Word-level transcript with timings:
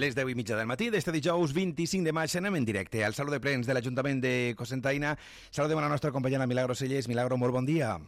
Les 0.00 0.14
10 0.16 0.30
i 0.32 0.34
mitja 0.38 0.56
del 0.56 0.68
matí 0.70 0.86
d'este 0.88 1.12
dijous 1.12 1.52
25 1.52 2.06
de 2.06 2.14
maig 2.16 2.32
anem 2.38 2.54
en 2.56 2.64
directe 2.64 3.02
al 3.04 3.12
Saló 3.12 3.34
de 3.34 3.40
Plens 3.44 3.68
de 3.68 3.74
l'Ajuntament 3.76 4.22
de 4.24 4.32
Cosentaina. 4.56 5.10
Saludem 5.50 5.76
a 5.76 5.84
la 5.84 5.92
nostra 5.92 6.12
companya 6.14 6.46
Milagro 6.46 6.74
Cellers. 6.74 7.10
Milagro, 7.10 7.36
molt 7.36 7.52
bon 7.52 7.68
dia. 7.68 7.98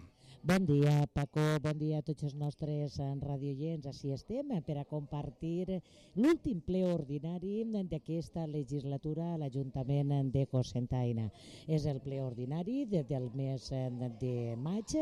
Bon 0.43 0.65
dia, 0.67 1.07
Paco. 1.13 1.43
Bon 1.63 1.77
dia 1.79 2.01
a 2.01 2.03
tots 2.03 2.25
els 2.27 2.33
nostres 2.35 2.97
eh, 2.99 3.11
radioients. 3.23 3.85
Així 3.87 4.11
estem 4.11 4.57
eh, 4.57 4.63
per 4.67 4.75
a 4.81 4.87
compartir 4.89 5.77
l'últim 6.17 6.65
ple 6.67 6.81
ordinari 6.89 7.61
d'aquesta 7.93 8.49
legislatura 8.51 9.29
a 9.35 9.39
l'Ajuntament 9.39 10.33
de 10.35 10.43
Cosentaina. 10.51 11.29
És 11.69 11.87
el 11.87 12.01
ple 12.03 12.19
ordinari 12.25 12.87
del 12.91 13.29
mes 13.37 13.69
eh, 13.71 13.87
de 14.19 14.57
maig. 14.57 14.97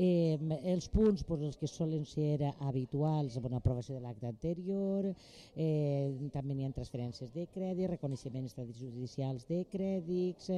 Eh, 0.00 0.38
els 0.72 0.86
punts 0.88 1.26
pues, 1.28 1.42
els 1.44 1.58
que 1.60 1.68
solen 1.68 2.06
ser 2.08 2.38
habituals, 2.64 3.34
bueno, 3.36 3.58
aprovació 3.58 3.98
de 3.98 4.00
l'acte 4.00 4.30
anterior, 4.30 5.10
eh, 5.52 6.30
també 6.32 6.56
hi 6.56 6.64
ha 6.64 6.70
transferències 6.72 7.28
de 7.34 7.44
crèdit, 7.52 7.90
reconeixements 7.90 8.56
judicials 8.78 9.44
de 9.50 9.58
crèdits, 9.68 10.48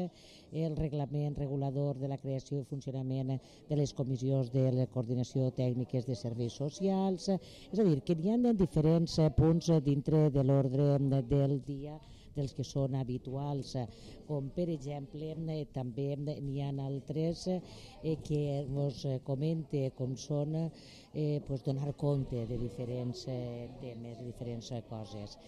el 0.53 0.79
reglament 0.79 1.35
regulador 1.41 1.99
de 1.99 2.13
la 2.13 2.21
creació 2.23 2.61
i 2.61 2.69
funcionament 2.71 3.35
de 3.67 3.81
les 3.83 3.97
comissions 3.99 4.55
de 4.55 4.69
la 4.79 4.87
coordinació 4.95 5.51
tècniques 5.59 6.07
de 6.07 6.15
serveis 6.23 6.61
socials, 6.63 7.27
és 7.35 7.83
a 7.83 7.91
dir, 7.91 7.99
que 8.07 8.15
hi 8.15 8.31
ha 8.31 8.55
diferents 8.55 9.19
punts 9.35 9.75
dintre 9.83 10.29
de 10.31 10.47
l'ordre 10.47 10.93
del 11.35 11.59
dia 11.67 11.99
dels 12.37 12.55
que 12.57 12.65
són 12.67 12.97
habituals, 12.99 13.75
com 14.29 14.49
per 14.57 14.69
exemple 14.73 15.61
també 15.75 16.09
n'hi 16.23 16.63
ha 16.63 16.71
altres 16.87 17.47
eh, 17.51 18.17
que 18.25 18.43
us 18.87 19.05
comente 19.25 19.91
com 19.99 20.17
són 20.17 20.57
eh, 20.63 21.41
pues 21.47 21.65
donar 21.65 21.93
compte 21.97 22.47
de 22.49 22.59
diferents 22.59 23.27
eh, 23.29 23.69
temes, 23.81 24.19
de 24.19 24.33
diferents 24.33 24.73
coses. 24.89 25.39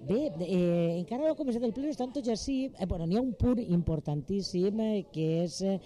Bé, 0.00 0.32
eh, 0.40 0.96
encara 0.96 1.26
no 1.26 1.34
ha 1.34 1.36
començat 1.36 1.64
el 1.66 1.74
ple, 1.76 1.90
estan 1.92 2.12
tots 2.14 2.30
així. 2.32 2.70
Eh, 2.72 2.86
bueno, 2.88 3.04
n'hi 3.04 3.18
ha 3.18 3.20
un 3.20 3.34
punt 3.36 3.60
importantíssim 3.60 4.80
eh, 4.80 5.02
que 5.12 5.26
és 5.42 5.58
eh, 5.66 5.76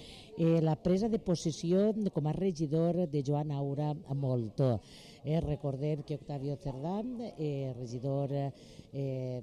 la 0.63 0.77
presa 0.79 1.11
de 1.11 1.19
posició 1.19 1.89
com 2.15 2.29
a 2.31 2.37
regidor 2.37 3.01
de 3.11 3.25
Joan 3.27 3.51
Aura 3.51 3.91
Molto. 4.15 4.77
Eh, 5.25 5.41
recordem 5.41 6.03
que 6.05 6.17
Octavio 6.21 6.57
Cerdán, 6.57 7.17
eh, 7.39 7.73
regidor 7.79 8.29
eh, 8.31 8.53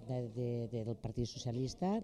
de, 0.07 0.67
de, 0.69 0.85
del 0.85 0.95
Partit 0.95 1.25
Socialista, 1.25 1.97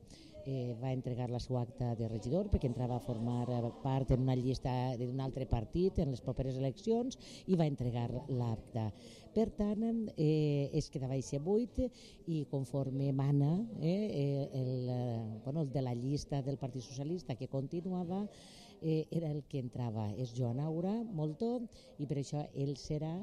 eh, 0.47 0.75
va 0.81 0.93
entregar 0.95 1.29
la 1.29 1.41
seva 1.43 1.61
acta 1.61 1.91
de 1.99 2.07
regidor 2.07 2.47
perquè 2.49 2.69
entrava 2.71 2.97
a 2.97 3.03
formar 3.03 3.45
part 3.83 4.13
en 4.15 4.23
una 4.23 4.35
llista 4.39 4.71
d'un 4.97 5.19
altre 5.21 5.45
partit 5.45 5.99
en 5.99 6.09
les 6.15 6.23
properes 6.23 6.57
eleccions 6.57 7.19
i 7.45 7.59
va 7.59 7.67
entregar 7.67 8.07
l'acta. 8.31 8.87
Per 9.35 9.49
tant, 9.53 10.07
eh, 10.15 10.71
es 10.73 10.87
quedava 10.89 11.13
així 11.13 11.37
buit 11.37 11.77
i 12.25 12.45
conforme 12.49 13.11
mana 13.13 13.59
eh, 13.77 14.47
el, 14.57 14.71
bueno, 15.43 15.67
el 15.67 15.69
de 15.69 15.83
la 15.83 15.93
llista 15.93 16.41
del 16.41 16.57
Partit 16.57 16.81
Socialista 16.81 17.35
que 17.35 17.51
continuava, 17.51 18.23
eh, 18.81 19.05
era 19.11 19.31
el 19.31 19.43
que 19.49 19.59
entrava. 19.59 20.07
És 20.17 20.33
Joan 20.37 20.59
Aura 20.59 20.93
Molto 21.03 21.61
i 21.97 22.07
per 22.07 22.19
això 22.21 22.43
ell 22.53 22.75
serà 22.77 23.13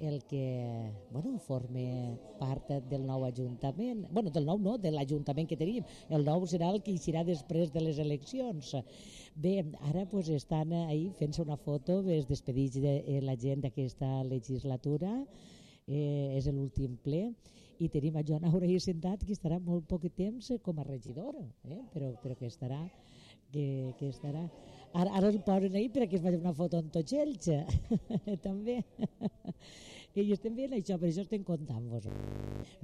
el 0.00 0.22
que 0.24 0.90
bueno, 1.10 1.38
forme 1.38 2.18
part 2.40 2.70
del 2.90 3.06
nou 3.06 3.24
Ajuntament. 3.24 4.06
bueno, 4.10 4.30
del 4.30 4.44
nou 4.44 4.58
no, 4.58 4.76
de 4.78 4.90
l'Ajuntament 4.90 5.48
que 5.48 5.56
tenim. 5.56 5.84
El 6.08 6.24
nou 6.24 6.46
serà 6.46 6.70
el 6.72 6.82
que 6.82 6.92
eixirà 6.92 7.24
després 7.24 7.72
de 7.72 7.80
les 7.80 7.98
eleccions. 7.98 8.74
Bé, 9.34 9.64
ara 9.80 10.04
pues, 10.06 10.28
estan 10.28 10.72
ahí 10.72 11.10
fent-se 11.18 11.42
una 11.42 11.56
foto, 11.56 12.02
es 12.10 12.26
despedits 12.28 12.80
de 12.80 12.96
eh, 13.06 13.20
la 13.22 13.36
gent 13.36 13.62
d'aquesta 13.62 14.22
legislatura 14.24 15.24
eh, 15.86 16.36
és 16.38 16.46
l'últim 16.46 16.96
ple 17.02 17.32
i 17.82 17.88
tenim 17.90 18.16
a 18.16 18.22
Joan 18.22 18.46
Aureli 18.46 18.78
sentat 18.80 19.24
que 19.26 19.34
estarà 19.34 19.58
molt 19.58 19.88
poc 19.90 20.06
temps 20.16 20.52
com 20.62 20.78
a 20.78 20.86
regidor, 20.86 21.34
eh? 21.66 21.80
però, 21.92 22.12
però 22.22 22.36
que 22.38 22.46
estarà 22.46 22.78
que, 23.52 23.94
que 23.98 24.10
estarà 24.12 24.44
ara, 24.94 25.10
ara 25.10 25.28
el 25.28 25.40
posen 25.46 25.74
ahir 25.74 25.90
perquè 25.94 26.20
es 26.20 26.24
faci 26.24 26.40
una 26.40 26.54
foto 26.54 26.80
amb 26.80 26.92
tots 26.94 27.16
ells 27.24 27.50
també 28.48 28.80
i 30.22 30.30
estem 30.30 30.54
veient 30.54 30.76
això, 30.76 30.94
per 30.94 31.08
això 31.08 31.24
estem 31.24 31.42
contant-vos. 31.42 32.04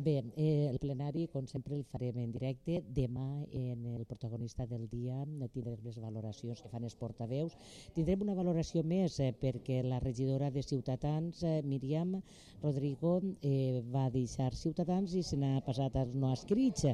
Bé, 0.03 0.16
eh, 0.34 0.66
el 0.66 0.81
plenari, 0.82 1.28
com 1.31 1.47
sempre, 1.47 1.76
el 1.76 1.84
farem 1.87 2.16
en 2.19 2.32
directe. 2.34 2.81
Demà, 2.97 3.44
en 3.54 3.84
el 3.87 4.03
protagonista 4.04 4.66
del 4.66 4.88
dia, 4.91 5.21
tindrem 5.54 5.78
les 5.84 6.00
valoracions 6.03 6.59
que 6.59 6.71
fan 6.72 6.88
els 6.88 6.98
portaveus. 6.98 7.54
Tindrem 7.94 8.25
una 8.27 8.34
valoració 8.34 8.82
més 8.82 9.21
eh, 9.22 9.31
perquè 9.31 9.78
la 9.87 10.00
regidora 10.03 10.50
de 10.50 10.65
Ciutadans, 10.66 11.44
eh, 11.44 11.60
Míriam 11.62 12.16
Rodrigo, 12.65 13.21
eh, 13.47 13.78
va 13.94 14.09
deixar 14.10 14.50
Ciutadans 14.59 15.15
i 15.15 15.22
se 15.22 15.38
n'ha 15.38 15.60
passat 15.62 16.03
als 16.03 16.19
no 16.19 16.32
escrits 16.34 16.88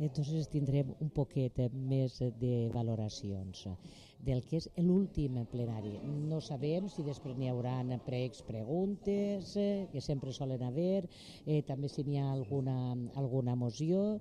entonces 0.00 0.48
tindrem 0.48 0.94
un 0.98 1.10
poquet 1.12 1.60
més 1.72 2.18
de 2.40 2.54
valoracions 2.72 3.66
del 4.20 4.42
que 4.44 4.58
és 4.60 4.68
l'últim 4.80 5.38
plenari. 5.52 5.94
No 6.04 6.40
sabem 6.44 6.88
si 6.92 7.04
després 7.06 7.36
n'hi 7.38 7.48
haurà 7.48 7.78
pregs 8.04 8.42
preguntes, 8.44 9.56
eh, 9.56 9.88
que 9.92 10.00
sempre 10.00 10.32
solen 10.32 10.62
haver, 10.62 11.08
eh, 11.46 11.62
també 11.62 11.88
si 11.88 12.04
n'hi 12.04 12.18
ha 12.18 12.30
alguna, 12.32 12.96
alguna 13.16 13.54
moció, 13.56 14.20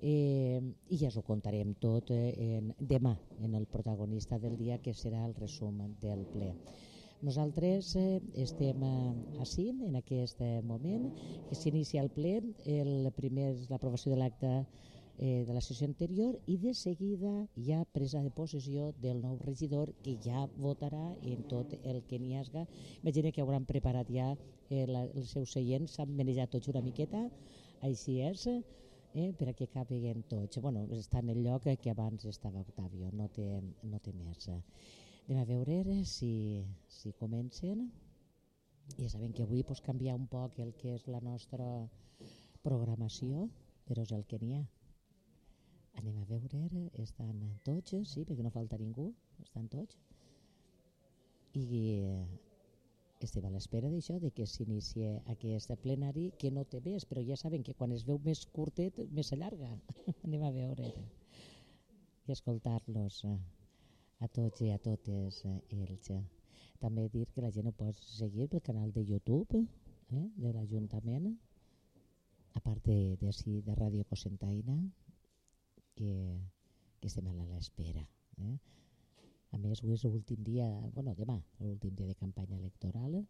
eh, 0.00 0.60
i 0.88 0.96
ja 0.96 1.08
us 1.08 1.16
ho 1.16 1.22
contarem 1.22 1.74
tot 1.80 2.10
eh, 2.10 2.34
en, 2.58 2.74
demà 2.78 3.16
en 3.42 3.54
el 3.54 3.66
protagonista 3.66 4.38
del 4.38 4.56
dia, 4.56 4.78
que 4.78 4.94
serà 4.94 5.24
el 5.26 5.34
resum 5.34 5.80
del 6.00 6.26
ple. 6.32 6.54
Nosaltres 7.20 7.96
eh, 7.96 8.20
estem 8.38 8.84
eh, 8.84 9.40
així, 9.42 9.70
en 9.70 9.96
aquest 9.98 10.40
eh, 10.40 10.60
moment, 10.62 11.08
que 11.48 11.56
s'inicia 11.58 12.04
el 12.04 12.12
ple, 12.14 12.36
el 12.64 13.10
primer 13.16 13.50
és 13.56 13.66
l'aprovació 13.72 14.12
de 14.12 14.20
l'acte 14.20 14.52
eh, 15.18 15.44
de 15.44 15.52
la 15.52 15.60
sessió 15.60 15.86
anterior 15.86 16.38
i 16.46 16.56
de 16.62 16.72
seguida 16.74 17.32
ha 17.74 17.84
presa 17.92 18.22
de 18.22 18.30
possessió 18.30 18.92
del 19.02 19.20
nou 19.20 19.36
regidor 19.42 19.90
que 20.02 20.16
ja 20.22 20.46
votarà 20.56 21.16
en 21.22 21.42
tot 21.50 21.74
el 21.82 22.02
que 22.06 22.18
n'hi 22.18 22.36
hagi. 22.38 22.64
Imagina 23.02 23.32
que 23.32 23.42
hauran 23.42 23.66
preparat 23.66 24.08
ja 24.14 24.30
eh, 24.70 24.86
la, 24.86 25.04
els 25.04 25.34
seus 25.34 25.52
seients, 25.52 25.98
s'han 25.98 26.14
manejat 26.16 26.54
tots 26.54 26.70
una 26.70 26.82
miqueta, 26.82 27.26
així 27.82 28.20
és, 28.22 28.46
eh, 28.46 29.32
per 29.38 29.50
a 29.50 29.56
que 29.58 29.66
capiguen 29.66 30.22
tots. 30.30 30.62
Bueno, 30.62 30.86
està 30.94 31.18
en 31.18 31.34
el 31.34 31.42
lloc 31.42 31.66
que 31.82 31.90
abans 31.90 32.24
estava 32.24 32.62
Octavio, 32.62 33.10
no 33.12 33.28
té, 33.28 33.48
no 33.82 33.98
té 33.98 34.14
més. 34.14 34.48
Anem 34.48 35.42
a 35.42 35.44
veure 35.44 36.04
si, 36.04 36.64
si 36.86 37.12
comencen. 37.12 37.90
Ja 38.96 39.10
sabem 39.12 39.34
que 39.36 39.42
avui 39.44 39.62
pues, 39.66 39.82
canviar 39.84 40.16
un 40.16 40.26
poc 40.30 40.58
el 40.64 40.72
que 40.78 40.94
és 40.94 41.04
la 41.10 41.20
nostra 41.20 41.66
programació, 42.62 43.50
però 43.84 44.06
és 44.06 44.12
el 44.16 44.24
que 44.24 44.38
n'hi 44.40 44.54
ha. 44.56 44.64
Anem 45.98 46.18
a 46.22 46.26
veure, 46.30 46.84
estan 47.02 47.38
tots, 47.66 47.96
sí, 48.06 48.22
perquè 48.26 48.44
no 48.46 48.54
falta 48.54 48.78
ningú, 48.78 49.08
estan 49.42 49.66
tots. 49.72 49.98
I 51.58 51.64
eh, 51.72 52.26
estem 53.26 53.46
a 53.48 53.50
l'espera 53.50 53.90
d'això, 53.90 54.18
de 54.22 54.30
que 54.34 54.46
s'inicie 54.46 55.16
aquest 55.32 55.72
plenari, 55.82 56.28
que 56.38 56.52
no 56.54 56.62
té 56.64 56.80
més, 56.84 57.06
però 57.10 57.24
ja 57.26 57.38
saben 57.40 57.64
que 57.66 57.74
quan 57.74 57.94
es 57.96 58.04
veu 58.06 58.20
més 58.24 58.44
curtet, 58.54 59.00
més 59.10 59.32
s'allarga. 59.32 59.72
Anem 60.26 60.44
a 60.46 60.52
veure 60.54 60.92
i 62.28 62.32
escoltar-los 62.34 63.22
eh, 63.24 63.34
a 64.20 64.28
tots 64.38 64.62
i 64.62 64.70
a 64.70 64.78
totes 64.84 65.42
eh, 65.48 65.56
ells. 65.80 66.12
També 66.78 67.08
dir 67.10 67.24
que 67.32 67.42
la 67.42 67.50
gent 67.54 67.70
ho 67.70 67.74
pot 67.74 67.98
seguir 68.04 68.46
pel 68.52 68.62
canal 68.68 68.92
de 68.94 69.02
YouTube 69.02 69.58
eh, 69.64 70.24
de 70.36 70.52
l'Ajuntament, 70.54 71.32
a 72.54 72.60
part 72.60 72.84
de, 72.86 73.16
de, 73.18 73.32
de, 73.32 73.60
de 73.66 73.78
Ràdio 73.80 74.06
Cosentaina, 74.12 74.76
que, 75.98 76.14
que 77.00 77.10
estem 77.10 77.28
a 77.30 77.34
l'espera. 77.40 78.04
Eh? 78.46 78.56
A 79.56 79.58
més, 79.58 79.82
avui 79.82 79.96
és 79.96 80.04
l'últim 80.04 80.40
dia, 80.46 80.68
bueno, 80.94 81.14
demà, 81.18 81.38
l'últim 81.60 81.94
dia 81.98 82.08
de 82.08 82.16
campanya 82.22 82.58
electoral, 82.60 83.22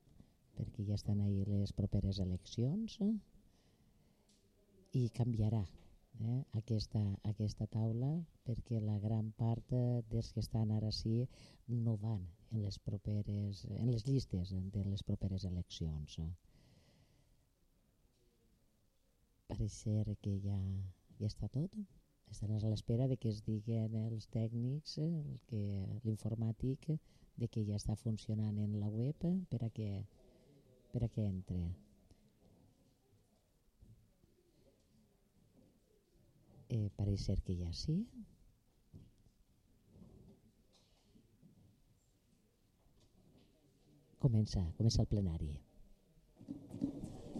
perquè 0.58 0.84
ja 0.88 0.96
estan 0.98 1.20
ahí 1.22 1.44
les 1.46 1.72
properes 1.72 2.18
eleccions 2.24 2.96
eh? 3.04 3.12
i 4.98 5.04
canviarà 5.14 5.60
eh? 5.62 6.40
aquesta, 6.60 7.02
aquesta 7.30 7.68
taula 7.70 8.10
perquè 8.48 8.80
la 8.82 8.96
gran 9.04 9.30
part 9.38 9.76
dels 10.10 10.32
que 10.34 10.42
estan 10.42 10.72
ara 10.74 10.90
sí 10.94 11.20
no 11.68 11.94
van 12.02 12.26
en 12.50 12.64
les 12.64 12.80
properes 12.82 13.64
en 13.76 13.92
les 13.92 14.06
llistes 14.08 14.54
de 14.74 14.84
les 14.88 15.04
properes 15.04 15.44
eleccions. 15.44 16.18
Pareix 19.48 19.78
ser 19.84 20.16
que 20.24 20.34
ja, 20.42 20.58
ja 21.20 21.30
està 21.30 21.48
tot 21.52 21.76
estan 22.30 22.52
a 22.52 22.70
l'espera 22.70 23.08
de 23.08 23.16
que 23.16 23.30
es 23.32 23.42
diguen 23.46 23.94
els 24.04 24.28
tècnics, 24.34 24.98
l'informàtic, 26.04 26.88
de 27.38 27.48
que 27.48 27.64
ja 27.66 27.76
està 27.78 27.94
funcionant 27.96 28.58
en 28.58 28.78
la 28.80 28.88
web 28.90 29.26
per 29.50 29.60
a 29.64 29.70
que, 29.70 29.90
per 30.92 31.04
a 31.04 31.08
que 31.08 31.26
entre. 31.26 31.60
Eh, 36.68 36.88
pareix 36.98 37.24
ser 37.30 37.38
que 37.46 37.56
ja 37.56 37.70
sí. 37.72 38.02
Comença, 44.18 44.66
comença 44.76 45.00
el 45.04 45.08
plenari. 45.14 45.54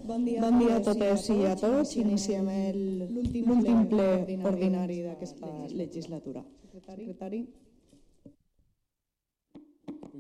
Bon 0.09 0.25
dia, 0.25 0.41
bon 0.41 0.57
dia 0.57 0.77
a 0.79 0.81
totes 0.81 1.27
i 1.35 1.43
a 1.45 1.53
tots. 1.53 1.91
Iniciem 2.01 2.47
l'últim 3.13 3.83
ple 3.91 4.07
ordinari 4.49 5.03
d'aquesta 5.05 5.51
legislatura. 5.77 6.41
Secretari. 6.73 7.43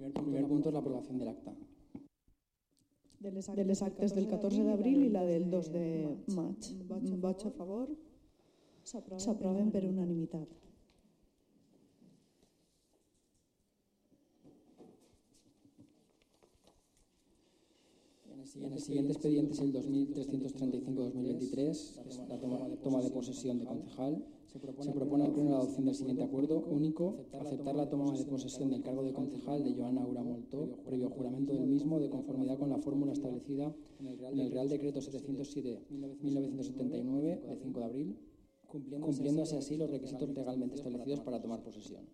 El 0.09 0.13
primer 0.13 0.45
punto 0.45 0.69
es 0.69 0.75
la 0.75 0.83
aprobación 0.85 1.17
del 1.19 1.29
acta. 1.33 1.57
De 3.25 3.33
les 3.65 3.83
actes 3.83 4.15
del 4.15 4.29
14 4.29 4.63
d'abril 4.69 5.07
i 5.07 5.11
la 5.17 5.25
del 5.25 5.49
2 5.57 5.73
de 5.73 5.87
maig. 6.37 6.69
Vots 7.25 7.49
a 7.49 7.51
favor. 7.57 7.89
S'aproven 8.85 9.73
per 9.73 9.87
unanimitat. 9.89 10.68
En 18.57 18.73
el 18.73 18.81
siguiente 18.81 19.13
expediente 19.13 19.53
es 19.53 19.61
el 19.61 19.75
2335-2023, 19.75 22.29
la 22.29 22.39
toma, 22.81 23.03
de 23.03 23.11
posesión 23.11 23.59
de 23.59 23.67
concejal. 23.67 24.25
Se 24.47 24.59
propone 24.59 25.25
al 25.25 25.33
Pleno 25.33 25.51
la 25.51 25.59
adopción 25.59 25.85
del 25.85 25.95
siguiente 25.95 26.23
acuerdo 26.23 26.61
único, 26.61 27.27
aceptar 27.39 27.77
la 27.77 27.91
toma 27.91 28.17
de 28.17 28.25
posesión 28.25 28.71
del 28.71 28.83
cargo 28.83 29.03
de 29.03 29.13
concejal 29.13 29.63
de 29.63 29.75
Joana 29.75 30.01
Aura 30.03 30.23
Moltó, 30.23 30.79
previo 30.85 31.11
juramento 31.11 31.53
del 31.53 31.67
mismo, 31.67 32.01
de 32.01 32.09
conformidad 32.09 32.59
con 32.59 32.71
la 32.71 32.79
fórmula 32.79 33.13
establecida 33.13 33.77
en 34.01 34.41
el 34.41 34.51
Real 34.51 34.71
Decreto 34.71 35.01
707-1979, 35.01 37.43
de 37.43 37.57
5 37.63 37.81
de 37.81 37.85
abril, 37.85 38.17
cumpliéndose 38.67 39.59
así 39.59 39.77
los 39.77 39.91
requisitos 39.91 40.31
legalmente 40.31 40.77
establecidos 40.77 41.21
para 41.21 41.43
tomar 41.43 41.63
posesión. 41.63 42.07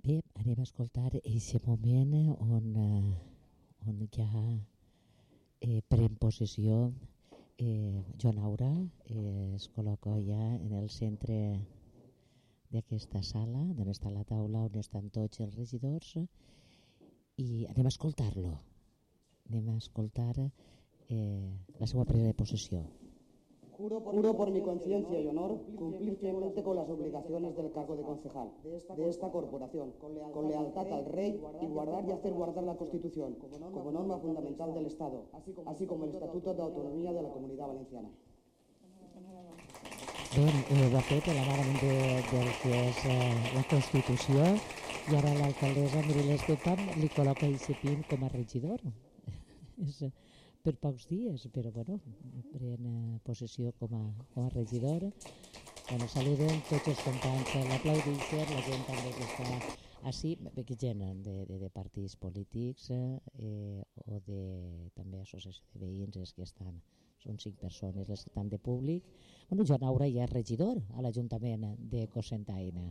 Bé, 0.00 0.14
anem 0.40 0.56
a 0.56 0.64
escoltar 0.64 1.10
aquest 1.12 1.66
moment 1.68 2.12
on, 2.40 2.68
eh, 2.80 3.88
on 3.90 3.98
ja 4.14 4.28
eh, 5.60 5.82
pren 5.92 6.14
possessió 6.22 6.78
eh, 7.58 8.00
Joan 8.16 8.38
Aura, 8.38 8.70
eh, 9.12 9.56
es 9.58 9.66
col·loca 9.74 10.14
ja 10.24 10.40
en 10.54 10.72
el 10.78 10.88
centre 10.88 11.36
d'aquesta 12.72 13.20
sala, 13.20 13.66
on 13.76 13.92
està 13.92 14.08
la 14.14 14.24
taula 14.24 14.64
on 14.70 14.80
estan 14.80 15.12
tots 15.12 15.44
els 15.44 15.60
regidors 15.60 16.14
i 17.36 17.66
anem 17.68 17.84
a 17.84 17.92
escoltar-lo. 17.92 18.56
Anem 19.50 19.68
a 19.68 19.78
escoltar 19.84 20.32
eh, 20.40 21.52
la 21.76 21.92
seva 21.92 22.08
presa 22.08 22.32
de 22.32 22.40
possessió. 22.40 22.86
Juro 23.80 24.04
por, 24.04 24.14
Juro 24.14 24.36
por 24.36 24.50
mi 24.50 24.60
conciencia 24.60 25.18
y 25.18 25.26
honor 25.26 25.58
cumplir 25.74 26.14
fielmente 26.16 26.62
con 26.62 26.76
las 26.76 26.86
obligaciones 26.90 27.56
del 27.56 27.72
cargo 27.72 27.96
de 27.96 28.02
concejal 28.02 28.50
de 28.62 29.08
esta 29.08 29.30
corporación, 29.30 29.92
con 29.98 30.48
lealtad 30.48 30.92
al 30.92 31.06
rey 31.06 31.40
y 31.62 31.66
guardar 31.66 32.04
y 32.06 32.12
hacer 32.12 32.34
guardar 32.34 32.64
la 32.64 32.76
Constitución 32.76 33.36
como 33.72 33.90
norma 33.90 34.18
fundamental 34.18 34.74
del 34.74 34.84
Estado, 34.84 35.24
así 35.64 35.86
como 35.86 36.04
el 36.04 36.10
Estatuto 36.10 36.52
de 36.52 36.62
Autonomía 36.62 37.12
de 37.14 37.22
la 37.22 37.30
Comunidad 37.30 37.68
Valenciana. 37.68 38.10
Bé, 40.30 40.46
eh, 40.46 40.94
ha 40.94 41.00
fet 41.00 41.24
de, 41.26 41.94
del 42.30 42.50
que 42.62 42.70
és 42.86 42.98
eh, 43.02 43.32
la 43.56 43.64
Constitució 43.66 44.44
i 45.10 45.16
ara 45.18 45.32
l'alcaldessa 45.40 46.04
Miriles 46.06 46.44
de 46.46 46.54
Pam 46.62 46.84
li 47.00 47.08
col·loca 47.16 47.48
com 48.12 48.22
a 48.22 48.28
regidor. 48.28 48.78
és, 49.88 50.04
per 50.64 50.76
pocs 50.80 51.06
dies, 51.08 51.46
però 51.54 51.72
bueno, 51.72 51.98
pren 52.52 52.86
eh, 52.86 53.18
possessió 53.24 53.72
com 53.80 53.94
a, 53.96 54.04
com 54.34 54.44
a 54.46 54.52
regidor. 54.54 55.08
Bueno, 55.90 56.06
saluden 56.06 56.60
tots 56.70 56.92
els 56.92 57.00
companys, 57.02 57.56
l'aplaudixen, 57.66 58.52
la 58.54 58.62
gent 58.62 58.84
també 58.86 59.10
que 59.16 59.26
està 59.26 59.48
així, 60.06 60.36
que 60.68 60.76
gent 60.78 61.02
de, 61.24 61.34
de, 61.48 61.58
de 61.64 61.70
partits 61.74 62.14
polítics 62.16 62.90
eh, 62.94 63.82
o 64.06 64.20
de 64.28 64.44
també 64.94 65.18
associació 65.24 65.66
de 65.74 65.88
veïns 65.88 66.20
és 66.22 66.32
que 66.36 66.46
estan, 66.46 66.78
són 67.24 67.40
cinc 67.42 67.58
persones 67.60 68.06
les 68.06 68.22
que 68.22 68.30
estan 68.30 68.48
de 68.48 68.60
públic. 68.62 69.08
Bueno, 69.48 69.66
Joan 69.66 69.82
Aura 69.88 70.06
ja 70.08 70.28
és 70.28 70.32
regidor 70.32 70.78
a 70.94 71.02
l'Ajuntament 71.02 71.66
de 71.90 72.06
Cosentaina. 72.14 72.86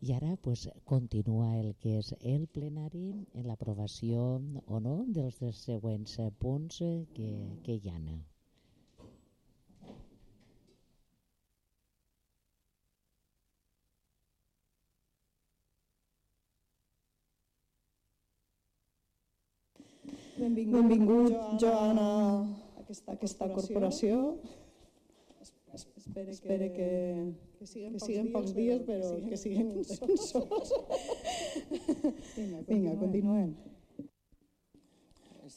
I 0.00 0.12
ara 0.14 0.36
pues, 0.36 0.68
continua 0.84 1.48
el 1.58 1.72
que 1.82 1.96
és 1.98 2.12
el 2.22 2.46
plenari 2.54 3.08
en 3.34 3.46
l'aprovació 3.50 4.26
o 4.66 4.80
no 4.84 4.96
dels 5.16 5.40
següents 5.58 6.18
punts 6.38 6.78
que, 7.16 7.30
que 7.66 7.74
hi 7.74 7.90
ha. 7.90 7.98
Benvingut, 20.38 20.78
Benvingut 20.78 21.36
Joana, 21.58 22.08
a 22.78 22.80
aquesta, 22.84 23.18
aquesta 23.18 23.50
corporació. 23.50 24.22
Espere, 25.74 26.30
Espere 26.30 26.68
que, 26.76 26.88
que, 27.58 27.66
siguen, 27.66 27.92
que 27.92 28.00
siguen 28.00 28.32
pocs 28.32 28.54
dies, 28.54 28.82
però 28.86 29.16
que 29.28 29.36
siguen 29.36 29.72
intensos. 29.78 30.72
Vinga, 32.36 32.62
Vinga, 32.68 32.94
continuem. 32.98 33.50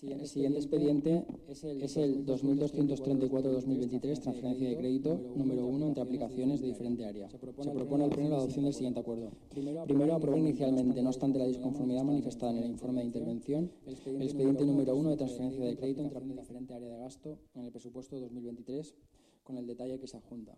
El 0.02 0.26
siguiente 0.26 0.58
expediente 0.58 1.26
es 1.50 1.64
el 1.98 2.26
2234-2023, 2.26 4.20
transferencia 4.20 4.70
de 4.70 4.78
crédito 4.78 5.20
número 5.36 5.66
1 5.66 5.88
entre 5.88 6.02
aplicaciones 6.02 6.62
de 6.62 6.68
diferente 6.68 7.06
área. 7.06 7.30
Se 7.30 7.38
propone 7.38 8.06
al 8.06 8.10
Pleno 8.10 8.30
la 8.30 8.38
adopción 8.38 8.64
del 8.64 8.74
siguiente 8.74 9.02
acuerdo. 9.02 9.32
Primero, 9.50 10.16
aprobar 10.16 10.40
inicialmente, 10.40 11.04
no 11.04 11.10
obstante 11.10 11.40
la 11.40 11.46
disconformidad 11.46 12.04
manifestada 12.04 12.54
en 12.54 12.60
el 12.60 12.72
informe 12.72 13.02
de 13.02 13.08
intervención, 13.08 13.70
el 13.86 14.22
expediente 14.22 14.66
número 14.66 14.96
1 14.96 15.10
de 15.10 15.18
transferencia 15.18 15.66
de 15.66 15.76
crédito 15.76 16.02
entre 16.02 16.22
diferente 16.22 16.74
área 16.74 16.90
de 16.90 16.98
gasto 16.98 17.38
en 17.54 17.66
el 17.66 17.72
presupuesto 17.72 18.18
2023, 18.18 18.96
con 19.44 19.58
el 19.58 19.68
detalle 19.68 20.00
que 20.00 20.08
se 20.08 20.16
adjunta. 20.16 20.58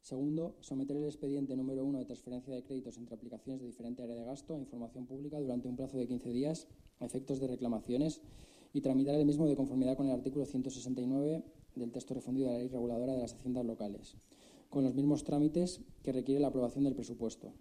Segundo, 0.00 0.56
someter 0.60 0.96
el 0.96 1.04
expediente 1.04 1.54
número 1.56 1.84
1 1.84 1.98
de 1.98 2.04
transferencia 2.06 2.54
de 2.54 2.62
créditos 2.62 2.96
entre 2.96 3.14
aplicaciones 3.14 3.60
de 3.60 3.66
diferente 3.66 4.02
área 4.02 4.16
de 4.16 4.24
gasto 4.24 4.54
a 4.54 4.58
información 4.58 5.06
pública 5.06 5.38
durante 5.38 5.68
un 5.68 5.76
plazo 5.76 5.98
de 5.98 6.06
15 6.06 6.30
días 6.30 6.68
a 7.00 7.04
efectos 7.04 7.38
de 7.38 7.46
reclamaciones 7.46 8.22
y 8.72 8.80
tramitar 8.80 9.14
el 9.14 9.26
mismo 9.26 9.46
de 9.46 9.56
conformidad 9.56 9.96
con 9.96 10.06
el 10.06 10.12
artículo 10.12 10.46
169 10.46 11.44
del 11.76 11.92
texto 11.92 12.14
refundido 12.14 12.48
de 12.48 12.54
la 12.54 12.58
ley 12.60 12.68
reguladora 12.68 13.12
de 13.12 13.20
las 13.20 13.34
haciendas 13.34 13.66
locales, 13.66 14.16
con 14.70 14.84
los 14.84 14.94
mismos 14.94 15.24
trámites 15.24 15.82
que 16.02 16.12
requiere 16.12 16.40
la 16.40 16.48
aprobación 16.48 16.84
del 16.84 16.94
presupuesto. 16.94 17.52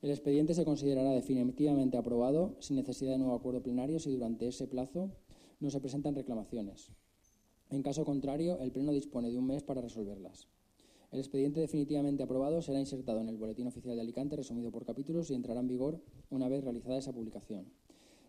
El 0.00 0.10
expediente 0.10 0.54
se 0.54 0.64
considerará 0.64 1.10
definitivamente 1.10 1.98
aprobado 1.98 2.56
sin 2.60 2.76
necesidad 2.76 3.12
de 3.12 3.18
nuevo 3.18 3.34
acuerdo 3.34 3.62
plenario 3.62 3.98
si 3.98 4.10
durante 4.10 4.48
ese 4.48 4.66
plazo 4.66 5.10
no 5.60 5.68
se 5.68 5.80
presentan 5.80 6.14
reclamaciones. 6.14 6.90
En 7.68 7.82
caso 7.82 8.06
contrario, 8.06 8.58
el 8.60 8.72
Pleno 8.72 8.92
dispone 8.92 9.30
de 9.30 9.38
un 9.38 9.46
mes 9.46 9.62
para 9.62 9.82
resolverlas. 9.82 10.48
El 11.10 11.18
expediente 11.18 11.58
definitivamente 11.58 12.22
aprobado 12.22 12.62
será 12.62 12.78
insertado 12.78 13.20
en 13.20 13.28
el 13.28 13.36
Boletín 13.36 13.66
Oficial 13.66 13.96
de 13.96 14.02
Alicante, 14.02 14.36
resumido 14.36 14.70
por 14.70 14.84
capítulos, 14.84 15.28
y 15.30 15.34
entrará 15.34 15.58
en 15.58 15.66
vigor 15.66 16.00
una 16.30 16.48
vez 16.48 16.62
realizada 16.62 16.98
esa 16.98 17.12
publicación. 17.12 17.66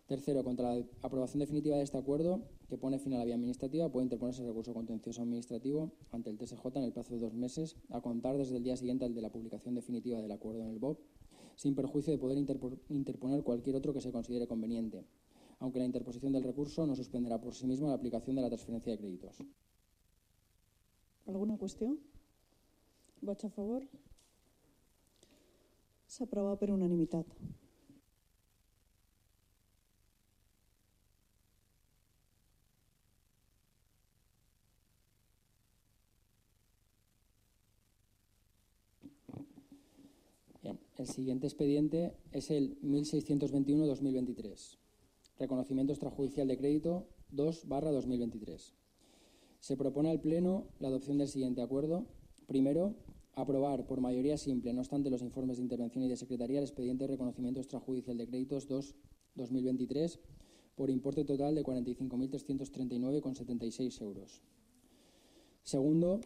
Tercero, 0.06 0.42
contra 0.42 0.74
la 0.74 0.84
aprobación 1.00 1.38
definitiva 1.38 1.76
de 1.76 1.84
este 1.84 1.96
acuerdo, 1.96 2.42
que 2.68 2.76
pone 2.76 2.98
fin 2.98 3.14
a 3.14 3.18
la 3.18 3.24
vía 3.24 3.36
administrativa, 3.36 3.88
puede 3.88 4.06
interponerse 4.06 4.44
recurso 4.44 4.74
contencioso 4.74 5.22
administrativo 5.22 5.92
ante 6.10 6.30
el 6.30 6.38
TSJ 6.38 6.66
en 6.74 6.82
el 6.82 6.92
plazo 6.92 7.14
de 7.14 7.20
dos 7.20 7.34
meses, 7.34 7.76
a 7.90 8.00
contar 8.00 8.36
desde 8.36 8.56
el 8.56 8.64
día 8.64 8.76
siguiente 8.76 9.04
al 9.04 9.14
de 9.14 9.22
la 9.22 9.30
publicación 9.30 9.76
definitiva 9.76 10.20
del 10.20 10.32
acuerdo 10.32 10.62
en 10.62 10.70
el 10.70 10.80
BOP, 10.80 10.98
sin 11.54 11.76
perjuicio 11.76 12.12
de 12.12 12.18
poder 12.18 12.36
interponer 12.88 13.44
cualquier 13.44 13.76
otro 13.76 13.92
que 13.92 14.00
se 14.00 14.10
considere 14.10 14.48
conveniente, 14.48 15.06
aunque 15.60 15.78
la 15.78 15.84
interposición 15.84 16.32
del 16.32 16.42
recurso 16.42 16.84
no 16.84 16.96
suspenderá 16.96 17.40
por 17.40 17.54
sí 17.54 17.68
mismo 17.68 17.86
la 17.86 17.94
aplicación 17.94 18.34
de 18.34 18.42
la 18.42 18.48
transferencia 18.48 18.90
de 18.90 18.98
créditos. 18.98 19.38
¿Alguna 21.26 21.56
cuestión? 21.56 22.00
Vots 23.22 23.44
a 23.44 23.48
favor? 23.54 23.84
S'aprova 26.10 26.56
per 26.58 26.72
unanimitat. 26.74 27.28
Bien, 40.62 40.80
el 40.98 41.06
siguiente 41.06 41.46
expediente 41.46 42.16
es 42.32 42.50
el 42.50 42.76
1621-2023. 42.82 44.78
Reconocimiento 45.38 45.92
extrajudicial 45.92 46.48
de 46.48 46.58
crédito 46.58 47.06
2 47.30 47.68
2023. 47.68 48.74
Se 49.60 49.76
propone 49.76 50.10
al 50.10 50.20
Pleno 50.20 50.66
la 50.80 50.88
adopción 50.88 51.18
del 51.18 51.28
siguiente 51.28 51.62
acuerdo. 51.62 52.04
Primero, 52.48 52.96
Aprobar 53.34 53.86
por 53.86 54.00
mayoría 54.00 54.36
simple, 54.36 54.74
no 54.74 54.80
obstante, 54.80 55.08
los 55.08 55.22
informes 55.22 55.56
de 55.56 55.62
intervención 55.62 56.04
y 56.04 56.08
de 56.08 56.16
secretaría 56.16 56.58
el 56.58 56.64
expediente 56.64 57.04
de 57.04 57.12
reconocimiento 57.12 57.60
extrajudicial 57.60 58.18
de 58.18 58.26
créditos 58.26 58.68
2-2023 58.68 60.18
por 60.74 60.90
importe 60.90 61.24
total 61.24 61.54
de 61.54 61.64
45.339,76 61.64 64.02
euros. 64.02 64.42
Segundo, 65.62 66.20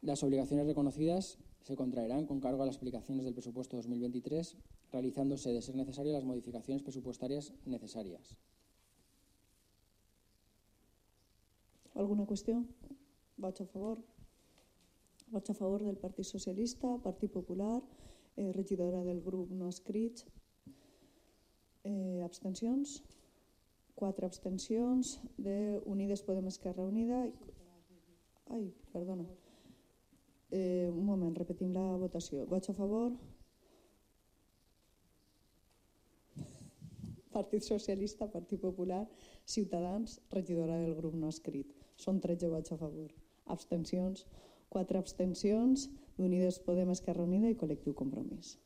las 0.00 0.22
obligaciones 0.22 0.66
reconocidas 0.66 1.38
se 1.62 1.76
contraerán 1.76 2.24
con 2.26 2.40
cargo 2.40 2.62
a 2.62 2.66
las 2.66 2.76
aplicaciones 2.76 3.24
del 3.24 3.34
presupuesto 3.34 3.76
2023, 3.76 4.56
realizándose, 4.92 5.52
de 5.52 5.60
ser 5.60 5.74
necesario, 5.74 6.12
las 6.12 6.24
modificaciones 6.24 6.82
presupuestarias 6.82 7.52
necesarias. 7.64 8.38
¿Alguna 11.94 12.24
cuestión? 12.24 12.68
¿Voto 13.36 13.64
a 13.64 13.66
favor? 13.66 14.15
Vots 15.36 15.50
a 15.50 15.54
favor 15.54 15.82
del 15.84 15.98
Partit 16.00 16.24
Socialista, 16.24 16.96
Partit 17.04 17.30
Popular, 17.30 17.82
eh, 18.36 18.52
regidora 18.52 19.02
del 19.04 19.20
grup 19.20 19.50
no 19.50 19.68
escrits. 19.68 20.24
Eh, 21.84 22.22
abstencions? 22.24 23.02
Quatre 23.94 24.24
abstencions 24.24 25.20
de 25.36 25.82
Unides 25.84 26.22
Podem 26.22 26.46
Esquerra 26.48 26.86
Unida. 26.86 27.18
Ai, 28.48 28.72
perdona. 28.94 29.26
Eh, 30.50 30.88
un 30.88 31.04
moment, 31.04 31.36
repetim 31.36 31.76
la 31.76 31.84
votació. 32.00 32.46
Vots 32.46 32.72
a 32.72 32.74
favor? 32.80 33.12
Partit 37.30 37.60
Socialista, 37.60 38.32
Partit 38.32 38.64
Popular, 38.64 39.04
Ciutadans, 39.44 40.18
regidora 40.30 40.78
del 40.78 40.94
grup 40.94 41.14
no 41.14 41.28
escrit. 41.28 41.76
Són 41.94 42.24
13 42.24 42.48
vots 42.48 42.72
a 42.72 42.80
favor. 42.80 43.12
Abstencions? 43.44 44.24
4 44.68 44.98
abstencions 44.98 45.88
d'Unides 46.18 46.60
Podem 46.66 46.90
Esquerra 46.94 47.24
Unida 47.24 47.50
i 47.50 47.58
Col·lectiu 47.58 47.94
Compromís. 47.94 48.56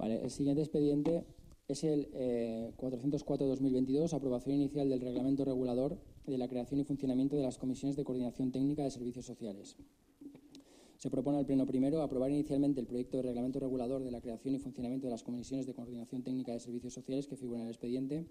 Vale, 0.00 0.22
el 0.24 0.30
siguiente 0.30 0.62
expediente 0.62 1.24
es 1.72 1.84
el 1.84 2.08
eh, 2.14 2.72
404-2022, 2.78 4.12
aprobación 4.12 4.56
inicial 4.56 4.88
del 4.88 5.00
reglamento 5.00 5.44
regulador 5.44 5.98
de 6.26 6.38
la 6.38 6.48
creación 6.48 6.80
y 6.80 6.84
funcionamiento 6.84 7.36
de 7.36 7.42
las 7.42 7.58
comisiones 7.58 7.96
de 7.96 8.04
coordinación 8.04 8.50
técnica 8.50 8.82
de 8.82 8.90
servicios 8.90 9.26
sociales. 9.26 9.76
Se 10.96 11.10
propone 11.10 11.38
al 11.38 11.46
Pleno 11.46 11.66
primero 11.66 12.02
aprobar 12.02 12.30
inicialmente 12.30 12.80
el 12.80 12.86
proyecto 12.86 13.16
de 13.16 13.22
reglamento 13.22 13.58
regulador 13.58 14.02
de 14.04 14.10
la 14.10 14.20
creación 14.20 14.54
y 14.54 14.58
funcionamiento 14.58 15.06
de 15.06 15.12
las 15.12 15.22
comisiones 15.22 15.66
de 15.66 15.72
coordinación 15.72 16.22
técnica 16.22 16.52
de 16.52 16.60
servicios 16.60 16.92
sociales 16.92 17.26
que 17.26 17.36
figura 17.36 17.60
en 17.60 17.66
el 17.66 17.70
expediente. 17.70 18.26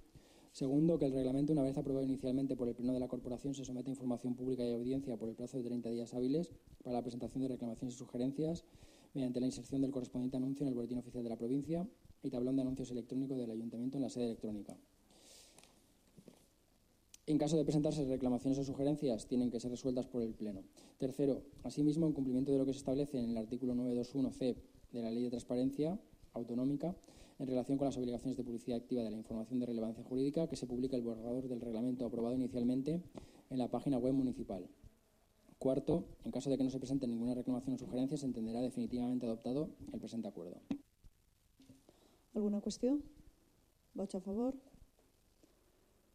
Segundo, 0.52 1.00
que 1.00 1.06
el 1.06 1.14
reglamento, 1.14 1.54
una 1.54 1.64
vez 1.64 1.78
aprobado 1.78 2.06
inicialmente 2.06 2.56
por 2.56 2.68
el 2.68 2.76
Pleno 2.76 2.94
de 2.94 3.00
la 3.00 3.08
Corporación, 3.08 3.54
se 3.56 3.66
somete 3.66 3.90
a 3.90 3.94
información 3.94 4.36
pública 4.36 4.64
y 4.64 4.72
audiencia 4.72 5.18
por 5.18 5.30
el 5.30 5.36
plazo 5.36 5.58
de 5.58 5.64
30 5.64 5.90
días 5.90 6.14
hábiles 6.14 6.52
para 6.84 6.98
la 6.98 7.02
presentación 7.02 7.44
de 7.44 7.50
reclamaciones 7.50 7.96
y 7.96 7.98
sugerencias 7.98 8.66
mediante 9.14 9.40
la 9.40 9.48
inserción 9.48 9.82
del 9.82 9.92
correspondiente 9.92 10.38
anuncio 10.38 10.64
en 10.64 10.70
el 10.70 10.76
Boletín 10.76 10.98
Oficial 11.00 11.24
de 11.24 11.30
la 11.30 11.38
Provincia 11.38 11.88
y 12.24 12.30
tablón 12.30 12.56
de 12.56 12.62
anuncios 12.62 12.92
electrónico 12.92 13.36
del 13.36 13.52
Ayuntamiento 13.52 13.98
en 13.98 14.04
la 14.04 14.10
sede 14.10 14.26
electrónica. 14.26 14.76
En 17.30 17.38
caso 17.38 17.58
de 17.58 17.64
presentarse 17.64 18.04
reclamaciones 18.06 18.58
o 18.58 18.64
sugerencias, 18.64 19.28
tienen 19.28 19.52
que 19.52 19.60
ser 19.60 19.70
resueltas 19.70 20.08
por 20.08 20.24
el 20.24 20.34
Pleno. 20.34 20.64
Tercero, 20.98 21.44
asimismo, 21.64 22.08
en 22.08 22.14
cumplimiento 22.14 22.52
de 22.52 22.58
lo 22.58 22.66
que 22.66 22.74
se 22.74 22.80
establece 22.80 23.20
en 23.20 23.30
el 23.30 23.38
artículo 23.38 23.76
921c 23.76 24.56
de 24.92 25.02
la 25.04 25.12
Ley 25.12 25.26
de 25.26 25.30
Transparencia 25.30 26.00
Autonómica, 26.34 26.96
en 27.38 27.46
relación 27.46 27.78
con 27.78 27.86
las 27.86 27.98
obligaciones 27.98 28.36
de 28.36 28.44
publicidad 28.44 28.80
activa 28.80 29.04
de 29.04 29.12
la 29.12 29.18
información 29.18 29.60
de 29.60 29.68
relevancia 29.68 30.04
jurídica, 30.04 30.48
que 30.48 30.56
se 30.56 30.66
publica 30.66 30.96
el 30.96 31.04
borrador 31.04 31.48
del 31.48 31.62
reglamento 31.62 32.06
aprobado 32.06 32.36
inicialmente 32.36 33.02
en 33.52 33.58
la 33.60 33.70
página 33.70 34.00
web 34.00 34.14
municipal. 34.14 34.68
Cuarto, 35.60 36.06
en 36.26 36.32
caso 36.32 36.50
de 36.50 36.58
que 36.58 36.64
no 36.64 36.72
se 36.72 36.80
presente 36.80 37.08
ninguna 37.08 37.36
reclamación 37.36 37.76
o 37.76 37.78
sugerencia, 37.78 38.18
se 38.18 38.26
entenderá 38.26 38.60
definitivamente 38.62 39.28
adoptado 39.28 39.70
el 39.94 40.00
presente 40.00 40.28
acuerdo. 40.28 40.62
Alguna 42.34 42.62
qüestió? 42.62 43.00
Vots 44.00 44.16
a 44.16 44.22
favor? 44.22 44.56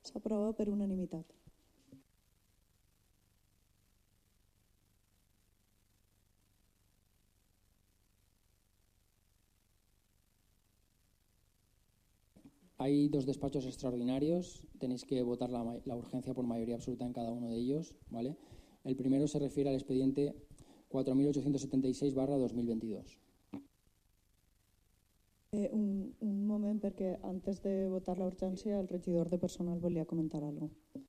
S'aprova 0.04 0.52
per 0.52 0.68
unanimitat. 0.70 1.34
Hay 12.84 13.08
dos 13.08 13.24
despachos 13.24 13.64
extraordinarios, 13.66 14.66
tenéis 14.78 15.04
que 15.04 15.22
votar 15.22 15.48
la, 15.48 15.80
la 15.86 15.96
urgencia 15.96 16.34
por 16.34 16.44
mayoría 16.44 16.74
absoluta 16.74 17.06
en 17.06 17.14
cada 17.14 17.32
uno 17.32 17.48
de 17.48 17.56
ellos, 17.56 17.94
¿vale? 18.10 18.36
El 18.84 18.96
primero 18.96 19.26
se 19.26 19.38
refiere 19.38 19.70
al 19.70 19.76
expediente 19.76 20.34
4876-2022. 20.90 23.23
Eh, 25.54 25.68
un, 25.70 26.10
un 26.18 26.38
moment, 26.48 26.80
perquè 26.82 27.12
antes 27.22 27.60
de 27.62 27.72
votar 27.86 28.16
la 28.18 28.26
urgència 28.26 28.80
el 28.80 28.88
regidor 28.90 29.28
de 29.30 29.38
personal 29.38 29.78
volia 29.78 30.02
comentar 30.10 30.40
alguna 30.42 30.66
cosa. 30.66 31.02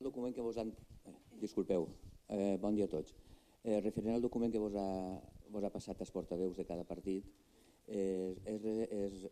El 0.00 0.08
document 0.08 0.34
que 0.34 0.42
vos 0.42 0.58
han... 0.58 0.72
eh, 1.06 1.12
Disculpeu, 1.38 1.86
eh, 2.26 2.56
bon 2.58 2.74
dia 2.74 2.88
a 2.88 2.90
tots. 2.90 3.14
Eh, 3.62 3.78
referent 3.84 4.16
al 4.16 4.24
document 4.24 4.50
que 4.50 4.58
vos 4.58 4.74
ha, 4.74 4.88
vos 5.54 5.62
ha 5.62 5.70
passat 5.70 6.02
als 6.02 6.10
portaveus 6.10 6.58
de 6.58 6.66
cada 6.66 6.82
partit, 6.88 7.28
eh, 7.86 8.34
és, 8.50 8.66
és, 8.66 9.22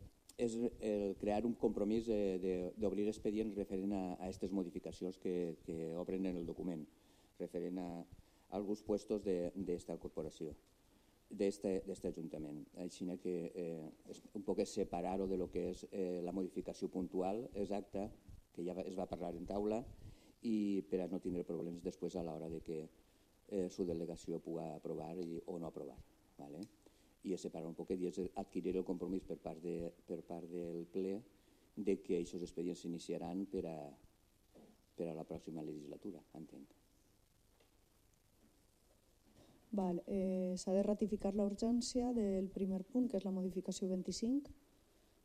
és 0.47 0.57
el 0.93 1.19
crear 1.19 1.41
un 1.51 1.59
compromís 1.59 2.07
eh, 2.07 2.71
d'obrir 2.79 3.09
expedients 3.11 3.59
referent 3.59 3.99
a 3.99 4.05
aquestes 4.21 4.55
modificacions 4.55 5.19
que, 5.19 5.57
que 5.67 5.91
obren 5.99 6.31
en 6.31 6.39
el 6.39 6.47
document, 6.47 6.87
referent 7.43 7.83
a, 7.83 7.91
a 7.99 8.63
alguns 8.63 8.87
puestos 8.87 9.27
d'esta 9.27 9.99
corporació 9.99 10.55
d'este 11.31 12.09
Ajuntament. 12.09 12.63
Així 12.83 13.07
que 13.23 13.35
eh, 13.55 13.89
un 14.35 14.43
poc 14.47 14.61
és 14.63 14.75
separar-ho 14.79 15.27
de 15.27 15.37
lo 15.37 15.49
que 15.51 15.71
és 15.71 15.85
eh, 15.91 16.21
la 16.23 16.33
modificació 16.33 16.89
puntual 16.89 17.49
exacta, 17.55 18.09
que 18.53 18.65
ja 18.65 18.77
es 18.85 18.97
va 18.97 19.09
parlar 19.11 19.35
en 19.35 19.47
taula, 19.47 19.83
i 20.43 20.83
per 20.91 21.03
a 21.03 21.09
no 21.11 21.21
tindre 21.21 21.45
problemes 21.45 21.83
després 21.83 22.17
a 22.17 22.23
l'hora 22.23 22.49
de 22.49 22.61
que 22.61 22.79
eh, 23.49 23.69
su 23.69 23.85
delegació 23.85 24.39
pugui 24.41 24.65
aprovar 24.71 25.17
i, 25.19 25.41
o 25.47 25.59
no 25.59 25.67
aprovar. 25.67 25.99
¿vale? 26.39 26.63
I 27.25 27.35
és 27.35 27.43
separar 27.43 27.69
un 27.69 27.75
poquet 27.75 28.01
i 28.01 28.11
és 28.11 28.21
adquirir 28.35 28.77
el 28.77 28.87
compromís 28.87 29.27
per 29.27 29.39
part, 29.43 29.63
de, 29.63 29.93
per 30.07 30.21
part 30.23 30.49
del 30.51 30.87
ple 30.93 31.19
de 31.77 31.99
que 32.01 32.21
aquests 32.23 32.47
expedients 32.47 32.87
s'iniciaran 32.87 33.45
per 33.53 33.67
a, 33.69 33.79
per 34.97 35.11
a 35.11 35.17
la 35.17 35.27
pròxima 35.29 35.65
legislatura, 35.65 36.23
entenc. 36.39 36.86
Val, 39.73 40.03
eh, 40.07 40.55
S'ha 40.57 40.73
de 40.73 40.83
ratificar 40.83 41.35
la 41.35 41.45
urgència 41.45 42.13
del 42.15 42.49
primer 42.49 42.83
punt, 42.85 43.09
que 43.11 43.19
és 43.19 43.25
la 43.27 43.35
modificació 43.35 43.89
25. 43.89 44.53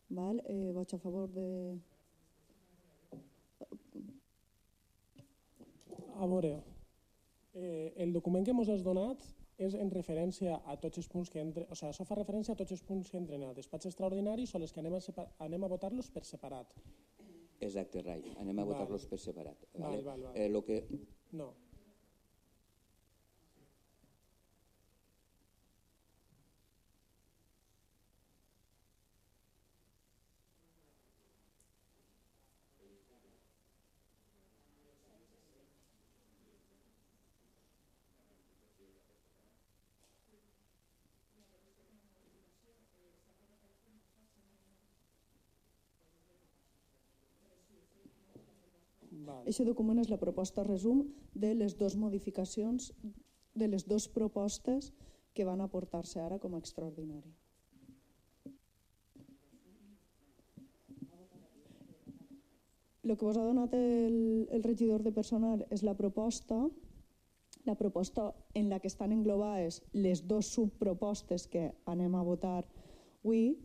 Val, 0.10 0.42
eh, 0.46 0.72
vots 0.76 0.94
a 0.94 1.00
favor 1.00 1.30
de... 1.32 1.78
A 6.22 6.28
veure, 6.28 6.58
eh, 7.54 7.94
el 7.98 8.12
document 8.14 8.46
que 8.46 8.52
ens 8.52 8.70
has 8.70 8.84
donat 8.84 9.24
és 9.58 9.76
en 9.78 9.90
referència 9.94 10.60
a 10.66 10.76
tots 10.82 10.98
els 11.02 11.08
punts 11.08 11.30
que 11.30 11.42
entre, 11.42 11.66
o 11.70 11.78
sigui, 11.78 11.92
això 11.94 12.06
fa 12.06 12.18
referència 12.18 12.54
a 12.54 12.60
tots 12.60 12.74
els 12.76 12.84
punts 12.86 13.10
que 13.10 13.18
entren 13.22 13.44
al 13.46 13.56
despatx 13.58 13.90
extraordinari 13.90 14.48
són 14.50 14.66
els 14.66 14.74
que 14.74 14.82
anem 14.84 14.98
a, 14.98 15.02
separ, 15.06 15.28
anem 15.48 15.64
a 15.64 15.72
votar-los 15.72 16.10
per 16.14 16.26
separat. 16.26 16.76
Exacte, 17.62 18.02
Rai. 18.02 18.22
Anem 18.42 18.60
a 18.60 18.66
votar-los 18.66 19.06
per 19.10 19.20
separat. 19.22 19.68
Val, 19.74 19.84
Vale? 19.84 20.06
val, 20.08 20.24
val. 20.28 20.38
Eh, 20.38 20.50
lo 20.50 20.64
que, 20.66 20.82
No. 21.32 21.54
Val. 49.12 49.31
Aquest 49.42 49.66
document 49.66 50.00
és 50.02 50.10
la 50.10 50.20
proposta 50.22 50.64
resum 50.64 51.06
de 51.34 51.54
les 51.58 51.74
dues 51.78 51.96
modificacions, 51.98 52.92
de 53.58 53.68
les 53.68 53.88
dues 53.88 54.08
propostes 54.08 54.92
que 55.34 55.46
van 55.48 55.62
aportar-se 55.62 56.22
ara 56.22 56.38
com 56.40 56.54
a 56.56 56.60
extraordinari. 56.62 57.34
El 63.02 63.18
que 63.18 63.26
vos 63.26 63.38
ha 63.38 63.44
donat 63.44 63.74
el, 63.74 64.48
el 64.54 64.64
regidor 64.64 65.02
de 65.02 65.12
personal 65.12 65.66
és 65.74 65.82
la 65.84 65.96
proposta, 65.98 66.62
la 67.66 67.76
proposta 67.76 68.30
en 68.54 68.70
la 68.70 68.80
que 68.80 68.88
estan 68.88 69.12
englobades 69.12 69.82
les 69.94 70.22
dues 70.28 70.54
subpropostes 70.54 71.48
que 71.50 71.72
anem 71.90 72.16
a 72.16 72.24
votar 72.24 72.62
avui, 72.62 73.58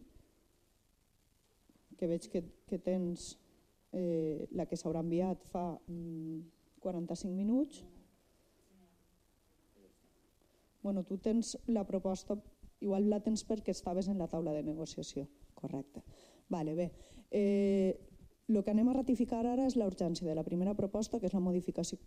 que 1.97 2.09
veig 2.09 2.27
que, 2.33 2.43
que 2.69 2.79
tens 2.81 3.37
eh, 3.93 4.47
la 4.53 4.67
que 4.67 4.77
s'haurà 4.77 5.03
enviat 5.05 5.45
fa 5.53 5.69
mm, 5.87 6.41
45 6.81 7.35
minuts. 7.35 7.85
Bueno, 10.83 11.03
tu 11.05 11.19
tens 11.19 11.57
la 11.67 11.85
proposta, 11.85 12.37
igual 12.81 13.11
la 13.11 13.21
tens 13.21 13.43
perquè 13.47 13.75
estaves 13.75 14.09
en 14.09 14.19
la 14.19 14.29
taula 14.31 14.53
de 14.55 14.63
negociació, 14.63 15.27
correcte. 15.55 16.05
Vale, 16.49 16.75
bé. 16.75 16.93
Eh, 17.31 17.97
El 18.47 18.63
que 18.63 18.71
anem 18.71 18.87
a 18.87 18.93
ratificar 18.95 19.41
ara 19.43 19.65
és 19.67 19.75
la 19.75 19.89
urgència 19.91 20.27
de 20.29 20.35
la 20.39 20.45
primera 20.47 20.77
proposta, 20.79 21.19
que 21.19 21.27
és 21.27 21.33
la 21.35 21.43
modificació, 21.43 21.99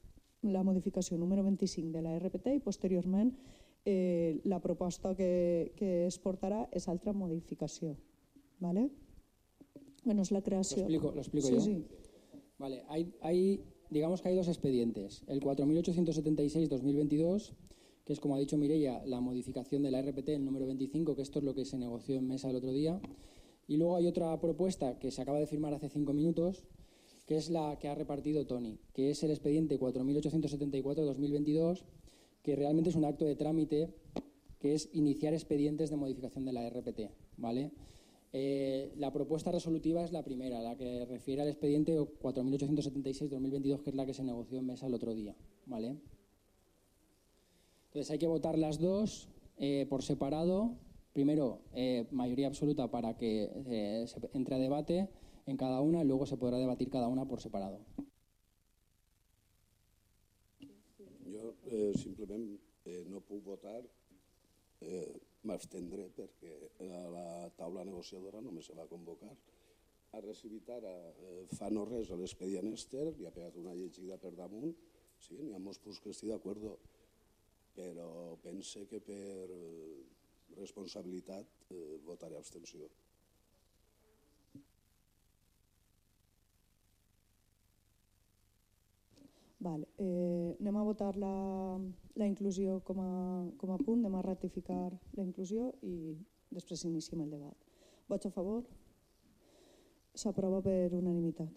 la 0.47 0.61
modificació 0.63 1.17
número 1.19 1.43
25 1.43 1.91
de 1.91 2.03
la 2.05 2.13
RPT 2.15 2.53
i 2.55 2.61
posteriorment 2.63 3.33
eh, 3.83 4.39
la 4.45 4.61
proposta 4.63 5.11
que, 5.19 5.73
que 5.75 6.05
es 6.05 6.15
portarà 6.23 6.61
és 6.71 6.87
altra 6.87 7.11
modificació. 7.11 7.97
¿vale? 8.59 8.89
Bueno, 10.05 10.21
es 10.21 10.31
la 10.31 10.41
creació... 10.41 10.77
Lo 10.77 10.83
explico, 10.83 11.11
lo 11.13 11.19
explico 11.21 11.47
sí, 11.47 11.53
yo. 11.53 11.61
Sí. 11.61 11.85
Vale, 12.57 12.83
hay, 12.89 13.13
hay, 13.21 13.63
digamos 13.89 14.21
que 14.21 14.27
hay 14.29 14.35
dos 14.35 14.47
expedientes. 14.47 15.23
El 15.27 15.41
4876-2022, 15.41 17.51
que 18.05 18.13
es, 18.13 18.19
como 18.19 18.35
ha 18.35 18.39
dicho 18.39 18.57
Mireia, 18.57 19.03
la 19.05 19.21
modificación 19.21 19.83
de 19.83 19.91
la 19.91 20.01
RPT, 20.01 20.29
el 20.29 20.45
número 20.45 20.65
25, 20.65 21.15
que 21.15 21.21
esto 21.21 21.37
es 21.39 21.45
lo 21.45 21.53
que 21.53 21.65
se 21.65 21.77
negoció 21.77 22.17
en 22.17 22.27
mesa 22.27 22.49
el 22.49 22.55
otro 22.55 22.71
día. 22.71 22.99
Y 23.67 23.77
luego 23.77 23.95
hay 23.95 24.07
otra 24.07 24.39
propuesta 24.41 24.97
que 24.99 25.11
se 25.11 25.21
acaba 25.21 25.39
de 25.39 25.47
firmar 25.47 25.73
hace 25.73 25.89
cinco 25.89 26.13
minutos, 26.13 26.65
que 27.27 27.37
es 27.37 27.49
la 27.49 27.79
que 27.79 27.87
ha 27.87 27.95
repartido 27.95 28.45
Tony, 28.47 28.79
que 28.93 29.11
es 29.11 29.23
el 29.23 29.31
expediente 29.31 29.79
4874-2022, 29.79 31.83
que 32.41 32.55
realmente 32.55 32.89
es 32.89 32.95
un 32.95 33.05
acto 33.05 33.25
de 33.25 33.35
trámite, 33.35 33.93
que 34.59 34.73
es 34.73 34.89
iniciar 34.93 35.33
expedientes 35.33 35.91
de 35.91 35.97
modificación 35.97 36.45
de 36.45 36.53
la 36.53 36.69
RPT. 36.69 37.11
¿vale? 37.37 37.71
Eh, 38.31 38.93
la 38.97 39.11
propuesta 39.11 39.51
resolutiva 39.51 40.03
es 40.03 40.11
la 40.11 40.23
primera, 40.23 40.61
la 40.61 40.75
que 40.75 41.05
refiere 41.05 41.41
al 41.41 41.47
expediente 41.47 41.97
4876-2022, 41.97 43.81
que 43.81 43.89
es 43.89 43.95
la 43.95 44.05
que 44.05 44.13
se 44.13 44.23
negoció 44.23 44.59
en 44.59 44.67
mesa 44.67 44.87
el 44.87 44.93
otro 44.93 45.13
día. 45.13 45.35
¿vale? 45.65 45.95
Entonces 47.87 48.11
hay 48.11 48.19
que 48.19 48.27
votar 48.27 48.57
las 48.57 48.79
dos 48.79 49.29
eh, 49.57 49.87
por 49.89 50.03
separado. 50.03 50.75
Primero, 51.13 51.61
eh, 51.73 52.05
mayoría 52.11 52.47
absoluta 52.47 52.91
para 52.91 53.17
que 53.17 54.05
se 54.07 54.29
entre 54.33 54.55
a 54.55 54.59
debate 54.59 55.09
en 55.47 55.57
cada 55.57 55.81
una 55.81 56.03
y 56.03 56.05
luego 56.05 56.25
se 56.27 56.37
podrá 56.37 56.57
debatir 56.57 56.89
cada 56.89 57.07
una 57.07 57.27
por 57.27 57.41
separado. 57.41 57.79
Jo 61.29 61.55
eh, 61.65 61.93
simplement 61.95 62.59
eh, 62.85 63.05
no 63.07 63.21
puc 63.21 63.43
votar, 63.43 63.83
m'abstendré 65.47 66.09
perquè 66.15 66.53
la 67.13 67.49
taula 67.57 67.85
negociadora 67.87 68.41
només 68.43 68.67
se 68.67 68.75
va 68.77 68.87
convocar. 68.89 69.31
Ha 70.11 70.21
recibit 70.25 70.69
ara, 70.73 70.93
eh, 71.09 71.43
fa 71.53 71.69
no 71.69 71.85
res, 71.85 72.09
l'expedient 72.09 72.71
Ester, 72.73 73.05
li 73.17 73.27
ha 73.27 73.33
pegat 73.35 73.59
una 73.61 73.75
llegida 73.77 74.17
per 74.17 74.33
damunt, 74.37 74.73
sí, 75.21 75.37
n'hi 75.37 75.53
ha 75.53 75.61
molts 75.61 75.81
punts 75.83 75.99
que 76.01 76.09
estic 76.15 76.31
d'acord, 76.33 76.65
però 77.75 78.09
pense 78.43 78.85
que 78.89 78.99
per 78.99 79.45
eh, 79.53 79.99
responsabilitat 80.57 81.69
eh, 81.69 81.99
votaré 82.05 82.39
abstenció. 82.39 82.89
Vale. 89.59 89.87
Eh, 89.99 90.55
anem 90.61 90.77
a 90.79 90.83
votar 90.87 91.15
la, 91.19 91.31
la 92.15 92.27
inclusió 92.27 92.79
com 92.87 93.01
a, 93.03 93.09
com 93.59 93.73
a 93.75 93.79
punt, 93.83 93.99
anem 93.99 94.15
a 94.15 94.21
ratificar 94.23 94.85
la 95.17 95.25
inclusió 95.25 95.73
i 95.83 96.15
després 96.55 96.85
iniciem 96.87 97.25
el 97.25 97.33
debat. 97.35 97.65
Vots 98.07 98.29
a 98.29 98.31
favor? 98.31 98.63
S'aprova 100.15 100.61
per 100.63 100.93
unanimitat. 100.95 101.51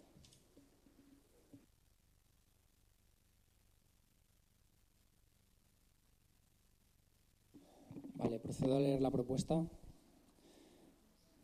Vale, 8.19 8.39
procedo 8.39 8.77
a 8.77 8.81
leer 8.81 9.01
la 9.01 9.11
propuesta. 9.11 9.63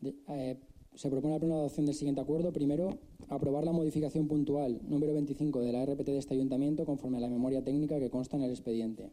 De- 0.01 0.15
eh, 0.27 0.57
se 0.95 1.09
propone 1.09 1.33
la 1.33 1.39
plena 1.39 1.55
adopción 1.55 1.85
del 1.85 1.95
siguiente 1.95 2.21
acuerdo. 2.21 2.51
Primero, 2.51 2.99
aprobar 3.27 3.63
la 3.65 3.71
modificación 3.71 4.27
puntual 4.27 4.81
número 4.87 5.13
25 5.13 5.61
de 5.61 5.71
la 5.71 5.85
RPT 5.85 6.07
de 6.07 6.17
este 6.17 6.33
ayuntamiento 6.33 6.85
conforme 6.85 7.17
a 7.17 7.21
la 7.21 7.29
memoria 7.29 7.63
técnica 7.63 7.99
que 7.99 8.09
consta 8.09 8.37
en 8.37 8.43
el 8.43 8.51
expediente. 8.51 9.11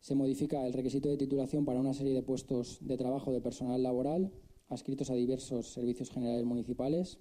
Se 0.00 0.14
modifica 0.14 0.66
el 0.66 0.72
requisito 0.72 1.08
de 1.08 1.16
titulación 1.16 1.64
para 1.64 1.80
una 1.80 1.94
serie 1.94 2.14
de 2.14 2.22
puestos 2.22 2.78
de 2.80 2.96
trabajo 2.96 3.32
de 3.32 3.40
personal 3.40 3.82
laboral 3.82 4.32
adscritos 4.72 5.10
a 5.10 5.14
diversos 5.14 5.72
servicios 5.72 6.10
generales 6.10 6.44
municipales. 6.44 7.18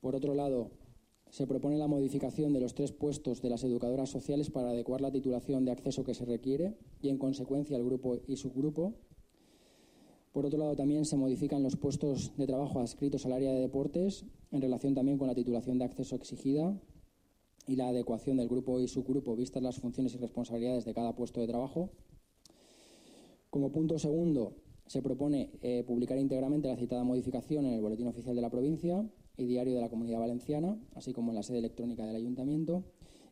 Por 0.00 0.16
otro 0.16 0.34
lado, 0.34 0.70
se 1.30 1.46
propone 1.46 1.76
la 1.76 1.86
modificación 1.86 2.52
de 2.52 2.60
los 2.60 2.74
tres 2.74 2.92
puestos 2.92 3.42
de 3.42 3.50
las 3.50 3.62
educadoras 3.64 4.08
sociales 4.08 4.50
para 4.50 4.70
adecuar 4.70 5.00
la 5.00 5.10
titulación 5.10 5.64
de 5.64 5.72
acceso 5.72 6.04
que 6.04 6.14
se 6.14 6.24
requiere 6.24 6.74
y, 7.02 7.08
en 7.08 7.18
consecuencia, 7.18 7.76
el 7.76 7.84
grupo 7.84 8.18
y 8.26 8.36
subgrupo. 8.36 8.94
Por 10.36 10.44
otro 10.44 10.58
lado, 10.58 10.76
también 10.76 11.06
se 11.06 11.16
modifican 11.16 11.62
los 11.62 11.76
puestos 11.76 12.36
de 12.36 12.46
trabajo 12.46 12.78
adscritos 12.78 13.24
al 13.24 13.32
área 13.32 13.52
de 13.52 13.60
deportes 13.60 14.26
en 14.50 14.60
relación 14.60 14.94
también 14.94 15.16
con 15.16 15.28
la 15.28 15.34
titulación 15.34 15.78
de 15.78 15.86
acceso 15.86 16.14
exigida 16.14 16.78
y 17.66 17.76
la 17.76 17.88
adecuación 17.88 18.36
del 18.36 18.46
grupo 18.46 18.78
y 18.78 18.86
subgrupo 18.86 19.34
vistas 19.34 19.62
las 19.62 19.78
funciones 19.78 20.12
y 20.12 20.18
responsabilidades 20.18 20.84
de 20.84 20.92
cada 20.92 21.16
puesto 21.16 21.40
de 21.40 21.46
trabajo. 21.46 21.88
Como 23.48 23.72
punto 23.72 23.98
segundo, 23.98 24.52
se 24.84 25.00
propone 25.00 25.52
eh, 25.62 25.84
publicar 25.86 26.18
íntegramente 26.18 26.68
la 26.68 26.76
citada 26.76 27.02
modificación 27.02 27.64
en 27.64 27.72
el 27.72 27.80
Boletín 27.80 28.06
Oficial 28.06 28.36
de 28.36 28.42
la 28.42 28.50
Provincia 28.50 29.08
y 29.38 29.46
Diario 29.46 29.74
de 29.74 29.80
la 29.80 29.88
Comunidad 29.88 30.20
Valenciana, 30.20 30.78
así 30.96 31.14
como 31.14 31.30
en 31.30 31.36
la 31.36 31.44
sede 31.44 31.60
electrónica 31.60 32.04
del 32.04 32.16
Ayuntamiento. 32.16 32.84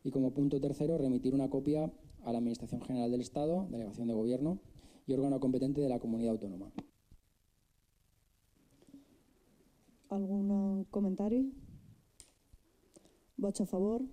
Y 0.03 0.09
como 0.09 0.33
punto 0.33 0.59
tercero, 0.59 0.97
remitir 0.97 1.35
una 1.35 1.51
copia 1.51 1.93
a 2.23 2.31
la 2.31 2.39
Administración 2.39 2.81
General 2.81 3.11
del 3.11 3.21
Estado, 3.21 3.67
Delegación 3.69 4.07
de 4.07 4.15
Gobierno 4.15 4.57
y 5.05 5.13
órgano 5.13 5.39
competente 5.39 5.81
de 5.81 5.89
la 5.89 5.99
Comunidad 5.99 6.31
Autónoma. 6.31 6.71
Algun 10.15 10.85
comentari? 10.91 11.41
Vots 13.35 13.59
a 13.61 13.65
favor? 13.67 14.05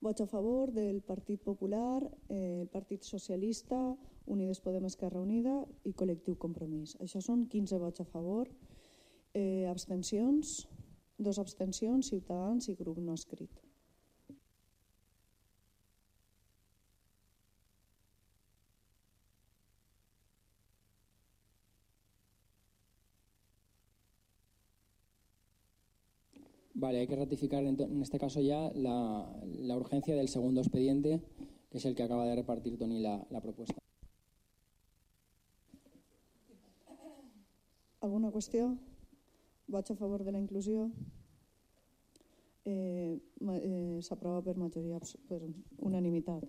Vots 0.00 0.22
a 0.22 0.26
favor 0.30 0.70
del 0.70 1.00
Partit 1.02 1.42
Popular, 1.42 2.04
eh, 2.28 2.60
el 2.62 2.68
Partit 2.68 3.02
Socialista, 3.02 3.96
Unides 4.26 4.60
Podem 4.60 4.86
Esquerra 4.86 5.20
Unida 5.20 5.56
i 5.82 5.94
Col·lectiu 5.98 6.38
Compromís. 6.38 6.94
Això 7.02 7.22
són 7.24 7.46
15 7.50 7.82
vots 7.82 8.04
a 8.04 8.06
favor. 8.06 8.50
Eh, 9.34 9.66
abstencions, 9.66 10.68
dos 11.18 11.40
abstencions, 11.42 12.12
Ciutadans 12.12 12.68
i 12.68 12.76
grup 12.78 12.98
no 12.98 13.14
escrit. 13.14 13.65
Vale, 26.86 27.00
hay 27.00 27.08
que 27.08 27.16
ratificar 27.16 27.64
en 27.64 28.00
este 28.00 28.16
caso 28.16 28.40
ya 28.40 28.70
la, 28.72 29.28
la 29.58 29.76
urgencia 29.76 30.14
del 30.14 30.28
segundo 30.28 30.60
expediente, 30.60 31.20
que 31.68 31.78
es 31.78 31.84
el 31.84 31.96
que 31.96 32.04
acaba 32.04 32.24
de 32.26 32.36
repartir 32.36 32.78
Tony 32.78 33.00
la, 33.00 33.26
la 33.28 33.40
propuesta. 33.40 33.82
Alguna 37.98 38.30
qüestió? 38.30 38.78
Vots 39.66 39.90
a 39.90 39.96
favor 39.96 40.22
de 40.22 40.30
la 40.30 40.38
inclusió? 40.38 40.92
Eh, 42.64 43.18
eh, 43.18 43.98
S'aprova 44.00 44.44
per 44.46 44.54
majoria, 44.54 45.00
per 45.26 45.42
unanimitat. 45.78 46.46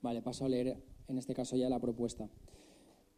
Vale, 0.00 0.22
paso 0.22 0.46
a 0.46 0.48
leer 0.48 0.78
en 1.06 1.18
este 1.18 1.34
caso 1.34 1.56
ya 1.56 1.68
la 1.68 1.80
propuesta. 1.80 2.30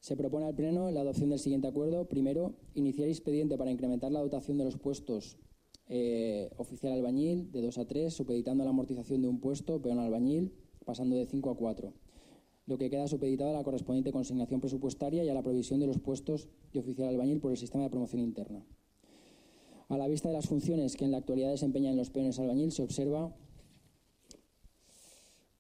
Se 0.05 0.19
propone 0.19 0.45
al 0.45 0.55
Pleno 0.55 0.91
la 0.91 1.01
adopción 1.01 1.31
del 1.31 1.39
siguiente 1.39 1.67
acuerdo. 1.67 2.05
Primero, 2.05 2.53
iniciar 2.75 3.09
expediente 3.09 3.57
para 3.57 3.71
incrementar 3.71 4.13
la 4.13 4.21
dotación 4.21 4.59
de 4.59 4.65
los 4.65 4.77
puestos 4.77 5.39
eh, 5.89 6.51
oficial 6.59 6.93
albañil 6.93 7.51
de 7.51 7.63
2 7.63 7.79
a 7.79 7.87
3, 7.87 8.13
supeditando 8.13 8.65
la 8.65 8.69
amortización 8.69 9.23
de 9.23 9.29
un 9.29 9.41
puesto, 9.41 9.81
peón 9.81 9.99
albañil, 9.99 10.53
pasando 10.85 11.17
de 11.17 11.25
5 11.25 11.49
a 11.49 11.57
4. 11.57 11.95
Lo 12.67 12.77
que 12.77 12.91
queda 12.91 13.09
supeditado 13.09 13.49
a 13.49 13.55
la 13.55 13.65
correspondiente 13.65 14.13
consignación 14.13 14.61
presupuestaria 14.61 15.25
y 15.25 15.31
a 15.31 15.35
la 15.35 15.41
provisión 15.41 15.81
de 15.81 15.87
los 15.87 15.99
puestos 15.99 16.51
de 16.75 16.81
oficial 16.81 17.09
albañil 17.09 17.41
por 17.41 17.53
el 17.53 17.57
sistema 17.57 17.85
de 17.85 17.89
promoción 17.89 18.21
interna. 18.21 18.63
A 19.89 19.97
la 19.97 20.07
vista 20.07 20.29
de 20.29 20.35
las 20.35 20.49
funciones 20.49 20.97
que 20.97 21.07
en 21.07 21.13
la 21.13 21.17
actualidad 21.17 21.49
desempeñan 21.49 21.97
los 21.97 22.11
peones 22.11 22.39
albañil, 22.39 22.73
se 22.73 22.83
observa 22.83 23.35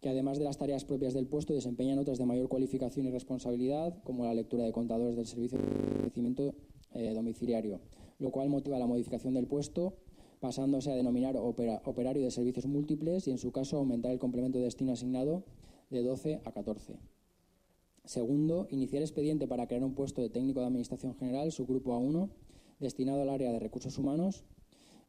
que 0.04 0.10
además 0.10 0.36
de 0.36 0.44
las 0.44 0.58
tareas 0.58 0.84
propias 0.84 1.14
del 1.14 1.26
puesto 1.26 1.54
desempeñan 1.54 1.98
otras 1.98 2.18
de 2.18 2.26
mayor 2.26 2.46
cualificación 2.46 3.06
y 3.06 3.10
responsabilidad, 3.10 4.02
como 4.04 4.26
la 4.26 4.34
lectura 4.34 4.62
de 4.64 4.70
contadores 4.70 5.16
del 5.16 5.24
servicio 5.26 5.56
de 5.56 5.64
abastecimiento 5.64 6.54
eh, 6.92 7.14
domiciliario, 7.14 7.80
lo 8.18 8.30
cual 8.30 8.50
motiva 8.50 8.78
la 8.78 8.86
modificación 8.86 9.32
del 9.32 9.46
puesto, 9.46 9.94
pasándose 10.40 10.92
a 10.92 10.94
denominar 10.94 11.38
opera- 11.38 11.80
operario 11.86 12.22
de 12.22 12.30
servicios 12.30 12.66
múltiples 12.66 13.26
y, 13.28 13.30
en 13.30 13.38
su 13.38 13.50
caso, 13.50 13.78
aumentar 13.78 14.12
el 14.12 14.18
complemento 14.18 14.58
de 14.58 14.64
destino 14.64 14.92
asignado 14.92 15.42
de 15.88 16.02
12 16.02 16.42
a 16.44 16.52
14. 16.52 16.98
Segundo, 18.04 18.68
iniciar 18.70 19.00
expediente 19.00 19.48
para 19.48 19.66
crear 19.66 19.84
un 19.84 19.94
puesto 19.94 20.20
de 20.20 20.28
técnico 20.28 20.60
de 20.60 20.66
Administración 20.66 21.14
General, 21.14 21.50
subgrupo 21.50 21.94
A1, 21.98 22.28
destinado 22.78 23.22
al 23.22 23.30
área 23.30 23.50
de 23.52 23.58
recursos 23.58 23.96
humanos, 23.96 24.44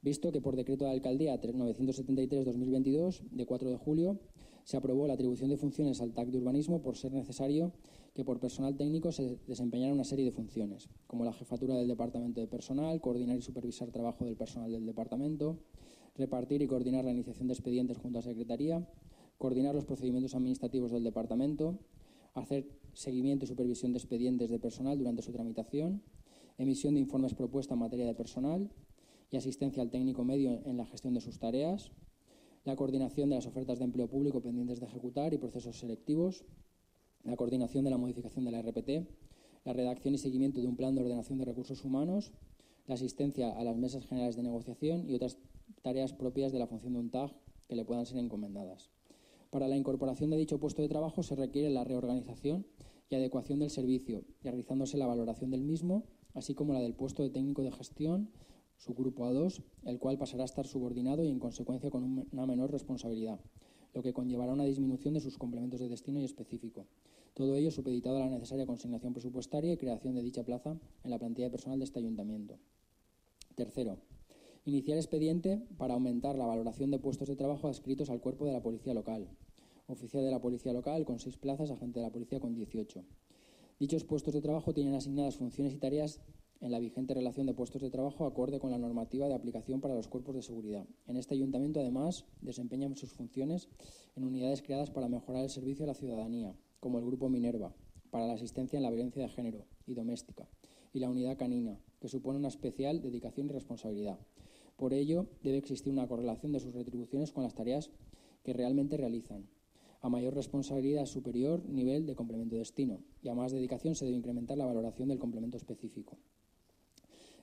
visto 0.02 0.32
que 0.32 0.40
por 0.40 0.56
decreto 0.56 0.86
de 0.86 0.92
alcaldía 0.92 1.38
973-2022, 1.42 3.24
de 3.32 3.46
4 3.46 3.70
de 3.72 3.76
julio, 3.76 4.20
se 4.66 4.78
aprobó 4.78 5.08
la 5.08 5.14
atribución 5.14 5.50
de 5.52 5.58
funciones 5.58 6.02
al 6.02 6.12
TAC 6.12 6.30
de 6.30 6.40
urbanismo 6.40 6.82
por 6.82 6.98
ser 6.98 7.14
necesario 7.14 7.72
que 8.16 8.26
por 8.26 8.40
personal 8.40 8.76
técnico 8.76 9.12
se 9.12 9.38
desempeñara 9.48 9.94
una 9.94 10.04
serie 10.04 10.26
de 10.26 10.32
funciones, 10.32 10.90
como 11.06 11.24
la 11.24 11.34
jefatura 11.34 11.76
del 11.76 11.88
departamento 11.88 12.42
de 12.42 12.48
personal, 12.48 13.00
coordinar 13.00 13.38
y 13.38 13.44
supervisar 13.44 13.92
trabajo 13.92 14.26
del 14.26 14.36
personal 14.36 14.72
del 14.72 14.86
departamento, 14.86 15.60
repartir 16.16 16.64
y 16.64 16.68
coordinar 16.68 17.06
la 17.06 17.12
iniciación 17.12 17.48
de 17.48 17.54
expedientes 17.54 18.00
junto 18.00 18.18
a 18.18 18.22
Secretaría, 18.24 18.90
coordinar 19.38 19.76
los 19.76 19.86
procedimientos 19.86 20.34
administrativos 20.34 20.92
del 20.92 21.04
departamento, 21.04 21.78
hacer 22.34 22.68
seguimiento 22.94 23.46
y 23.46 23.48
supervisión 23.48 23.92
de 23.92 24.00
expedientes 24.00 24.50
de 24.50 24.60
personal 24.60 24.98
durante 24.98 25.22
su 25.22 25.32
tramitación, 25.32 26.02
emisión 26.58 26.96
de 26.96 27.02
informes 27.02 27.36
propuesta 27.36 27.76
en 27.76 27.82
materia 27.82 28.08
de 28.08 28.16
personal 28.16 28.72
y 29.30 29.38
asistencia 29.38 29.84
al 29.84 29.92
técnico 29.92 30.24
medio 30.24 30.60
en 30.66 30.78
la 30.78 30.86
gestión 30.86 31.14
de 31.14 31.22
sus 31.22 31.38
tareas, 31.38 31.92
la 32.66 32.76
coordinación 32.76 33.30
de 33.30 33.36
las 33.36 33.46
ofertas 33.46 33.80
de 33.80 33.86
empleo 33.86 34.08
público 34.08 34.42
pendientes 34.42 34.80
de 34.80 34.88
ejecutar 34.88 35.34
y 35.34 35.38
procesos 35.38 35.80
selectivos, 35.80 36.44
la 37.24 37.36
coordinación 37.36 37.86
de 37.86 37.92
la 37.92 37.98
modificación 37.98 38.44
de 38.44 38.52
la 38.52 38.62
RPT, 38.62 39.08
la 39.66 39.74
redacción 39.74 40.14
y 40.14 40.18
seguimiento 40.18 40.62
de 40.62 40.68
un 40.68 40.76
plan 40.76 40.96
de 40.96 41.02
ordenación 41.02 41.40
de 41.40 41.46
recursos 41.46 41.86
humanos, 41.86 42.32
la 42.88 42.96
asistencia 42.96 43.52
a 43.52 43.64
las 43.64 43.78
mesas 43.78 44.06
generales 44.06 44.36
de 44.36 44.44
negociación 44.44 45.10
y 45.10 45.16
otras 45.16 45.38
tareas 45.82 46.14
propias 46.14 46.52
de 46.52 46.60
la 46.60 46.68
función 46.68 46.94
de 46.94 47.00
un 47.00 47.10
TAG 47.10 47.32
que 47.68 47.76
le 47.76 47.86
puedan 47.86 48.06
ser 48.06 48.18
encomendadas. 48.18 48.90
Para 49.52 49.68
la 49.68 49.78
incorporación 49.78 50.30
de 50.32 50.38
dicho 50.38 50.60
puesto 50.60 50.82
de 50.82 50.90
trabajo 50.90 51.24
se 51.24 51.36
requiere 51.36 51.70
la 51.70 51.84
reorganización 51.84 52.66
y 53.10 53.16
adecuación 53.16 53.60
del 53.60 53.70
servicio, 53.70 54.24
realizándose 54.44 54.98
la 54.98 55.08
valoración 55.08 55.52
del 55.52 55.64
mismo, 55.64 56.04
así 56.34 56.56
como 56.56 56.74
la 56.74 56.82
del 56.82 56.96
puesto 56.96 57.24
de 57.24 57.30
técnico 57.30 57.64
de 57.64 57.72
gestión, 57.72 58.30
su 58.78 58.94
grupo 58.94 59.26
A2, 59.26 59.64
el 59.86 60.00
cual 60.00 60.18
pasará 60.18 60.44
a 60.44 60.46
estar 60.46 60.68
subordinado 60.68 61.24
y 61.24 61.30
en 61.30 61.40
consecuencia 61.40 61.90
con 61.90 62.28
una 62.32 62.46
menor 62.46 62.72
responsabilidad, 62.72 63.40
lo 63.94 64.02
que 64.02 64.14
conllevará 64.14 64.54
una 64.54 64.66
disminución 64.66 65.14
de 65.14 65.22
sus 65.22 65.38
complementos 65.38 65.80
de 65.80 65.90
destino 65.90 66.20
y 66.20 66.26
específico. 66.26 66.86
Todo 67.34 67.56
ello 67.56 67.72
supeditado 67.72 68.18
a 68.18 68.22
la 68.22 68.30
necesaria 68.30 68.66
consignación 68.66 69.14
presupuestaria 69.14 69.74
y 69.74 69.78
creación 69.78 70.16
de 70.16 70.22
dicha 70.22 70.44
plaza 70.44 70.78
en 71.04 71.12
la 71.12 71.20
plantilla 71.20 71.48
de 71.48 71.52
personal 71.52 71.80
de 71.80 71.86
este 71.86 72.00
ayuntamiento. 72.00 72.58
Tercero, 73.56 73.98
iniciar 74.66 74.98
expediente 74.98 75.62
para 75.78 75.94
aumentar 75.94 76.38
la 76.38 76.46
valoración 76.46 76.92
de 76.92 77.00
puestos 77.00 77.28
de 77.28 77.36
trabajo 77.36 77.68
adscritos 77.68 78.10
al 78.10 78.22
cuerpo 78.22 78.46
de 78.46 78.54
la 78.54 78.62
policía 78.62 78.94
local. 78.94 79.30
Oficial 79.88 80.24
de 80.24 80.32
la 80.32 80.42
policía 80.42 80.74
local 80.74 81.06
con 81.06 81.20
seis 81.20 81.38
plazas, 81.38 81.72
agente 81.72 82.00
de 82.00 82.06
la 82.06 82.12
policía 82.12 82.40
con 82.40 82.56
18. 82.56 83.04
Dichos 83.80 84.04
puestos 84.04 84.34
de 84.34 84.42
trabajo 84.42 84.74
tienen 84.74 84.96
asignadas 84.96 85.36
funciones 85.36 85.74
y 85.74 85.78
tareas 85.78 86.22
en 86.62 86.72
la 86.72 86.80
vigente 86.80 87.14
relación 87.14 87.46
de 87.46 87.54
puestos 87.54 87.82
de 87.82 87.90
trabajo 87.90 88.26
acorde 88.26 88.60
con 88.60 88.72
la 88.72 88.78
normativa 88.78 89.28
de 89.28 89.34
aplicación 89.34 89.82
para 89.82 89.96
los 89.96 90.08
cuerpos 90.08 90.36
de 90.36 90.42
seguridad. 90.42 90.86
En 91.08 91.18
este 91.18 91.36
ayuntamiento, 91.36 91.80
además, 91.80 92.26
desempeñan 92.42 92.96
sus 92.96 93.12
funciones 93.12 93.70
en 94.16 94.24
unidades 94.24 94.62
creadas 94.62 94.90
para 94.90 95.10
mejorar 95.10 95.44
el 95.44 95.50
servicio 95.50 95.84
a 95.84 95.88
la 95.88 95.94
ciudadanía, 95.94 96.56
como 96.80 97.00
el 97.00 97.06
Grupo 97.06 97.30
Minerva, 97.30 97.74
para 98.10 98.28
la 98.28 98.34
asistencia 98.34 98.78
en 98.78 98.84
la 98.84 98.90
violencia 98.90 99.22
de 99.22 99.30
género 99.30 99.66
y 99.86 99.94
doméstica, 99.94 100.48
y 100.94 101.00
la 101.00 101.10
unidad 101.10 101.38
canina, 101.38 101.80
que 102.00 102.08
supone 102.08 102.40
una 102.40 102.48
especial 102.48 103.02
dedicación 103.02 103.48
y 103.48 103.50
responsabilidad. 103.50 104.20
Por 104.78 104.94
ello, 104.94 105.28
debe 105.44 105.58
existir 105.58 105.92
una 105.92 106.08
correlación 106.08 106.52
de 106.52 106.60
sus 106.60 106.74
retribuciones 106.74 107.32
con 107.32 107.44
las 107.44 107.56
tareas 107.56 107.92
que 108.44 108.54
realmente 108.54 108.98
realizan. 108.98 109.48
A 110.02 110.10
mayor 110.10 110.36
responsabilidad 110.36 111.06
superior 111.06 111.68
nivel 111.68 112.06
de 112.06 112.16
complemento 112.16 112.56
destino 112.56 113.02
y 113.24 113.30
a 113.30 113.34
más 113.34 113.52
dedicación 113.52 113.96
se 113.96 114.06
debe 114.06 114.18
incrementar 114.18 114.58
la 114.58 114.66
valoración 114.66 115.10
del 115.10 115.18
complemento 115.18 115.58
específico. 115.58 116.18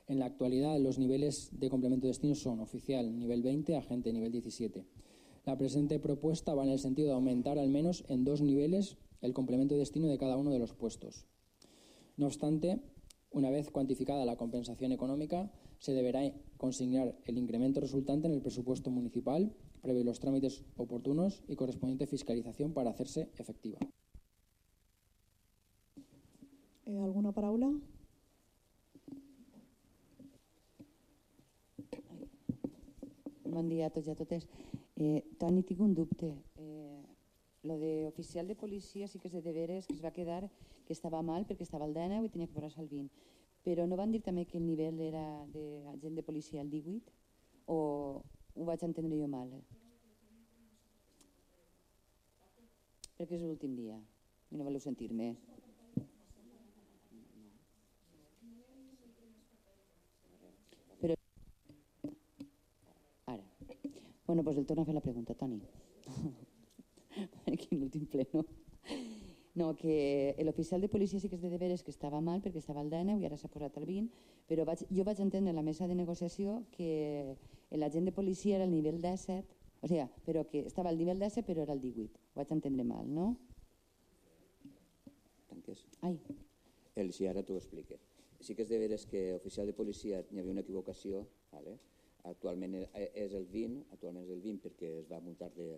En 0.08 0.18
la 0.18 0.26
actualidad, 0.26 0.78
los 0.78 0.98
niveles 0.98 1.50
de 1.52 1.70
complemento 1.70 2.06
destino 2.06 2.34
son 2.34 2.60
oficial 2.60 3.18
nivel 3.18 3.42
20, 3.42 3.76
agente 3.76 4.12
nivel 4.12 4.32
17. 4.32 4.84
La 5.44 5.56
presente 5.56 5.98
propuesta 5.98 6.54
va 6.54 6.64
en 6.64 6.70
el 6.70 6.78
sentido 6.78 7.08
de 7.08 7.14
aumentar 7.14 7.58
al 7.58 7.68
menos 7.68 8.04
en 8.08 8.24
dos 8.24 8.42
niveles 8.42 8.96
el 9.20 9.32
complemento 9.32 9.76
destino 9.76 10.08
de 10.08 10.18
cada 10.18 10.36
uno 10.36 10.50
de 10.50 10.58
los 10.58 10.74
puestos. 10.74 11.26
No 12.16 12.26
obstante, 12.26 12.80
una 13.30 13.50
vez 13.50 13.70
cuantificada 13.70 14.24
la 14.24 14.36
compensación 14.36 14.92
económica, 14.92 15.50
se 15.78 15.94
deberá 15.94 16.32
consignar 16.58 17.16
el 17.24 17.38
incremento 17.38 17.80
resultante 17.80 18.28
en 18.28 18.34
el 18.34 18.42
presupuesto 18.42 18.90
municipal, 18.90 19.52
previo 19.80 20.04
los 20.04 20.20
trámites 20.20 20.64
oportunos 20.76 21.42
y 21.48 21.56
correspondiente 21.56 22.06
fiscalización 22.06 22.72
para 22.72 22.90
hacerse 22.90 23.30
efectiva. 23.36 23.78
Eh, 26.86 26.98
¿Alguna 26.98 27.32
paraula? 27.32 27.72
Bon 33.52 33.68
dia 33.68 33.90
a 33.90 33.92
tots 33.92 34.06
i 34.08 34.12
a 34.14 34.16
totes. 34.16 34.46
Eh, 34.96 35.20
Toni, 35.36 35.60
tinc 35.68 35.80
un 35.84 35.92
dubte. 35.92 36.30
Eh, 36.56 37.02
lo 37.68 37.76
de 37.78 38.06
oficial 38.06 38.48
de 38.48 38.56
policia 38.56 39.08
sí 39.08 39.18
que 39.20 39.28
és 39.28 39.34
de 39.36 39.42
deberes, 39.44 39.86
que 39.86 39.92
es 39.92 40.00
va 40.00 40.10
quedar 40.10 40.48
que 40.86 40.94
estava 40.96 41.20
mal 41.22 41.44
perquè 41.44 41.66
estava 41.66 41.84
al 41.84 41.92
19 41.92 42.26
i 42.26 42.32
tenia 42.32 42.48
que 42.48 42.56
posar-se 42.56 42.80
al 42.80 42.88
20. 42.88 43.12
Però 43.62 43.84
no 43.86 43.98
van 44.00 44.10
dir 44.10 44.22
també 44.24 44.46
que 44.48 44.56
el 44.56 44.64
nivell 44.64 45.04
era 45.04 45.24
d'agent 45.52 46.16
de 46.16 46.24
policia 46.24 46.64
al 46.64 46.72
18? 46.72 47.12
O 47.68 47.78
ho 48.56 48.64
vaig 48.64 48.82
entendre 48.88 49.20
jo 49.20 49.28
mal? 49.28 49.52
Perquè 53.20 53.36
és 53.36 53.44
l'últim 53.44 53.76
dia 53.76 54.00
i 54.50 54.56
no 54.56 54.64
voleu 54.64 54.80
sentir-me. 54.80 55.34
Però... 61.04 61.20
Ara. 63.26 63.44
Bueno, 64.32 64.44
doncs 64.44 64.56
el 64.56 64.64
torno 64.64 64.80
a 64.80 64.86
fer 64.86 64.94
la 64.94 65.02
pregunta, 65.02 65.34
Toni. 65.34 65.58
Aquí 67.52 67.76
l'últim 67.76 68.06
pleno. 68.08 68.46
No, 69.52 69.74
que 69.76 70.32
l'oficial 70.40 70.80
de 70.80 70.88
policia 70.88 71.20
sí 71.20 71.28
que 71.28 71.36
és 71.36 71.42
de 71.44 71.50
deberes 71.52 71.84
que 71.84 71.92
estava 71.92 72.22
mal 72.24 72.40
perquè 72.40 72.62
estava 72.62 72.80
al 72.80 72.88
19 72.88 73.20
i 73.20 73.28
ara 73.28 73.36
s'ha 73.36 73.50
posat 73.52 73.76
al 73.76 73.84
20, 73.84 74.08
però 74.48 74.64
vaig, 74.64 74.86
jo 74.88 75.04
vaig 75.04 75.20
entendre 75.20 75.52
en 75.52 75.60
la 75.60 75.66
mesa 75.66 75.84
de 75.84 75.98
negociació 75.98 76.62
que 76.72 77.36
l'agent 77.76 78.08
de 78.08 78.16
policia 78.16 78.56
era 78.56 78.64
el 78.64 78.72
nivell 78.72 79.02
17, 79.04 79.60
o 79.82 79.92
sigui, 79.92 80.08
però 80.24 80.46
que 80.48 80.64
estava 80.64 80.88
al 80.88 80.96
nivell 80.96 81.20
17 81.20 81.44
però 81.52 81.68
era 81.68 81.76
el 81.76 81.84
18. 81.84 82.24
Ho 82.32 82.40
vaig 82.40 82.56
entendre 82.56 82.88
mal, 82.88 83.04
no? 83.04 83.34
Tanques. 85.52 85.84
Ai. 86.00 86.16
El, 86.96 87.12
si 87.12 87.28
ara 87.28 87.44
t'ho 87.44 87.60
explique. 87.60 88.00
Sí 88.40 88.56
que 88.56 88.64
és 88.64 88.72
de 88.72 88.80
veres 88.80 89.04
que 89.04 89.34
oficial 89.36 89.68
de 89.68 89.76
policia 89.76 90.24
hi 90.24 90.40
havia 90.40 90.56
una 90.56 90.64
equivocació, 90.64 91.26
¿vale? 91.52 91.76
Actualment 92.28 92.74
és 92.94 93.34
el 93.34 93.46
20, 93.50 93.82
actualment 93.94 94.24
és 94.24 94.32
el 94.34 94.42
20 94.44 94.62
perquè 94.66 94.90
es 95.00 95.08
va 95.10 95.20
muntar 95.22 95.50
de, 95.56 95.68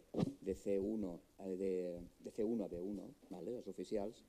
de 0.44 0.54
C1 0.60 1.12
de, 1.60 1.74
de 2.24 2.32
C1 2.36 2.64
a 2.64 2.68
B1, 2.68 3.06
¿vale? 3.30 3.56
els 3.60 3.68
oficials, 3.72 4.24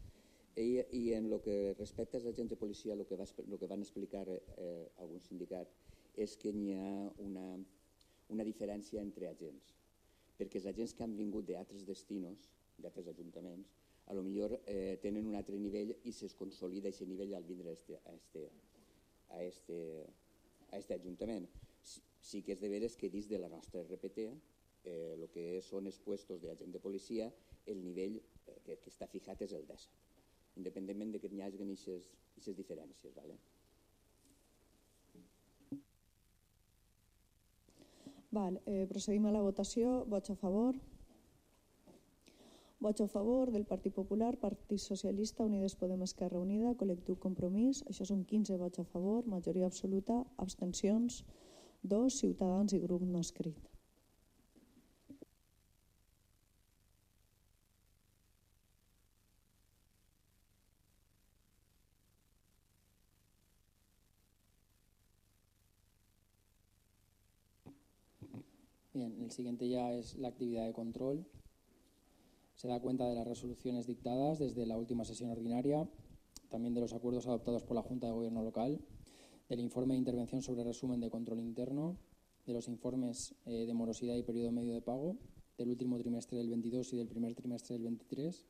i, 0.55 0.79
i 0.95 1.01
en 1.13 1.27
el 1.27 1.41
que 1.43 1.75
respecta 1.77 2.17
als 2.17 2.27
agents 2.31 2.53
de 2.53 2.59
policia, 2.59 2.93
el 2.93 3.03
que, 3.05 3.17
va, 3.19 3.25
el 3.43 3.57
que 3.59 3.67
van 3.67 3.83
explicar 3.83 4.23
eh, 4.31 4.85
alguns 5.03 5.27
sindicats 5.27 5.75
és 6.15 6.37
que 6.39 6.53
hi 6.55 6.77
ha 6.79 6.91
una, 7.25 7.47
una 8.31 8.45
diferència 8.47 9.03
entre 9.03 9.27
agents, 9.27 9.73
perquè 10.39 10.61
els 10.61 10.69
agents 10.71 10.95
que 10.95 11.03
han 11.03 11.17
vingut 11.19 11.49
d'altres 11.49 11.83
destinos, 11.87 12.47
d'altres 12.79 13.11
ajuntaments, 13.11 13.75
a 14.07 14.13
lo 14.15 14.23
millor 14.23 14.55
eh, 14.69 14.95
tenen 15.01 15.27
un 15.27 15.35
altre 15.35 15.57
nivell 15.59 15.91
i 16.05 16.13
es 16.13 16.35
consolida 16.37 16.91
aquest 16.91 17.09
nivell 17.09 17.33
al 17.35 17.43
vindre 17.43 17.71
a 17.71 17.75
este, 17.75 17.99
a 18.05 18.13
este, 18.13 18.47
a 19.35 19.43
este, 19.43 19.79
a 20.71 20.77
este 20.77 20.93
ajuntament 20.93 21.49
sí 21.85 22.41
que 22.41 22.55
és 22.55 22.61
de 22.61 22.69
veres 22.71 22.97
que 22.99 23.11
dins 23.13 23.29
de 23.29 23.39
la 23.41 23.49
nostra 23.49 23.83
RPT 23.83 24.25
eh, 24.25 25.13
el 25.15 25.27
que 25.33 25.61
són 25.65 25.89
els 25.91 25.99
puestos 26.05 26.41
d'agent 26.41 26.73
de 26.73 26.81
policia 26.81 27.29
el 27.65 27.83
nivell 27.83 28.17
eh, 28.19 28.57
que, 28.65 28.79
que 28.81 28.93
està 28.93 29.09
fijat 29.11 29.41
és 29.45 29.53
el 29.57 29.67
10 29.69 29.89
independentment 30.61 31.11
de 31.13 31.19
que 31.19 31.31
hi 31.31 31.43
hagi 31.43 31.61
aquestes 31.61 32.57
diferències 32.57 33.13
¿vale? 33.15 33.37
Val, 38.35 38.59
eh, 38.65 38.85
procedim 38.89 39.25
a 39.27 39.31
la 39.31 39.41
votació. 39.41 40.03
Vots 40.11 40.29
a 40.33 40.35
favor? 40.35 40.75
Vots 42.83 43.01
a 43.01 43.07
favor 43.07 43.51
del 43.53 43.63
Partit 43.69 43.93
Popular, 43.95 44.33
Partit 44.41 44.81
Socialista, 44.83 45.45
Unides 45.45 45.77
Podem 45.79 46.03
Esquerra 46.03 46.41
Unida, 46.41 46.73
Col·lectiu 46.81 47.15
Compromís. 47.25 47.79
Això 47.91 48.03
són 48.09 48.25
15 48.31 48.57
vots 48.59 48.83
a 48.83 48.85
favor, 48.91 49.23
majoria 49.35 49.69
absoluta, 49.71 50.17
abstencions, 50.45 51.21
dos 51.87 52.19
ciutadans 52.19 52.73
i 52.73 52.79
grup 52.79 53.01
no 53.03 53.19
escrit. 53.19 53.57
Bien, 68.93 69.13
el 69.21 69.31
siguiente 69.31 69.67
ya 69.67 69.91
es 69.91 70.15
la 70.15 70.29
actividad 70.29 70.65
de 70.65 70.73
control. 70.73 71.25
Se 72.55 72.69
da 72.69 72.79
cuenta 72.79 73.05
de 73.09 73.15
las 73.15 73.27
resoluciones 73.27 73.87
dictadas 73.87 74.39
desde 74.39 74.65
la 74.65 74.77
última 74.77 75.03
sesión 75.03 75.31
ordinaria, 75.31 75.89
también 76.49 76.73
de 76.73 76.79
los 76.79 76.93
acuerdos 76.93 77.27
adoptados 77.27 77.63
por 77.63 77.75
la 77.75 77.81
Junta 77.81 78.07
de 78.07 78.13
Gobierno 78.13 78.41
local 78.41 78.79
del 79.49 79.59
informe 79.59 79.93
de 79.93 79.99
intervención 79.99 80.41
sobre 80.41 80.63
resumen 80.63 80.99
de 80.99 81.09
control 81.09 81.39
interno, 81.39 81.97
de 82.45 82.53
los 82.53 82.67
informes 82.67 83.35
eh, 83.45 83.65
de 83.65 83.73
morosidad 83.73 84.15
y 84.15 84.23
periodo 84.23 84.51
medio 84.51 84.73
de 84.73 84.81
pago 84.81 85.17
del 85.57 85.69
último 85.69 85.97
trimestre 85.97 86.37
del 86.37 86.49
22 86.49 86.93
y 86.93 86.97
del 86.97 87.07
primer 87.07 87.33
trimestre 87.35 87.75
del 87.75 87.83
23. 87.83 88.45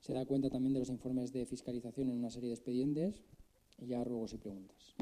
Se 0.00 0.12
da 0.12 0.24
cuenta 0.24 0.48
también 0.48 0.72
de 0.72 0.80
los 0.80 0.88
informes 0.88 1.32
de 1.32 1.46
fiscalización 1.46 2.10
en 2.10 2.18
una 2.18 2.30
serie 2.30 2.48
de 2.48 2.54
expedientes 2.54 3.22
y 3.78 3.86
ya 3.86 4.02
ruegos 4.04 4.32
y 4.32 4.38
preguntas. 4.38 4.94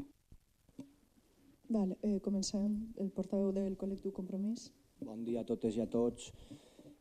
Vale, 1.67 1.97
eh, 2.03 2.19
comencem. 2.21 2.93
El 2.97 3.09
portaveu 3.09 3.49
del 3.51 3.73
col·lectiu 3.77 4.13
Compromís. 4.13 4.69
Bon 5.01 5.23
dia 5.25 5.41
a 5.41 5.47
totes 5.49 5.75
i 5.77 5.81
a 5.81 5.87
tots. 5.89 6.29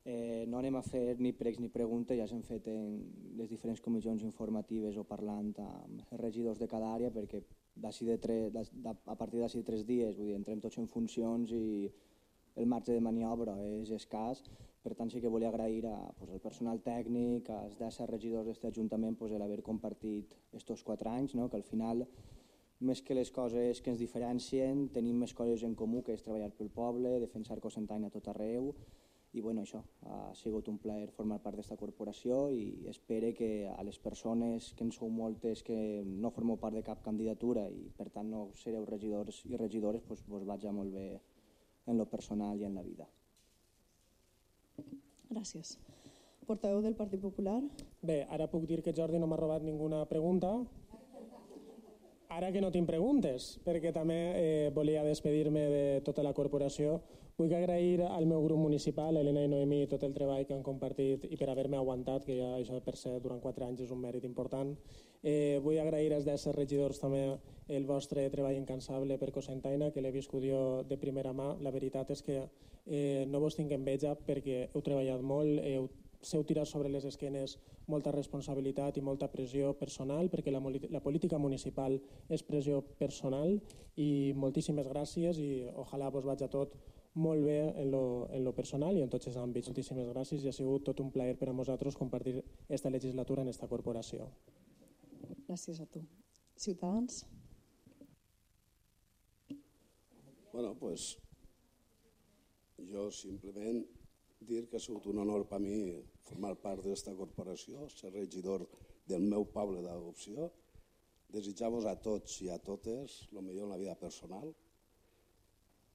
Eh, 0.05 0.45
no 0.49 0.59
anem 0.59 0.77
a 0.77 0.83
fer 0.83 1.19
ni 1.21 1.33
pregs 1.37 1.61
ni 1.61 1.69
preguntes, 1.73 2.17
ja 2.17 2.27
s'han 2.29 2.43
fet 2.45 2.67
en 2.69 2.97
les 3.37 3.51
diferents 3.53 3.81
comissions 3.85 4.25
informatives 4.25 4.97
o 5.01 5.05
parlant 5.05 5.53
amb 5.65 6.17
regidors 6.21 6.61
de 6.61 6.69
cada 6.69 6.91
àrea 6.93 7.13
perquè 7.13 7.43
de 7.75 8.19
tres, 8.19 8.53
de, 8.53 8.63
de, 8.73 8.93
a 9.07 9.17
partir 9.17 9.41
d'ací 9.41 9.59
de 9.59 9.67
tres 9.67 9.87
dies 9.87 10.17
vull 10.17 10.31
dir, 10.31 10.37
entrem 10.39 10.61
tots 10.61 10.79
en 10.79 10.87
funcions 10.89 11.51
i 11.53 11.91
el 12.57 12.67
marge 12.67 12.93
de 12.93 13.03
maniobra 13.03 13.57
és 13.67 13.91
escàs, 13.91 14.45
per 14.85 14.95
tant 14.95 15.11
sí 15.11 15.21
que 15.21 15.33
volia 15.33 15.49
agrair 15.49 15.87
a, 15.89 15.97
pues, 16.19 16.31
al 16.31 16.43
personal 16.45 16.79
tècnic, 16.85 17.49
als 17.51 17.79
10 17.81 18.05
regidors 18.11 18.47
d'aquest 18.47 18.69
Ajuntament 18.71 19.17
pues, 19.19 19.33
l'haver 19.33 19.63
compartit 19.63 20.37
aquests 20.53 20.85
quatre 20.85 21.11
anys, 21.11 21.35
no? 21.35 21.49
que 21.49 21.57
al 21.57 21.67
final 21.67 22.05
més 22.85 23.01
que 23.03 23.15
les 23.15 23.31
coses 23.31 23.81
que 23.81 23.91
ens 23.91 24.03
diferencien, 24.03 24.89
tenim 24.93 25.17
més 25.25 25.33
coses 25.33 25.63
en 25.65 25.75
comú, 25.75 26.03
que 26.03 26.13
és 26.13 26.23
treballar 26.23 26.51
pel 26.59 26.71
poble, 26.75 27.19
defensar 27.23 27.61
Cosentaina 27.65 28.11
a 28.11 28.15
tot 28.15 28.29
arreu, 28.29 28.75
i 29.35 29.41
bueno, 29.43 29.65
això, 29.67 29.81
ha 30.07 30.33
sigut 30.39 30.69
un 30.71 30.77
plaer 30.79 31.09
formar 31.11 31.41
part 31.43 31.59
d'esta 31.59 31.75
corporació 31.77 32.45
i 32.55 32.87
espero 32.91 33.33
que 33.35 33.67
a 33.67 33.83
les 33.83 33.99
persones 33.99 34.69
que 34.79 34.87
en 34.87 34.93
sou 34.95 35.11
moltes 35.11 35.65
que 35.67 35.77
no 36.07 36.31
formeu 36.31 36.57
part 36.63 36.79
de 36.79 36.85
cap 36.87 37.03
candidatura 37.03 37.65
i 37.67 37.89
per 37.99 38.07
tant 38.15 38.31
no 38.31 38.45
sereu 38.61 38.87
regidors 38.87 39.43
i 39.51 39.59
regidores, 39.59 40.07
doncs 40.07 40.23
vos 40.31 40.47
vaig 40.47 40.69
molt 40.71 40.95
bé 40.95 41.09
en 41.91 41.99
lo 41.99 42.07
personal 42.07 42.63
i 42.63 42.69
en 42.69 42.79
la 42.79 42.87
vida. 42.87 43.09
Gràcies. 45.33 45.75
Portaveu 46.47 46.81
del 46.85 46.95
Partit 46.95 47.21
Popular. 47.21 47.59
Bé, 48.03 48.23
ara 48.31 48.47
puc 48.53 48.69
dir 48.71 48.83
que 48.87 48.95
Jordi 48.95 49.19
no 49.19 49.27
m'ha 49.27 49.41
robat 49.41 49.67
ninguna 49.67 50.05
pregunta, 50.07 50.55
Ara 52.35 52.49
que 52.51 52.59
no 52.59 52.73
tinc 52.75 52.89
preguntes, 52.89 53.61
perquè 53.63 53.93
també 53.95 54.17
eh, 54.35 54.71
volia 54.75 55.05
despedir-me 55.07 55.61
de 55.71 55.83
tota 56.03 56.25
la 56.27 56.33
corporació, 56.35 56.97
vull 57.37 57.53
agrair 57.55 58.03
al 58.07 58.27
meu 58.31 58.45
grup 58.45 58.61
municipal, 58.63 59.17
Helena 59.17 59.43
i 59.43 59.49
Noemí, 59.51 59.81
tot 59.91 60.05
el 60.07 60.13
treball 60.15 60.45
que 60.47 60.55
han 60.55 60.63
compartit 60.63 61.25
i 61.27 61.39
per 61.41 61.49
haver-me 61.51 61.81
aguantat, 61.81 62.27
que 62.29 62.37
ja 62.39 62.53
això 62.55 62.79
per 62.85 62.95
ser 63.01 63.17
durant 63.25 63.41
quatre 63.43 63.67
anys 63.67 63.83
és 63.87 63.91
un 63.91 64.03
mèrit 64.03 64.25
important. 64.29 64.71
Eh, 65.23 65.59
vull 65.65 65.81
agrair 65.83 66.13
als 66.15 66.29
10 66.29 66.55
regidors 66.55 67.03
també 67.03 67.25
el 67.75 67.89
vostre 67.89 68.29
treball 68.31 68.61
incansable 68.61 69.19
per 69.19 69.33
Cosentaina, 69.35 69.91
que 69.91 70.05
l'he 70.05 70.15
viscut 70.15 70.47
jo 70.47 70.85
de 70.87 71.01
primera 71.01 71.33
mà. 71.35 71.55
La 71.65 71.75
veritat 71.75 72.15
és 72.15 72.23
que 72.23 72.39
eh, 72.87 73.25
no 73.27 73.43
vos 73.43 73.59
tinc 73.59 73.73
enveja 73.73 74.15
perquè 74.15 74.69
heu 74.71 74.83
treballat 74.85 75.23
molt, 75.23 75.59
heu 75.65 75.91
seu 76.25 76.45
tirar 76.45 76.65
sobre 76.65 76.89
les 76.89 77.05
esquenes 77.05 77.59
molta 77.91 78.13
responsabilitat 78.15 78.97
i 78.97 79.03
molta 79.05 79.29
pressió 79.29 79.75
personal, 79.77 80.31
perquè 80.33 80.53
la, 80.55 80.63
la 80.91 81.03
política 81.05 81.39
municipal 81.39 81.99
és 82.33 82.47
pressió 82.47 82.81
personal 82.99 83.59
i 84.01 84.33
moltíssimes 84.37 84.89
gràcies 84.89 85.39
i 85.39 85.67
ojalà 85.75 86.09
vos 86.15 86.25
vaig 86.25 86.47
a 86.47 86.49
tot 86.49 86.73
molt 87.15 87.45
bé 87.47 87.59
en 87.81 87.91
lo, 87.91 88.29
en 88.31 88.43
lo 88.45 88.53
personal 88.55 88.97
i 88.99 89.03
en 89.05 89.11
tots 89.11 89.29
els 89.31 89.39
àmbits. 89.39 89.71
Moltíssimes 89.71 90.11
gràcies 90.11 90.43
i 90.43 90.51
ha 90.51 90.55
sigut 90.57 90.85
tot 90.89 91.01
un 91.01 91.13
plaer 91.15 91.37
per 91.39 91.51
a 91.51 91.57
nosaltres 91.57 91.97
compartir 91.97 92.41
esta 92.69 92.91
legislatura 92.91 93.43
en 93.43 93.53
esta 93.53 93.69
corporació. 93.71 94.27
Gràcies 95.47 95.81
a 95.81 95.87
tu. 95.87 96.03
Ciutadans? 96.57 97.25
Bueno, 100.53 100.75
pues 100.79 101.17
jo 102.91 103.11
simplement 103.11 103.85
dir 104.41 104.67
que 104.69 104.77
ha 104.77 104.83
sigut 104.83 105.07
un 105.11 105.19
honor 105.23 105.47
per 105.49 105.61
mi 105.63 105.95
formar 106.27 106.55
part 106.61 106.85
d'esta 106.85 107.15
corporació, 107.17 107.89
ser 107.89 108.13
regidor 108.13 108.67
del 109.09 109.25
meu 109.27 109.47
poble 109.51 109.83
d'adopció, 109.83 110.51
desitjar-vos 111.35 111.87
a 111.91 111.97
tots 112.01 112.41
i 112.45 112.51
a 112.53 112.59
totes 112.59 113.25
el 113.33 113.43
millor 113.43 113.67
en 113.67 113.75
la 113.75 113.81
vida 113.81 113.97
personal 113.99 114.53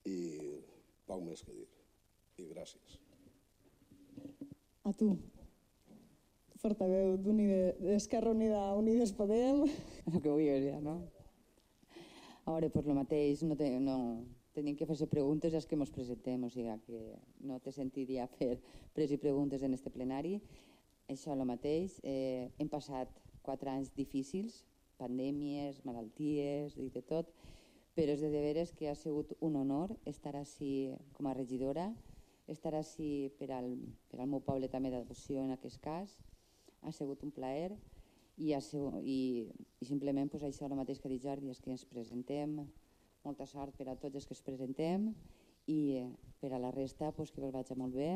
i 0.05 0.19
poc 1.09 1.25
més 1.25 1.43
que 1.43 1.57
dir. 1.57 1.67
I 2.39 2.47
gràcies. 2.53 2.99
A 4.87 4.93
tu, 4.95 5.11
portaveu 6.61 7.15
d'Esquerra 7.19 8.31
Unida, 8.31 8.61
Unides 8.79 9.13
Podem. 9.15 9.65
El 10.09 10.19
que 10.19 10.29
vull 10.29 10.45
dir, 10.45 10.75
no? 10.83 10.99
A 12.45 12.55
veure, 12.55 12.69
per 12.73 12.85
lo 12.87 12.95
mateix, 12.97 13.43
no, 13.45 13.55
te, 13.59 13.67
no, 13.83 13.97
tenim 14.55 14.75
que 14.75 14.87
fer-se 14.89 15.07
preguntes 15.11 15.53
als 15.53 15.67
que 15.69 15.77
ens 15.77 15.91
presentem, 15.93 16.43
o 16.43 16.49
sigui 16.49 16.73
que 16.87 17.01
no 17.45 17.59
te 17.63 17.71
sentiria 17.75 18.27
fer 18.39 18.55
pres 18.95 19.13
i 19.13 19.19
preguntes 19.21 19.63
en 19.63 19.75
este 19.77 19.91
plenari. 19.93 20.39
Això 21.09 21.35
el 21.35 21.45
mateix. 21.45 21.99
Eh, 22.03 22.49
hem 22.57 22.69
passat 22.71 23.13
quatre 23.45 23.71
anys 23.71 23.93
difícils, 23.95 24.63
pandèmies, 24.99 25.83
malalties 25.85 26.75
i 26.77 26.89
de 26.93 27.03
tot, 27.05 27.31
però 27.99 28.13
és 28.15 28.21
de 28.23 28.29
veres 28.31 28.69
que 28.71 28.87
ha 28.87 28.95
sigut 28.95 29.33
un 29.43 29.57
honor 29.59 29.91
estar 30.07 30.31
així 30.39 30.87
com 31.17 31.27
a 31.27 31.33
regidora, 31.35 31.89
estar 32.47 32.71
així 32.77 33.27
per 33.35 33.49
al, 33.51 33.73
per 34.07 34.21
al 34.21 34.29
meu 34.31 34.39
poble 34.39 34.69
també 34.71 34.87
d'adopció 34.93 35.43
en 35.43 35.51
aquest 35.51 35.81
cas. 35.83 36.13
Ha 36.79 36.93
sigut 36.95 37.25
un 37.27 37.33
plaer 37.35 37.73
i, 38.39 38.53
ha 38.55 38.61
sigut, 38.63 39.01
i, 39.03 39.49
i 39.83 39.87
simplement 39.89 40.31
pues, 40.31 40.45
això 40.47 40.69
el 40.69 40.77
mateix 40.79 41.01
que 41.01 41.09
ha 41.09 41.11
dit 41.11 41.25
Jordi, 41.25 41.51
és 41.51 41.59
que 41.59 41.73
ens 41.73 41.83
presentem, 41.83 42.61
molta 43.25 43.43
sort 43.51 43.75
per 43.75 43.89
a 43.91 43.97
tots 43.99 44.15
els 44.15 44.27
que 44.29 44.37
es 44.37 44.43
presentem 44.47 45.09
i 45.67 45.79
eh, 45.99 46.05
per 46.39 46.53
a 46.55 46.61
la 46.63 46.71
resta 46.71 47.11
pues, 47.11 47.33
que 47.35 47.43
us 47.43 47.51
vaig 47.51 47.73
molt 47.75 47.99
bé 47.99 48.13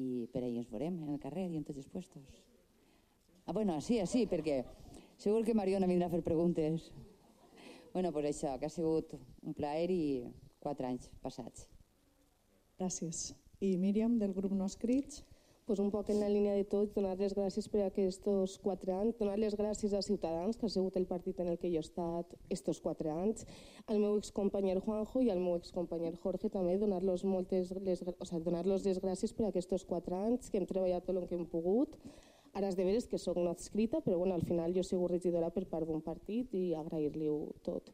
i 0.00 0.24
per 0.32 0.46
ahir 0.46 0.62
ens 0.62 0.70
veurem 0.72 0.96
en 1.04 1.12
el 1.12 1.20
carrer 1.20 1.44
i 1.50 1.60
en 1.60 1.66
tots 1.68 1.82
els 1.82 1.92
puestos. 1.92 2.40
Ah, 3.44 3.52
bueno, 3.52 3.76
sí, 3.84 4.00
sí, 4.08 4.24
perquè 4.24 4.62
segur 5.20 5.44
que 5.44 5.54
Mariona 5.54 5.92
vindrà 5.92 6.08
a 6.08 6.14
fer 6.16 6.24
preguntes. 6.24 6.88
Bueno, 7.96 8.10
pues 8.12 8.26
això, 8.28 8.50
que 8.60 8.68
ha 8.68 8.68
sigut 8.68 9.14
un 9.16 9.54
plaer 9.56 9.86
i 9.88 10.00
quatre 10.60 10.84
anys 10.84 11.06
passats. 11.22 11.62
Gràcies. 12.76 13.30
I 13.64 13.70
Míriam, 13.80 14.18
del 14.20 14.34
grup 14.36 14.52
No 14.52 14.66
Escrits? 14.68 15.22
pues 15.66 15.80
un 15.80 15.90
poc 15.90 16.10
en 16.10 16.20
la 16.20 16.28
línia 16.30 16.52
de 16.54 16.62
tots, 16.62 16.92
donar 16.94 17.16
les 17.18 17.32
gràcies 17.34 17.66
per 17.66 17.80
aquests 17.82 18.52
quatre 18.62 18.92
anys, 18.94 19.16
donar 19.18 19.34
les 19.34 19.56
gràcies 19.58 19.96
a 19.98 20.02
Ciutadans, 20.06 20.54
que 20.54 20.68
ha 20.68 20.70
sigut 20.70 20.94
el 20.94 21.08
partit 21.10 21.40
en 21.42 21.48
el 21.50 21.58
que 21.58 21.72
jo 21.72 21.80
he 21.80 21.82
estat 21.82 22.36
estos 22.54 22.78
quatre 22.84 23.10
anys, 23.10 23.42
al 23.90 23.98
meu 23.98 24.14
excompany 24.20 24.70
Juanjo 24.78 25.24
i 25.26 25.32
al 25.34 25.42
meu 25.42 25.56
excompany 25.58 26.14
Jorge 26.22 26.52
també, 26.54 26.76
donar-los 26.78 27.24
moltes 27.24 27.72
les, 27.82 28.04
o 28.06 28.24
sea, 28.24 28.38
donar 28.38 28.62
les 28.64 28.86
gràcies 29.02 29.34
per 29.34 29.48
aquests 29.48 29.82
quatre 29.90 30.14
anys, 30.14 30.50
que 30.50 30.62
hem 30.62 30.70
treballat 30.70 31.04
tot 31.04 31.16
el 31.16 31.26
que 31.26 31.34
hem 31.34 31.48
pogut, 31.50 31.98
ara 32.56 32.70
és 32.72 32.76
de 32.76 32.84
veres 32.86 33.06
que 33.10 33.20
sóc 33.20 33.36
no 33.36 33.50
adscrita, 33.52 34.00
però 34.00 34.18
bueno, 34.18 34.34
al 34.34 34.44
final 34.48 34.74
jo 34.74 34.84
sigut 34.86 35.12
regidora 35.12 35.50
per 35.52 35.66
part 35.68 35.88
d'un 35.88 36.00
partit 36.04 36.54
i 36.56 36.70
agrair-li-ho 36.74 37.38
tot. 37.66 37.92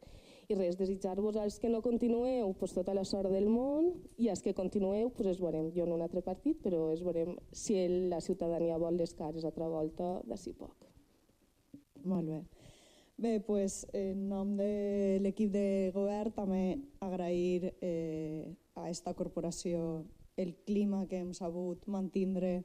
I 0.51 0.57
res, 0.59 0.77
desitjar-vos 0.79 1.37
als 1.41 1.59
que 1.59 1.71
no 1.71 1.81
continueu 1.83 2.53
pues, 2.59 2.75
tota 2.77 2.95
la 2.95 3.05
sort 3.09 3.31
del 3.33 3.49
món 3.51 3.93
i 4.19 4.29
als 4.29 4.43
que 4.43 4.55
continueu 4.55 5.11
pues, 5.11 5.33
es 5.33 5.41
veurem, 5.43 5.71
jo 5.75 5.87
en 5.87 5.95
un 5.97 6.03
altre 6.05 6.23
partit, 6.23 6.59
però 6.63 6.91
es 6.93 7.03
veurem 7.03 7.37
si 7.51 7.79
la 8.11 8.21
ciutadania 8.21 8.79
vol 8.79 8.99
les 9.01 9.15
cares 9.19 9.47
altra 9.49 9.69
volta 9.71 10.19
d'ací 10.29 10.53
poc. 10.55 10.91
Molt 12.05 12.29
bé. 12.29 12.43
Bé, 13.23 13.39
pues, 13.47 13.87
en 13.95 14.29
nom 14.29 14.57
de 14.59 15.19
l'equip 15.23 15.53
de 15.55 15.91
govern 15.95 16.35
també 16.35 16.63
agrair 17.01 17.75
eh, 17.81 18.51
a 18.75 18.89
esta 18.91 19.15
corporació 19.15 20.05
el 20.37 20.55
clima 20.67 21.05
que 21.07 21.21
hem 21.21 21.35
sabut 21.37 21.87
mantindre 21.87 22.63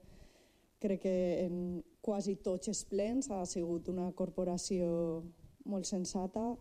crec 0.80 1.02
que 1.02 1.18
en 1.46 1.84
quasi 2.02 2.36
tots 2.36 2.70
els 2.72 2.84
plens 2.86 3.32
ha 3.32 3.44
sigut 3.50 3.90
una 3.90 4.12
corporació 4.16 5.24
molt 5.66 5.90
sensata, 5.90 6.54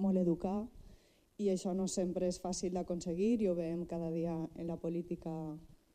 molt 0.00 0.18
educar 0.20 0.66
i 1.40 1.48
això 1.48 1.72
no 1.76 1.86
sempre 1.88 2.28
és 2.28 2.40
fàcil 2.42 2.74
d'aconseguir 2.76 3.38
i 3.40 3.48
ho 3.48 3.54
veiem 3.56 3.86
cada 3.88 4.10
dia 4.12 4.34
en 4.36 4.66
la 4.68 4.76
política 4.76 5.32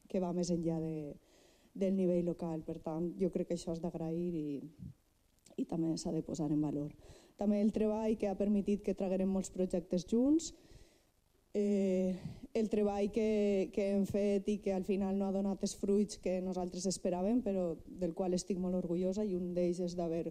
que 0.09 0.21
va 0.23 0.31
més 0.33 0.49
enllà 0.53 0.79
de, 0.81 1.13
del 1.75 1.93
nivell 1.97 2.25
local. 2.25 2.63
Per 2.65 2.79
tant, 2.81 3.11
jo 3.19 3.29
crec 3.33 3.51
que 3.51 3.57
això 3.59 3.75
és 3.75 3.81
d'agrair 3.83 4.31
i, 4.39 4.61
i 5.61 5.65
també 5.69 5.93
s'ha 6.01 6.13
de 6.15 6.23
posar 6.25 6.49
en 6.49 6.63
valor. 6.63 6.95
També 7.37 7.59
el 7.61 7.73
treball 7.75 8.15
que 8.17 8.29
ha 8.31 8.39
permitit 8.39 8.81
que 8.81 8.97
traguem 8.97 9.29
molts 9.29 9.51
projectes 9.53 10.07
junts, 10.09 10.53
eh, 11.53 12.15
el 12.55 12.69
treball 12.71 13.09
que, 13.11 13.69
que 13.75 13.89
hem 13.91 14.05
fet 14.07 14.47
i 14.47 14.57
que 14.63 14.71
al 14.73 14.85
final 14.87 15.17
no 15.19 15.27
ha 15.27 15.35
donat 15.35 15.63
els 15.67 15.75
fruits 15.75 16.21
que 16.23 16.37
nosaltres 16.41 16.87
esperàvem, 16.87 17.41
però 17.43 17.73
del 17.85 18.13
qual 18.15 18.33
estic 18.37 18.61
molt 18.63 18.79
orgullosa 18.79 19.25
i 19.27 19.35
un 19.35 19.51
d'ells 19.53 19.81
és 19.83 19.95
d'haver 19.99 20.29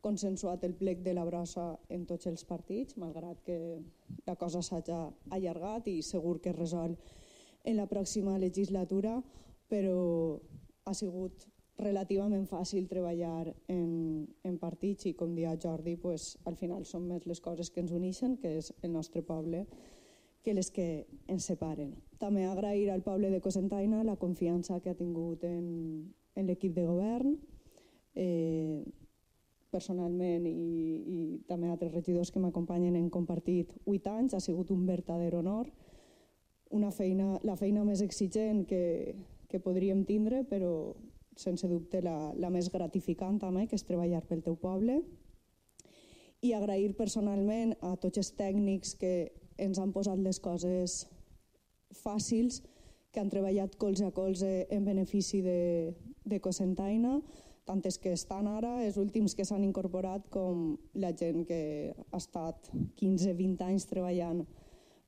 consensuat 0.00 0.64
el 0.64 0.72
plec 0.78 1.02
de 1.04 1.12
la 1.12 1.26
brossa 1.28 1.66
en 1.92 2.06
tots 2.08 2.30
els 2.30 2.46
partits, 2.48 2.96
malgrat 2.96 3.42
que 3.44 3.58
la 4.24 4.36
cosa 4.40 4.62
s'ha 4.64 4.80
allargat 5.34 5.90
i 5.92 6.00
segur 6.02 6.38
que 6.40 6.54
es 6.54 6.56
resol 6.56 6.96
en 7.66 7.76
la 7.76 7.88
pròxima 7.90 8.38
legislatura, 8.38 9.18
però 9.68 10.38
ha 10.86 10.94
sigut 10.94 11.44
relativament 11.76 12.46
fàcil 12.48 12.86
treballar 12.88 13.50
en, 13.68 14.24
en 14.48 14.56
partits 14.62 15.10
i 15.10 15.12
com 15.18 15.34
dia 15.36 15.52
Jordi, 15.60 15.96
pues, 16.00 16.38
al 16.48 16.56
final 16.56 16.86
són 16.88 17.04
més 17.10 17.26
les 17.28 17.42
coses 17.44 17.68
que 17.68 17.82
ens 17.84 17.92
uneixen, 17.92 18.38
que 18.40 18.56
és 18.62 18.72
el 18.80 18.94
nostre 18.94 19.20
poble, 19.26 19.66
que 20.46 20.54
les 20.54 20.70
que 20.70 20.86
ens 21.26 21.50
separen. 21.50 21.90
També 22.22 22.46
agrair 22.46 22.92
al 22.94 23.02
poble 23.02 23.32
de 23.34 23.42
Cosentaina 23.42 24.06
la 24.06 24.16
confiança 24.16 24.78
que 24.80 24.94
ha 24.94 24.98
tingut 24.98 25.42
en, 25.44 25.66
en 26.38 26.46
l'equip 26.46 26.78
de 26.78 26.86
govern, 26.86 27.34
Eh, 28.16 28.80
personalment 29.68 30.46
i, 30.48 30.52
i 30.56 31.16
també 31.44 31.68
altres 31.68 31.92
regidors 31.92 32.30
que 32.32 32.40
m'acompanyen 32.40 32.94
hem 32.96 33.10
compartit 33.12 33.74
8 33.84 34.12
anys, 34.14 34.32
ha 34.32 34.40
sigut 34.40 34.70
un 34.72 34.86
verdader 34.88 35.34
honor, 35.36 35.68
una 36.72 36.88
feina, 36.94 37.34
la 37.44 37.58
feina 37.60 37.82
més 37.84 38.00
exigent 38.00 38.62
que, 38.70 39.12
que 39.50 39.60
podríem 39.60 40.06
tindre, 40.08 40.46
però 40.48 40.94
sense 41.36 41.68
dubte 41.68 42.00
la, 42.00 42.32
la 42.40 42.48
més 42.48 42.70
gratificant 42.72 43.36
també, 43.42 43.66
que 43.68 43.76
és 43.76 43.84
treballar 43.84 44.22
pel 44.24 44.40
teu 44.46 44.56
poble. 44.56 45.02
I 46.40 46.54
agrair 46.56 46.94
personalment 46.96 47.74
a 47.84 47.98
tots 48.00 48.22
els 48.22 48.32
tècnics 48.38 48.96
que 48.96 49.12
ens 49.58 49.78
han 49.78 49.92
posat 49.92 50.20
les 50.22 50.40
coses 50.40 51.04
fàcils, 52.02 52.62
que 53.12 53.22
han 53.22 53.32
treballat 53.32 53.78
colze 53.80 54.04
a 54.04 54.12
colze 54.12 54.66
en 54.70 54.84
benefici 54.84 55.40
de, 55.40 55.94
de 56.24 56.40
Cosentaina, 56.44 57.16
tant 57.66 57.80
els 57.88 57.96
que 57.98 58.12
estan 58.14 58.46
ara, 58.50 58.76
els 58.84 58.98
últims 59.00 59.34
que 59.34 59.46
s'han 59.48 59.64
incorporat, 59.64 60.28
com 60.30 60.76
la 61.00 61.14
gent 61.16 61.46
que 61.48 61.60
ha 61.96 62.20
estat 62.20 62.68
15-20 63.00 63.64
anys 63.66 63.88
treballant 63.90 64.44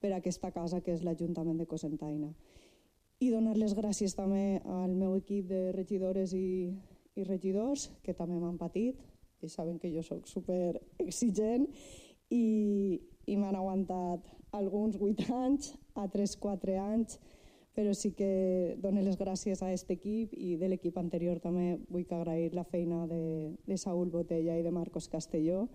per 0.00 0.14
aquesta 0.14 0.50
casa, 0.54 0.80
que 0.80 0.94
és 0.96 1.04
l'Ajuntament 1.04 1.60
de 1.60 1.68
Cosentaina. 1.70 2.32
I 3.20 3.30
donar 3.34 3.56
les 3.58 3.74
gràcies 3.74 4.14
també 4.14 4.62
al 4.64 4.94
meu 4.94 5.16
equip 5.18 5.48
de 5.50 5.62
regidores 5.74 6.32
i, 6.38 6.72
i 7.18 7.26
regidors, 7.26 7.90
que 8.02 8.14
també 8.14 8.38
m'han 8.38 8.58
patit, 8.58 8.98
i 9.42 9.50
saben 9.50 9.78
que 9.78 9.90
jo 9.92 10.02
sóc 10.06 10.26
super 10.30 10.78
exigent, 11.02 11.68
i, 12.34 12.98
i 13.26 13.36
m'han 13.36 13.56
aguantat 13.58 14.37
alguns 14.58 14.98
8 15.00 15.26
anys, 15.34 15.72
altres 15.94 16.36
4 16.36 16.76
anys, 16.82 17.18
però 17.78 17.92
sí 17.94 18.10
que 18.18 18.74
dono 18.82 19.04
les 19.06 19.16
gràcies 19.16 19.62
a 19.62 19.68
aquest 19.68 19.92
equip 19.94 20.32
i 20.34 20.56
de 20.58 20.66
l'equip 20.72 20.98
anterior 20.98 21.38
també 21.38 21.76
vull 21.86 22.06
agrair 22.10 22.50
la 22.54 22.66
feina 22.66 23.04
de, 23.06 23.54
de 23.66 23.76
Saúl 23.78 24.10
Botella 24.10 24.58
i 24.58 24.64
de 24.66 24.72
Marcos 24.74 25.06
Castelló. 25.08 25.68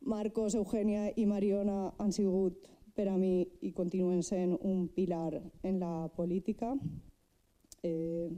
Marcos, 0.00 0.56
Eugènia 0.56 1.10
i 1.16 1.26
Mariona 1.28 1.92
han 1.98 2.14
sigut 2.16 2.64
per 2.96 3.10
a 3.12 3.16
mi 3.18 3.44
i 3.60 3.74
continuen 3.76 4.22
sent 4.24 4.56
un 4.64 4.88
pilar 4.88 5.36
en 5.62 5.78
la 5.78 6.08
política. 6.16 6.72
Eh, 7.84 8.30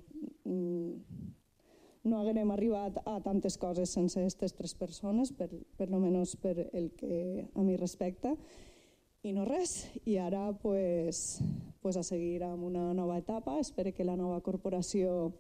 no 2.02 2.18
haguem 2.18 2.50
arribat 2.50 2.98
a 3.04 3.20
tantes 3.24 3.56
coses 3.60 3.92
sense 3.92 4.18
aquestes 4.18 4.56
tres 4.56 4.74
persones, 4.74 5.32
per, 5.32 5.48
per 5.76 5.88
lo 5.92 6.00
menys 6.02 6.34
per 6.40 6.56
el 6.72 6.90
que 6.96 7.46
a 7.54 7.62
mi 7.62 7.76
respecta. 7.76 8.34
I 9.20 9.34
no 9.36 9.42
res, 9.44 9.84
i 10.08 10.14
ara 10.16 10.46
pues, 10.56 11.42
pues 11.84 11.96
a 12.00 12.02
seguir 12.02 12.40
amb 12.46 12.64
una 12.64 12.94
nova 12.96 13.18
etapa. 13.20 13.58
Espero 13.60 13.92
que 13.92 14.04
la 14.04 14.16
nova 14.16 14.38
corporació 14.40 15.34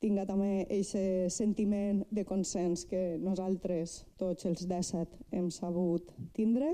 tinga 0.00 0.24
també 0.24 0.64
aquest 0.64 0.96
sentiment 1.34 2.06
de 2.08 2.24
consens 2.24 2.86
que 2.88 3.18
nosaltres, 3.20 3.98
tots 4.16 4.48
els 4.48 4.64
17, 4.64 5.26
hem 5.36 5.50
sabut 5.52 6.08
tindre 6.32 6.72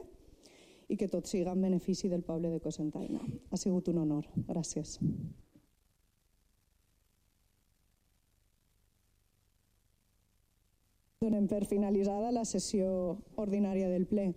i 0.87 0.99
que 1.01 1.11
tot 1.11 1.27
siga 1.27 1.57
en 1.57 1.67
benefici 1.67 2.07
del 2.13 2.23
poble 2.23 2.55
de 2.55 2.63
Cosentaina. 2.63 3.19
Ha 3.51 3.59
sigut 3.59 3.91
un 3.91 3.99
honor. 4.05 4.31
Gràcies. 4.47 5.01
Donem 11.23 11.51
per 11.51 11.65
finalitzada 11.67 12.31
la 12.31 12.47
sessió 12.47 13.19
ordinària 13.43 13.91
del 13.91 14.07
ple. 14.07 14.31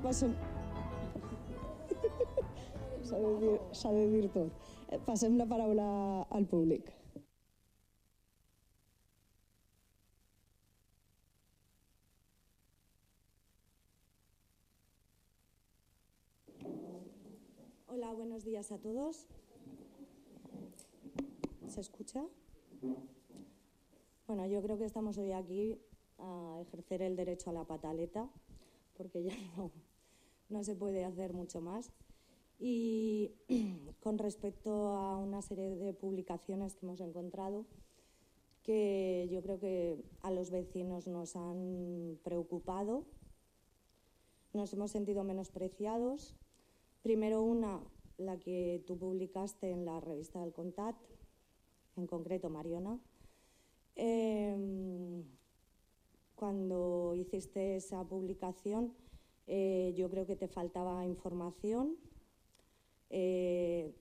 Ara. 0.00 0.34
Eh, 4.90 4.98
la 5.30 5.46
paraula 5.46 6.22
al 6.30 6.46
públic. 6.46 6.92
Hola, 17.86 18.12
buenos 18.14 18.44
días 18.44 18.72
a 18.72 18.78
todos. 18.78 19.26
¿Se 21.68 21.80
escucha? 21.80 22.24
Bueno, 24.26 24.46
yo 24.46 24.60
creo 24.62 24.78
que 24.78 24.84
estamos 24.84 25.18
hoy 25.18 25.32
aquí 25.32 25.78
a 26.18 26.58
ejercer 26.62 27.02
el 27.02 27.16
derecho 27.16 27.50
a 27.50 27.52
la 27.52 27.64
pataleta, 27.64 28.28
porque 28.96 29.22
ya 29.22 29.34
no, 29.56 29.70
no 30.48 30.64
se 30.64 30.74
puede 30.74 31.04
hacer 31.04 31.32
mucho 31.32 31.60
más. 31.60 31.90
Y 32.58 33.32
con 34.00 34.18
respecto 34.18 34.88
a 34.88 35.18
una 35.18 35.42
serie 35.42 35.76
de 35.76 35.92
publicaciones 35.92 36.74
que 36.74 36.86
hemos 36.86 37.00
encontrado, 37.00 37.66
que 38.62 39.28
yo 39.30 39.42
creo 39.42 39.58
que 39.58 40.02
a 40.22 40.30
los 40.30 40.50
vecinos 40.50 41.06
nos 41.06 41.36
han 41.36 42.18
preocupado, 42.22 43.04
nos 44.52 44.72
hemos 44.72 44.90
sentido 44.90 45.24
menospreciados. 45.24 46.34
Primero 47.02 47.42
una, 47.42 47.82
la 48.16 48.38
que 48.38 48.82
tú 48.86 48.96
publicaste 48.96 49.70
en 49.70 49.84
la 49.84 50.00
revista 50.00 50.40
del 50.40 50.52
Contat, 50.52 50.96
en 51.96 52.06
concreto 52.06 52.48
Mariona. 52.48 52.98
Eh, 53.96 55.24
cuando 56.34 57.14
hiciste 57.14 57.76
esa 57.76 58.04
publicación, 58.04 58.94
eh, 59.46 59.92
yo 59.96 60.10
creo 60.10 60.26
que 60.26 60.36
te 60.36 60.48
faltaba 60.48 61.06
información. 61.06 61.96
Eh, 63.10 63.94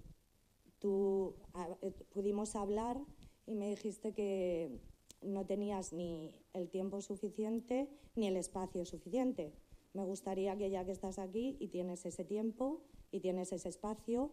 tú 0.80 1.36
a, 1.54 1.68
eh, 1.82 1.92
pudimos 2.12 2.56
hablar 2.56 3.00
y 3.46 3.56
me 3.56 3.70
dijiste 3.70 4.14
que 4.14 4.80
no 5.22 5.46
tenías 5.46 5.94
ni 5.94 6.36
el 6.54 6.70
tiempo 6.70 7.02
suficiente 7.02 7.90
ni 8.16 8.28
el 8.28 8.38
espacio 8.38 8.86
suficiente. 8.86 9.54
Me 9.94 10.04
gustaría 10.04 10.58
que 10.58 10.70
ya 10.70 10.86
que 10.86 10.92
estás 10.92 11.20
aquí 11.20 11.56
y 11.60 11.68
tienes 11.68 12.06
ese 12.06 12.26
tiempo 12.26 12.82
y 13.12 13.20
tienes 13.20 13.54
ese 13.54 13.70
espacio, 13.70 14.32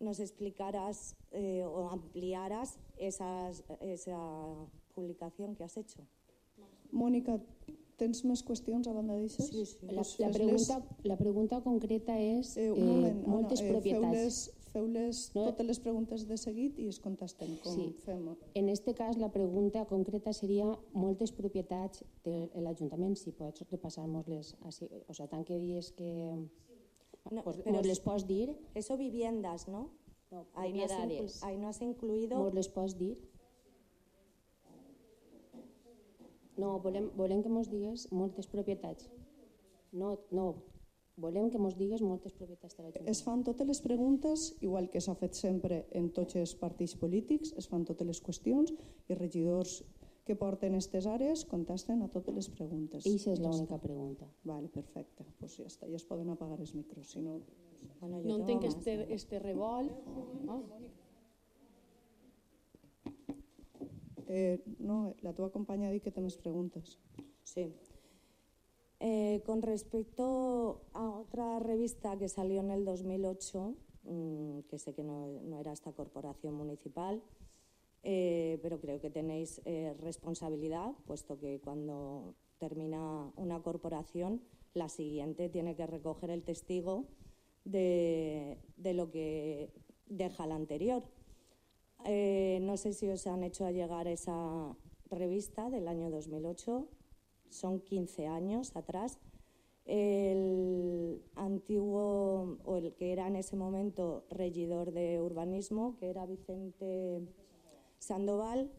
nos 0.00 0.20
explicaras 0.20 1.16
eh, 1.30 1.64
o 1.64 1.88
ampliaras 1.88 2.78
esas, 2.96 3.64
esa 3.80 4.18
publicación 4.94 5.54
que 5.54 5.64
has 5.64 5.76
hecho. 5.76 6.06
Mònica, 6.92 7.38
tens 7.96 8.24
més 8.28 8.42
qüestions 8.44 8.86
a 8.86 8.92
banda 8.92 9.14
d'això? 9.16 9.42
Sí, 9.42 9.64
sí. 9.66 9.86
La, 9.88 10.02
la, 10.18 10.30
pregunta, 10.32 10.82
la 11.04 11.16
pregunta 11.16 11.60
concreta 11.64 12.18
és 12.20 12.56
Eh, 12.56 12.70
un 12.72 12.86
moment, 12.86 13.18
eh, 13.24 13.26
moltes 13.28 13.60
Anna, 13.60 13.68
eh, 13.68 13.72
propietats. 13.72 14.02
Feu-les 14.06 14.52
feu 14.76 14.86
-les 14.86 15.34
No? 15.34 15.44
totes 15.46 15.66
les 15.66 15.78
preguntes 15.80 16.26
de 16.28 16.36
seguit 16.36 16.78
i 16.78 16.88
es 16.88 16.98
contesten 17.00 17.56
com 17.64 17.74
Sí. 17.74 17.94
fem. 18.04 18.36
En 18.54 18.68
este 18.68 18.92
cas, 18.94 19.16
la 19.16 19.30
pregunta 19.32 19.86
concreta 19.86 20.32
seria 20.34 20.66
moltes 20.92 21.32
propietats 21.32 22.04
de 22.24 22.50
l'Ajuntament, 22.54 23.16
si 23.16 23.32
pots 23.32 23.64
repassar-nos-les. 23.70 24.56
O 24.62 24.70
sigui, 24.70 25.28
tant 25.30 25.44
que 25.46 25.58
dius 25.58 25.92
que... 25.92 26.34
No, 27.30 27.42
pues, 27.42 27.56
pero 27.64 27.76
¿Nos 27.76 27.86
les 27.86 27.98
pots 28.00 28.26
dir? 28.26 28.54
Eso 28.74 28.96
viviendas, 28.98 29.66
¿no? 29.66 29.90
No, 30.30 30.44
Ahí 30.54 30.72
no, 30.74 30.84
has 30.84 30.90
inclu- 30.92 30.96
propiedades. 30.98 31.42
ahí 31.42 31.56
no 31.56 31.68
has 31.68 31.80
incluido... 31.80 32.38
Mos 32.38 32.54
les 32.54 32.68
pots 32.68 32.98
dir? 32.98 33.16
No, 36.56 36.78
volem, 36.84 37.10
volem 37.16 37.42
que 37.44 37.52
mos 37.52 37.68
digues 37.68 38.06
moltes 38.12 38.48
propietats. 38.48 39.10
No, 39.92 40.16
no, 40.32 40.48
volem 41.16 41.50
que 41.50 41.58
mos 41.60 41.76
digues 41.76 42.02
moltes 42.04 42.34
propietats 42.36 42.76
de 42.76 42.82
l'Ajuntament. 42.82 43.10
Es 43.12 43.22
fan 43.24 43.44
totes 43.44 43.68
les 43.68 43.80
preguntes, 43.84 44.46
igual 44.60 44.88
que 44.92 45.00
s'ha 45.00 45.16
fet 45.16 45.36
sempre 45.38 45.84
en 45.96 46.10
tots 46.16 46.36
els 46.36 46.54
partits 46.60 46.96
polítics, 47.00 47.54
es 47.56 47.68
fan 47.70 47.84
totes 47.88 48.08
les 48.08 48.20
qüestions 48.24 48.72
i 49.08 49.16
regidors 49.16 49.82
que 50.26 50.34
porten 50.34 50.74
aquestes 50.74 51.06
àrees 51.06 51.44
contesten 51.46 52.02
a 52.02 52.08
totes 52.10 52.34
les 52.34 52.48
preguntes. 52.50 53.06
Eixa 53.06 53.32
és 53.36 53.40
l'única 53.40 53.78
pregunta. 53.78 54.26
Vale, 54.44 54.68
perfecte. 54.74 55.24
Pues 55.38 55.54
ja 55.60 55.68
està, 55.70 55.86
ja 55.86 56.00
es 56.00 56.04
poden 56.08 56.32
apagar 56.34 56.58
els 56.60 56.74
micros, 56.74 57.12
si 57.14 57.22
no... 57.22 57.38
Bueno, 58.00 58.18
No 58.24 58.40
entenc 58.40 58.64
este, 58.66 59.06
este 59.14 59.38
revolt. 59.38 59.92
Ah. 60.50 60.60
Eh, 64.26 64.62
no, 64.78 65.14
la 65.22 65.32
tua 65.32 65.50
companya 65.54 65.88
ha 65.88 65.94
dit 65.94 66.02
que 66.02 66.10
té 66.10 66.20
més 66.20 66.36
preguntes. 66.36 66.96
Sí. 67.46 67.68
Eh, 68.98 69.42
con 69.44 69.62
respecto 69.62 70.82
a 70.92 71.10
otra 71.10 71.58
revista 71.60 72.16
que 72.16 72.28
salió 72.28 72.60
en 72.60 72.70
el 72.70 72.84
2008, 72.84 73.74
mmm, 74.04 74.60
que 74.70 74.78
sé 74.78 74.94
que 74.94 75.04
no, 75.04 75.40
no, 75.42 75.60
era 75.60 75.72
esta 75.72 75.92
corporación 75.92 76.54
municipal, 76.54 77.22
eh, 78.02 78.58
pero 78.62 78.80
creo 78.80 79.00
que 79.00 79.10
tenéis 79.10 79.60
eh, 79.64 79.94
responsabilidad, 80.00 80.92
puesto 81.06 81.38
que 81.38 81.60
cuando 81.60 82.34
termina 82.58 83.30
una 83.36 83.62
corporación, 83.62 84.40
la 84.72 84.88
siguiente 84.88 85.48
tiene 85.48 85.76
que 85.76 85.86
recoger 85.86 86.30
el 86.30 86.42
testigo 86.42 87.04
de, 87.64 88.58
de 88.76 88.94
lo 88.94 89.10
que 89.10 89.70
deja 90.06 90.46
la 90.46 90.54
anterior. 90.54 91.02
Eh, 92.08 92.60
no 92.62 92.76
sé 92.76 92.92
si 92.92 93.08
os 93.08 93.26
han 93.26 93.42
hecho 93.42 93.68
llegar 93.70 94.06
esa 94.06 94.76
revista 95.10 95.70
del 95.70 95.88
año 95.88 96.08
2008, 96.08 96.86
son 97.48 97.80
15 97.80 98.28
años 98.28 98.76
atrás. 98.76 99.18
El 99.86 101.22
antiguo, 101.34 102.58
o 102.64 102.76
el 102.76 102.94
que 102.94 103.12
era 103.12 103.26
en 103.26 103.34
ese 103.34 103.56
momento 103.56 104.24
regidor 104.30 104.92
de 104.92 105.20
urbanismo, 105.20 105.96
que 105.96 106.10
era 106.10 106.26
Vicente 106.26 107.22
Sandoval, 107.98 108.70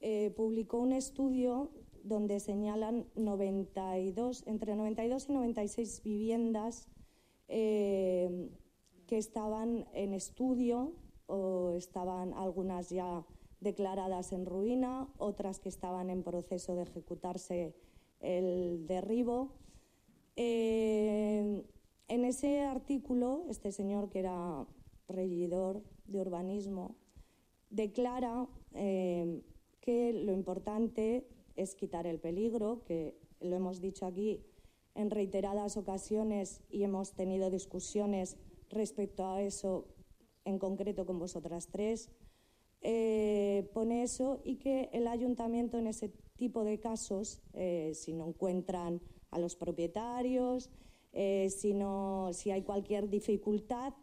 eh, 0.00 0.32
publicó 0.34 0.78
un 0.78 0.92
estudio 0.92 1.70
donde 2.04 2.40
señalan 2.40 3.06
92, 3.16 4.44
entre 4.46 4.76
92 4.76 5.28
y 5.28 5.32
96 5.32 6.02
viviendas 6.02 6.88
eh, 7.48 8.50
que 9.06 9.18
estaban 9.18 9.86
en 9.92 10.14
estudio 10.14 10.94
o 11.26 11.72
estaban 11.72 12.34
algunas 12.34 12.90
ya 12.90 13.24
declaradas 13.60 14.32
en 14.32 14.44
ruina, 14.46 15.08
otras 15.18 15.60
que 15.60 15.68
estaban 15.68 16.10
en 16.10 16.22
proceso 16.22 16.74
de 16.74 16.82
ejecutarse 16.82 17.74
el 18.20 18.86
derribo. 18.86 19.52
Eh, 20.36 21.62
en 22.08 22.24
ese 22.24 22.62
artículo, 22.62 23.44
este 23.48 23.72
señor 23.72 24.10
que 24.10 24.20
era 24.20 24.66
regidor 25.08 25.82
de 26.06 26.20
urbanismo 26.20 26.96
declara 27.70 28.48
eh, 28.74 29.42
que 29.80 30.12
lo 30.12 30.32
importante 30.32 31.26
es 31.56 31.74
quitar 31.74 32.06
el 32.06 32.18
peligro, 32.18 32.82
que 32.84 33.18
lo 33.40 33.56
hemos 33.56 33.80
dicho 33.80 34.06
aquí 34.06 34.44
en 34.94 35.10
reiteradas 35.10 35.76
ocasiones 35.76 36.62
y 36.70 36.84
hemos 36.84 37.14
tenido 37.14 37.50
discusiones 37.50 38.36
respecto 38.68 39.26
a 39.26 39.42
eso 39.42 39.86
en 40.44 40.58
concreto 40.58 41.06
con 41.06 41.18
vosotras 41.18 41.68
tres, 41.68 42.10
eh, 42.80 43.70
pone 43.72 44.02
eso 44.02 44.40
y 44.44 44.56
que 44.56 44.90
el 44.92 45.06
ayuntamiento 45.06 45.78
en 45.78 45.86
ese 45.86 46.12
tipo 46.36 46.64
de 46.64 46.80
casos, 46.80 47.40
eh, 47.52 47.92
si 47.94 48.12
no 48.12 48.26
encuentran 48.26 49.00
a 49.30 49.38
los 49.38 49.54
propietarios, 49.54 50.70
eh, 51.12 51.50
si, 51.50 51.74
no, 51.74 52.30
si 52.32 52.50
hay 52.50 52.62
cualquier 52.62 53.08
dificultad, 53.08 53.94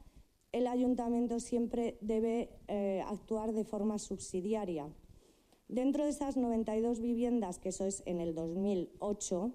el 0.52 0.68
ayuntamiento 0.68 1.40
siempre 1.40 1.98
debe 2.02 2.50
eh, 2.68 3.04
actuar 3.06 3.54
de 3.54 3.64
forma 3.64 4.00
subsidiaria. 4.00 4.88
Dentro 5.68 6.04
de 6.04 6.10
esas 6.10 6.38
92 6.38 7.00
viviendas, 7.00 7.60
que 7.60 7.70
eso 7.70 7.86
es 7.86 8.02
en 8.06 8.20
el 8.20 8.34
2008, 8.34 9.52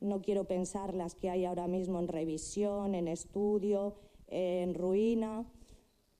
no 0.00 0.22
quiero 0.22 0.44
pensar 0.44 0.94
las 0.94 1.14
que 1.14 1.28
hay 1.28 1.44
ahora 1.44 1.66
mismo 1.66 1.98
en 1.98 2.08
revisión, 2.08 2.94
en 2.94 3.08
estudio, 3.08 3.96
en 4.28 4.74
ruina, 4.74 5.44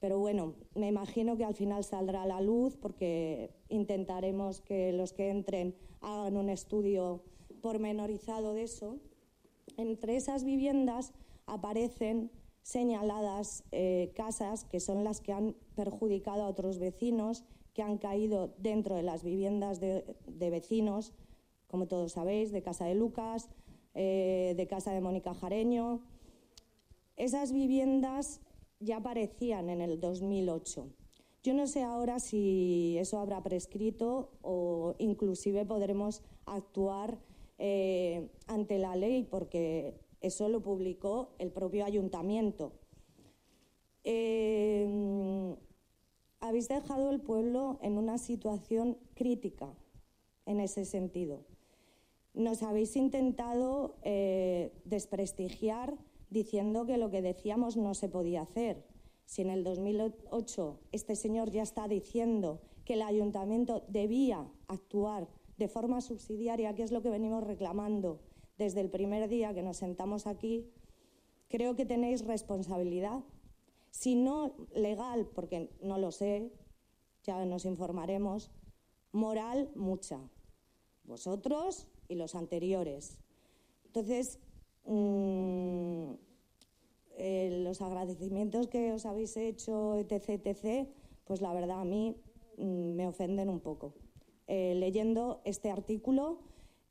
pero 0.01 0.19
bueno, 0.19 0.55
me 0.75 0.89
imagino 0.89 1.37
que 1.37 1.45
al 1.45 1.55
final 1.55 1.83
saldrá 1.85 2.23
a 2.23 2.27
la 2.27 2.41
luz 2.41 2.77
porque 2.77 3.51
intentaremos 3.69 4.61
que 4.61 4.93
los 4.93 5.13
que 5.13 5.31
entren 5.31 5.75
hagan 6.01 6.37
un 6.37 6.51
estudio 6.51 7.23
pormenorizado 7.61 8.55
de 8.55 8.63
eso. 8.63 8.99
Entre 9.77 10.17
esas 10.17 10.45
viviendas 10.45 11.13
aparecen 11.47 12.31
señaladas 12.63 13.65
eh, 13.73 14.13
casas 14.15 14.65
que 14.65 14.79
son 14.79 15.03
las 15.03 15.21
que 15.21 15.33
han 15.33 15.57
perjudicado 15.75 16.43
a 16.43 16.49
otros 16.49 16.79
vecinos, 16.79 17.45
que 17.75 17.83
han 17.83 17.99
caído 17.99 18.55
dentro 18.59 18.95
de 18.95 19.03
las 19.03 19.25
viviendas 19.25 19.81
de, 19.81 20.05
de 20.27 20.51
vecinos, 20.51 21.13
como 21.67 21.87
todos 21.87 22.13
sabéis, 22.13 22.53
de 22.53 22.63
Casa 22.63 22.85
de 22.85 22.95
Lucas, 22.95 23.49
eh, 23.95 24.55
de 24.57 24.67
Casa 24.67 24.93
de 24.93 25.01
Mónica 25.01 25.35
Jareño. 25.35 26.03
Esas 27.17 27.53
viviendas 27.53 28.41
ya 28.81 28.99
aparecían 28.99 29.70
en 29.70 29.81
el 29.81 30.01
2008. 30.01 30.89
Yo 31.43 31.55
no 31.55 31.66
sé 31.66 31.83
ahora 31.83 32.18
si 32.18 32.97
eso 32.99 33.18
habrá 33.18 33.43
prescrito 33.43 34.33
o 34.43 34.95
inclusive 34.99 35.64
podremos 35.64 36.22
actuar 36.47 37.18
eh, 37.59 38.29
ante 38.47 38.79
la 38.79 38.97
ley 38.97 39.22
porque 39.22 40.01
eso 40.20 40.49
lo 40.49 40.62
publicó 40.62 41.35
el 41.39 41.51
propio 41.51 41.85
ayuntamiento. 41.85 42.72
Eh, 44.05 45.57
habéis 46.41 46.68
dejado 46.68 47.11
el 47.11 47.20
pueblo 47.20 47.79
en 47.83 47.99
una 47.99 48.18
situación 48.18 48.99
crítica 49.14 49.74
en 50.47 50.61
ese 50.61 50.85
sentido. 50.85 51.45
Nos 52.35 52.62
habéis 52.62 52.97
intentado 52.97 53.97
eh, 54.03 54.72
desprestigiar 54.85 55.97
diciendo 56.31 56.87
que 56.87 56.99
lo 56.99 57.11
que 57.11 57.22
decíamos 57.22 57.76
no 57.76 57.95
se 57.95 58.09
podía 58.09 58.43
hacer. 58.43 58.85
Si 59.24 59.43
en 59.43 59.51
el 59.51 59.64
2008 59.64 60.81
este 60.93 61.16
señor 61.16 61.51
ya 61.51 61.62
está 61.62 61.89
diciendo 61.89 62.61
que 62.85 62.95
el 62.95 63.03
ayuntamiento 63.03 63.85
debía 63.89 64.51
actuar 64.66 65.29
de 65.59 65.68
forma 65.68 66.01
subsidiaria, 66.01 66.74
que 66.74 66.83
es 66.83 66.93
lo 66.93 67.03
que 67.03 67.11
venimos 67.11 67.45
reclamando 67.45 68.20
desde 68.57 68.81
el 68.81 68.91
primer 68.91 69.29
día 69.29 69.53
que 69.53 69.62
nos 69.62 69.76
sentamos 69.76 70.26
aquí, 70.26 70.70
creo 71.49 71.76
que 71.76 71.85
tenéis 71.85 72.24
responsabilidad. 72.24 73.24
Si 73.91 74.14
no 74.14 74.55
legal, 74.74 75.29
porque 75.35 75.70
no 75.83 75.99
lo 75.99 76.11
sé, 76.11 76.53
ya 77.22 77.45
nos 77.45 77.64
informaremos, 77.64 78.51
moral 79.12 79.70
mucha. 79.74 80.20
Vosotros 81.05 81.89
y 82.09 82.14
los 82.14 82.35
anteriores. 82.35 83.18
Entonces, 83.85 84.39
mmm, 84.89 86.14
eh, 87.18 87.61
los 87.62 87.82
agradecimientos 87.82 88.68
que 88.68 88.93
os 88.93 89.07
habéis 89.07 89.36
hecho, 89.36 89.97
etc., 89.97 90.30
etc., 90.30 90.89
pues 91.24 91.41
la 91.41 91.53
verdad 91.53 91.80
a 91.80 91.84
mí 91.84 92.16
mmm, 92.57 92.95
me 92.95 93.07
ofenden 93.07 93.49
un 93.51 93.61
poco. 93.61 93.95
Eh, 94.47 94.74
leyendo 94.76 95.43
este 95.45 95.70
artículo, 95.70 96.39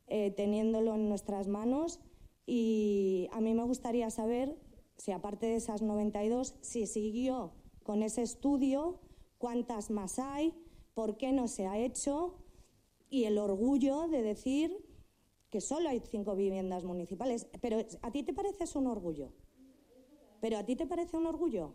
eh, 0.07 0.31
teniéndolo 0.31 0.93
en 0.95 1.09
nuestras 1.09 1.47
manos, 1.47 1.99
y 2.45 3.27
a 3.31 3.41
mí 3.41 3.53
me 3.53 3.63
gustaría 3.63 4.09
saber 4.09 4.55
si 4.97 5.11
aparte 5.11 5.47
de 5.47 5.55
esas 5.55 5.81
92, 5.81 6.55
si 6.61 6.85
siguió 6.85 7.51
con 7.83 8.03
ese 8.03 8.21
estudio, 8.21 8.99
cuántas 9.37 9.89
más 9.89 10.19
hay, 10.19 10.53
por 10.93 11.17
qué 11.17 11.31
no 11.31 11.47
se 11.47 11.67
ha 11.67 11.77
hecho, 11.77 12.35
y 13.09 13.23
el 13.23 13.37
orgullo 13.37 14.07
de 14.07 14.21
decir 14.21 14.86
que 15.49 15.61
solo 15.61 15.89
hay 15.89 16.01
cinco 16.01 16.35
viviendas 16.35 16.83
municipales. 16.83 17.47
Pero 17.61 17.77
¿a 18.01 18.11
ti 18.11 18.23
te 18.23 18.33
parece 18.33 18.65
eso 18.65 18.79
un 18.79 18.87
orgullo? 18.87 19.31
¿Pero 20.41 20.57
a 20.57 20.63
ti 20.63 20.75
te 20.75 20.85
parece 20.85 21.17
un 21.17 21.25
orgullo? 21.25 21.73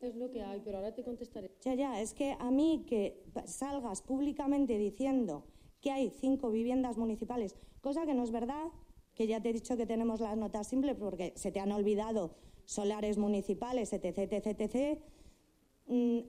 Es 0.00 0.16
lo 0.16 0.30
que 0.30 0.42
hay, 0.42 0.60
pero 0.60 0.78
ahora 0.78 0.94
te 0.94 1.04
contestaré. 1.04 1.50
Ya, 1.62 1.74
ya, 1.74 2.00
es 2.00 2.14
que 2.14 2.36
a 2.38 2.50
mí 2.50 2.84
que 2.86 3.22
salgas 3.44 4.02
públicamente 4.02 4.78
diciendo 4.78 5.44
que 5.80 5.90
hay 5.90 6.10
cinco 6.10 6.50
viviendas 6.50 6.96
municipales, 6.96 7.56
cosa 7.80 8.06
que 8.06 8.14
no 8.14 8.22
es 8.22 8.30
verdad, 8.30 8.68
que 9.14 9.26
ya 9.26 9.42
te 9.42 9.50
he 9.50 9.52
dicho 9.52 9.76
que 9.76 9.86
tenemos 9.86 10.20
las 10.20 10.36
notas 10.36 10.68
simples 10.68 10.96
porque 10.96 11.32
se 11.36 11.52
te 11.52 11.60
han 11.60 11.72
olvidado 11.72 12.36
solares 12.64 13.18
municipales, 13.18 13.92
etc., 13.92 14.18
etc., 14.18 14.60
etc., 14.60 15.00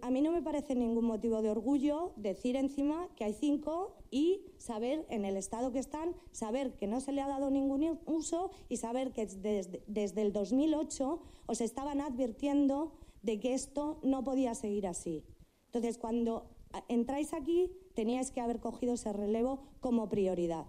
a 0.02 0.10
mí 0.10 0.22
no 0.22 0.32
me 0.32 0.42
parece 0.42 0.74
ningún 0.74 1.06
motivo 1.06 1.44
de 1.44 1.52
orgullo 1.52 2.14
decir 2.16 2.56
encima 2.56 3.08
que 3.16 3.26
hay 3.26 3.34
cinco 3.34 4.01
y 4.12 4.46
saber 4.58 5.06
en 5.10 5.24
el 5.24 5.38
estado 5.38 5.72
que 5.72 5.80
están, 5.80 6.14
saber 6.32 6.74
que 6.76 6.86
no 6.86 7.00
se 7.00 7.14
le 7.14 7.22
ha 7.22 7.28
dado 7.28 7.50
ningún 7.50 8.00
uso 8.06 8.52
y 8.68 8.78
saber 8.78 9.14
que 9.14 9.26
desde, 9.26 9.82
desde 9.88 10.22
el 10.22 10.34
2008 10.34 11.22
os 11.48 11.62
estaban 11.62 12.02
advirtiendo 12.02 12.92
de 13.24 13.40
que 13.40 13.54
esto 13.54 14.00
no 14.04 14.24
podía 14.24 14.54
seguir 14.54 14.86
así. 14.86 15.24
Entonces, 15.68 15.98
cuando 15.98 16.50
entráis 16.90 17.34
aquí, 17.34 17.72
teníais 17.96 18.32
que 18.32 18.42
haber 18.42 18.60
cogido 18.60 18.94
ese 18.94 19.14
relevo 19.14 19.64
como 19.80 20.10
prioridad. 20.10 20.66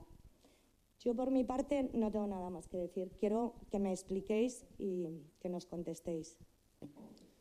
Yo, 1.01 1.17
por 1.17 1.33
mi 1.33 1.43
parte, 1.43 1.91
no 1.95 2.13
tengo 2.13 2.29
nada 2.29 2.49
más 2.49 2.69
que 2.69 2.77
decir. 2.77 3.11
Quiero 3.19 3.55
que 3.71 3.81
me 3.81 3.91
expliquéis 3.91 4.65
y 4.79 5.25
que 5.41 5.49
nos 5.49 5.67
contestéis. 5.67 6.39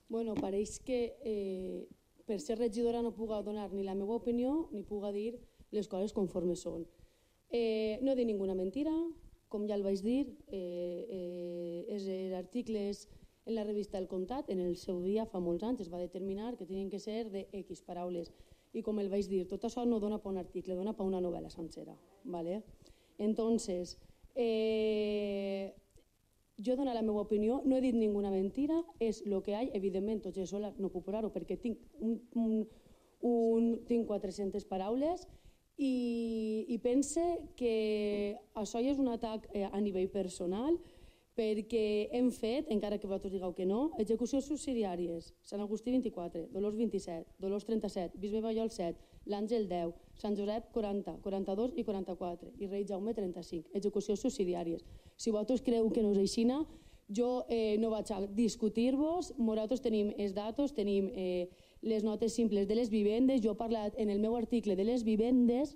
Bueno, 0.09 0.33
pareix 0.33 0.79
que 0.79 1.15
eh, 1.23 1.87
per 2.25 2.41
ser 2.41 2.57
regidora 2.57 3.01
no 3.01 3.13
puga 3.13 3.41
donar 3.43 3.71
ni 3.71 3.83
la 3.83 3.95
meva 3.95 4.15
opinió 4.15 4.67
ni 4.71 4.83
puga 4.83 5.11
dir 5.11 5.39
les 5.71 5.87
coses 5.87 6.13
conforme 6.13 6.55
són. 6.55 6.85
Eh, 7.51 7.99
no 8.01 8.15
dir 8.15 8.25
ninguna 8.27 8.55
mentira, 8.55 8.93
com 9.51 9.67
ja 9.67 9.75
el 9.75 9.83
vaig 9.83 9.99
dir, 10.03 10.21
eh, 10.47 11.07
eh, 11.17 11.95
és 11.95 12.07
articles 12.37 13.07
en 13.45 13.55
la 13.55 13.65
revista 13.65 13.97
El 13.97 14.07
Comtat, 14.07 14.49
en 14.49 14.59
el 14.59 14.77
seu 14.77 15.01
dia, 15.03 15.25
fa 15.25 15.41
molts 15.43 15.65
anys, 15.67 15.81
es 15.81 15.91
va 15.91 15.99
determinar 15.99 16.55
que 16.57 16.65
tenien 16.65 16.89
que 16.89 16.99
ser 16.99 17.29
de 17.31 17.47
X 17.65 17.81
paraules. 17.81 18.31
i 18.71 18.81
com 18.81 18.99
el 19.01 19.09
vaig 19.11 19.27
dir, 19.27 19.41
tot 19.51 19.65
això 19.67 19.83
no 19.83 19.97
dona 19.99 20.21
per 20.23 20.29
un 20.31 20.37
article, 20.39 20.77
dona 20.77 20.93
per 20.95 21.03
una 21.03 21.19
novel·la 21.19 21.49
sencera. 21.49 21.91
¿vale? 22.23 22.63
Entonces, 23.17 23.97
eh, 24.33 25.75
jo 26.57 26.77
dono 26.77 26.93
la 26.93 27.01
meva 27.01 27.19
opinió, 27.21 27.61
no 27.65 27.75
he 27.75 27.81
dit 27.81 27.95
ninguna 27.95 28.31
mentira, 28.31 28.77
és 28.99 29.23
el 29.25 29.41
que 29.43 29.51
hi 29.51 29.55
ha, 29.57 29.61
evidentment, 29.75 30.21
tot 30.21 30.37
això 30.37 30.61
no 30.61 30.89
puc 30.89 31.03
parar-ho 31.03 31.33
perquè 31.33 31.57
tinc, 31.59 31.79
un, 31.99 32.21
un, 32.33 32.67
un, 33.27 33.69
tinc 33.89 34.07
400 34.07 34.65
paraules 34.69 35.27
i, 35.77 36.65
i 36.67 36.77
pense 36.83 37.23
que 37.57 37.75
això 38.57 38.81
ja 38.81 38.91
és 38.93 38.99
un 38.99 39.11
atac 39.11 39.47
eh, 39.53 39.67
a 39.67 39.79
nivell 39.79 40.09
personal 40.11 40.77
perquè 41.37 42.09
hem 42.11 42.27
fet, 42.35 42.67
encara 42.73 42.97
que 42.99 43.07
vosaltres 43.07 43.31
digueu 43.33 43.53
que 43.55 43.65
no, 43.65 43.85
execucions 44.03 44.45
subsidiàries, 44.51 45.31
Sant 45.47 45.63
Agustí 45.63 45.93
24, 45.93 46.49
Dolors 46.51 46.75
27, 46.75 47.37
Dolors 47.39 47.65
37, 47.65 48.19
Bisbe 48.19 48.41
Ballol 48.43 48.69
7, 48.69 48.99
l'Àngel 49.31 49.67
10, 49.69 49.95
Sant 50.19 50.35
Josep 50.37 50.67
40, 50.75 51.17
42 51.23 51.79
i 51.79 51.85
44 51.87 52.51
i 52.59 52.67
Rei 52.67 52.85
Jaume 52.89 53.15
35, 53.15 53.71
execucions 53.77 54.21
subsidiàries. 54.21 54.83
Si 55.15 55.31
vosaltres 55.31 55.63
creu 55.63 55.89
que 55.89 56.03
no 56.03 56.11
és 56.11 56.21
així, 56.25 56.45
jo 57.11 57.45
eh, 57.49 57.77
no 57.79 57.91
vaig 57.91 58.11
a 58.11 58.21
discutir-vos, 58.27 59.33
nosaltres 59.39 59.83
tenim 59.83 60.11
els 60.17 60.35
datos, 60.35 60.75
tenim 60.75 61.09
eh, 61.15 61.47
les 61.81 62.03
notes 62.03 62.33
simples 62.33 62.67
de 62.67 62.75
les 62.77 62.89
vivendes, 62.89 63.41
jo 63.41 63.53
he 63.53 63.59
parlat 63.59 63.97
en 63.97 64.09
el 64.09 64.19
meu 64.19 64.35
article 64.37 64.75
de 64.75 64.85
les 64.85 65.03
vivendes, 65.03 65.75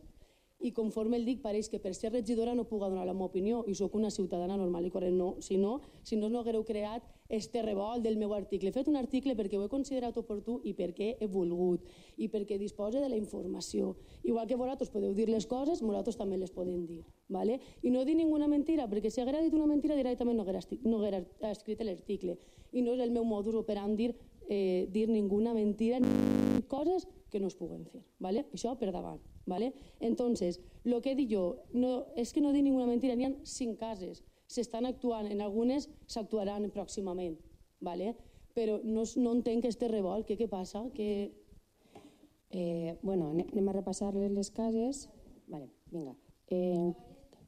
i 0.59 0.71
conforme 0.71 1.17
el 1.19 1.25
dic 1.27 1.41
pareix 1.43 1.67
que 1.69 1.79
per 1.83 1.91
ser 1.93 2.11
regidora 2.13 2.55
no 2.55 2.63
puc 2.65 2.81
donar 2.81 3.03
la 3.05 3.13
meva 3.13 3.27
opinió 3.27 3.63
i 3.67 3.75
sóc 3.75 3.95
una 3.99 4.09
ciutadana 4.09 4.55
normal 4.57 4.87
i 4.87 4.91
corrent. 4.93 5.17
No, 5.19 5.35
si 5.41 5.57
no, 5.61 5.81
si 6.03 6.15
no, 6.15 6.29
no 6.29 6.39
haguereu 6.39 6.63
creat 6.65 7.03
este 7.29 7.61
revolt 7.61 8.03
del 8.05 8.17
meu 8.17 8.33
article. 8.33 8.69
He 8.69 8.75
fet 8.75 8.89
un 8.89 8.95
article 8.95 9.35
perquè 9.35 9.59
ho 9.59 9.65
he 9.65 9.71
considerat 9.71 10.17
oportú 10.17 10.59
i 10.63 10.73
perquè 10.77 11.15
he 11.19 11.27
volgut 11.27 11.85
i 12.17 12.29
perquè 12.31 12.57
dispose 12.61 13.01
de 13.01 13.09
la 13.11 13.19
informació. 13.19 13.95
Igual 14.23 14.47
que 14.47 14.57
vosaltres 14.57 14.93
podeu 14.93 15.13
dir 15.13 15.27
les 15.29 15.45
coses, 15.45 15.83
nosaltres 15.83 16.17
també 16.17 16.39
les 16.39 16.53
podem 16.55 16.85
dir. 16.87 17.03
¿vale? 17.27 17.59
I 17.81 17.91
no 17.91 18.05
dir 18.05 18.15
ninguna 18.15 18.47
mentira, 18.47 18.87
perquè 18.89 19.11
si 19.11 19.21
haguera 19.21 19.41
dit 19.41 19.53
una 19.53 19.67
mentira 19.67 19.95
directament 19.95 20.37
no 20.37 20.45
haguera, 20.45 20.63
no 20.83 21.01
haguera 21.01 21.23
escrit 21.51 21.81
l'article. 21.83 22.39
I 22.71 22.81
no 22.81 22.95
és 22.95 23.03
el 23.03 23.11
meu 23.11 23.25
modus 23.25 23.55
operandi 23.55 24.13
eh, 24.49 24.87
dir 24.91 25.09
ninguna 25.09 25.53
mentira 25.53 25.99
ni 25.99 26.61
coses 26.67 27.07
que 27.29 27.39
no 27.39 27.47
es 27.47 27.55
puguen 27.55 27.85
fer. 27.85 28.03
¿vale? 28.19 28.45
Això 28.53 28.75
per 28.79 28.91
davant. 28.91 29.21
¿vale? 29.45 29.73
Entonces, 29.99 30.61
lo 30.83 31.01
que 31.01 31.15
dic 31.15 31.31
jo, 31.31 31.63
no, 31.73 32.05
és 32.15 32.33
que 32.33 32.41
no 32.41 32.53
dic 32.53 32.63
ninguna 32.63 32.87
mentira, 32.89 33.15
n'hi 33.15 33.27
ha 33.27 33.33
cinc 33.45 33.77
cases, 33.79 34.23
s'estan 34.47 34.85
actuant, 34.85 35.27
en 35.29 35.41
algunes 35.41 35.89
s'actuaran 36.07 36.65
pròximament, 36.73 37.37
¿vale? 37.79 38.15
però 38.55 38.79
no, 38.83 39.03
no 39.19 39.33
entenc 39.35 39.65
que 39.65 39.69
este 39.69 39.89
revolt, 39.91 40.25
què, 40.25 40.39
què 40.39 40.47
passa? 40.49 40.85
Que... 40.95 41.09
Eh, 42.55 42.95
bueno, 43.03 43.33
anem 43.35 43.67
a 43.67 43.73
repassar 43.75 44.13
les 44.15 44.49
cases. 44.55 45.09
Vale, 45.51 45.67
vinga. 45.91 46.13
Eh, 46.47 46.93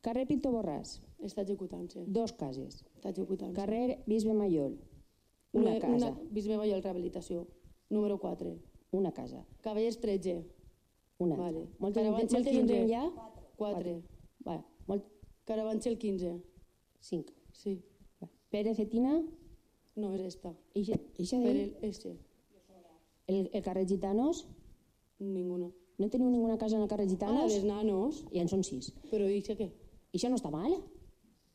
carrer 0.03 0.25
Pinto 0.27 0.51
Borràs. 0.51 0.97
Està 1.23 1.45
executant-se. 1.45 2.03
Dos 2.11 2.33
cases. 2.35 2.83
Està 2.97 3.13
executant-se. 3.13 3.55
Carrer 3.55 4.01
Bisbe 4.05 4.35
Mayol. 4.35 4.75
Una, 5.53 5.71
una 5.71 5.79
casa. 5.79 6.11
Una, 6.11 6.29
Bisbe 6.31 6.57
Mayol 6.57 6.83
Rehabilitació. 6.83 7.47
Número 7.89 8.19
4. 8.19 8.55
Una 8.91 9.11
casa. 9.13 9.45
Cavallers 9.61 9.99
13. 9.99 10.45
Una. 11.19 11.35
Vale. 11.35 11.67
Moltes, 11.79 12.03
Carabanchel 12.03 12.43
moltes 12.43 12.53
15. 12.53 12.73
gent 12.73 12.89
ja? 12.91 13.03
4. 13.57 14.01
Vale. 14.45 14.63
Molt... 14.87 15.05
Carabanchel 15.45 15.97
15. 15.97 16.35
5. 16.99 17.33
Sí. 17.51 17.81
Pere 18.49 18.75
Cetina? 18.75 19.17
No, 19.97 20.13
és 20.13 20.21
esta. 20.21 20.53
Ixa, 20.77 20.99
ixa 21.17 21.39
de... 21.41 21.43
Per 21.43 21.55
el, 21.55 21.71
este. 21.89 22.13
El, 23.27 23.49
el 23.51 23.63
carrer 23.63 23.87
Gitanos? 23.87 24.45
Ninguna. 25.19 25.71
No 25.97 26.09
teniu 26.13 26.29
ninguna 26.29 26.57
casa 26.61 26.77
en 26.77 26.83
el 26.83 26.87
carrer 26.87 27.07
Gitanos? 27.09 27.41
Ah, 27.41 27.47
la 27.47 27.53
dels 27.53 27.65
nanos. 27.65 28.21
I 28.31 28.43
en 28.43 28.51
són 28.51 28.63
sis. 28.63 28.91
Però 29.09 29.25
ixa 29.33 29.57
què? 29.57 29.71
Ixa 30.13 30.29
no 30.29 30.37
està 30.37 30.51
mal? 30.53 30.75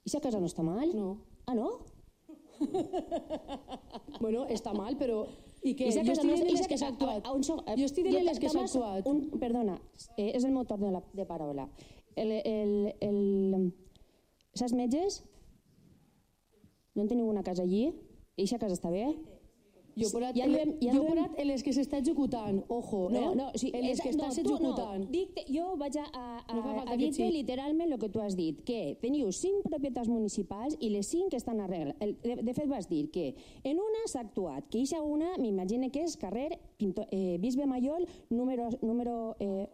Ixa 0.04 0.20
casa 0.20 0.40
no 0.42 0.50
està 0.50 0.64
mal? 0.66 0.90
No. 0.96 1.14
Ah, 1.46 1.54
no? 1.54 1.70
bueno, 4.22 4.46
està 4.52 4.74
mal, 4.76 4.96
però... 5.00 5.24
I 5.62 5.76
què? 5.78 5.88
Ixa 5.92 6.02
Jo 6.02 6.14
estic 6.16 6.32
dient 6.32 6.48
les 6.56 6.68
que 6.70 6.78
s'ha 6.78 6.88
actuat. 6.90 7.26
a 7.26 7.32
un 7.36 7.44
segon, 7.46 7.66
Jo 7.78 7.86
estic 7.86 8.08
dient 8.08 8.24
les 8.26 8.40
que 8.42 8.50
s'ha 8.50 8.64
actuat. 8.66 9.06
Un, 9.06 9.20
perdona, 9.38 9.76
eh, 10.16 10.32
és 10.32 10.44
el 10.44 10.54
motor 10.54 10.80
de, 10.82 10.90
la, 10.96 11.02
de 11.14 11.26
paraula. 11.28 11.68
El, 12.18 12.32
el, 12.40 12.72
el, 13.00 13.68
saps 14.58 14.74
metges? 14.76 15.22
No 16.96 17.06
en 17.06 17.12
teniu 17.12 17.30
una 17.30 17.44
casa 17.46 17.62
allí? 17.62 17.86
Eixa 18.36 18.58
casa 18.60 18.76
està 18.76 18.90
bé? 18.92 19.06
Jo 19.96 20.08
he 20.08 20.12
posat, 20.12 20.36
Ja 20.36 20.46
ja 20.48 20.64
ja 20.80 20.92
jo 20.94 21.02
he 21.02 21.08
posat 21.10 21.38
en 21.42 21.48
les 21.48 21.62
que 21.62 21.72
s'està 21.76 21.98
executant, 22.00 22.62
ojo, 22.68 23.10
No, 23.10 23.20
eh? 23.20 23.34
no, 23.36 23.50
sigui, 23.54 23.72
en 23.78 23.86
les 23.86 24.00
que 24.00 24.10
estàs 24.10 24.38
no, 24.38 24.42
executant. 24.42 25.04
No, 25.04 25.10
dic, 25.12 25.42
jo 25.48 25.66
vaig 25.76 25.98
a, 26.00 26.06
a, 26.12 26.24
a, 26.46 26.54
No 26.54 26.84
a 26.86 26.96
dir-te 26.96 27.26
sí. 27.26 27.30
literalment 27.32 27.92
el 27.92 27.98
que 27.98 28.08
tu 28.08 28.20
has 28.20 28.36
dit, 28.36 28.62
que 28.64 28.96
teniu 29.02 29.30
cinc 29.32 29.66
propietats 29.68 30.08
municipals 30.08 30.76
i 30.80 30.88
les 30.94 31.06
cinc 31.06 31.34
estan 31.34 31.60
a 31.60 31.66
regla. 31.66 31.94
De, 32.00 32.38
de 32.42 32.54
fet 32.54 32.68
vas 32.68 32.88
dir 32.88 33.10
que 33.10 33.34
en 33.64 33.80
una 33.80 34.06
s'ha 34.06 34.20
actuat, 34.20 34.68
que 34.70 34.78
eixa 34.78 35.02
una 35.02 35.36
m'imagino 35.38 35.90
que 35.92 36.04
és 36.06 36.16
carrer 36.16 36.58
Pinto, 36.78 37.04
eh, 37.10 37.36
Bisbe 37.38 37.66
Mayol 37.66 38.06
número, 38.30 38.70
número, 38.80 39.36
eh, 39.40 39.68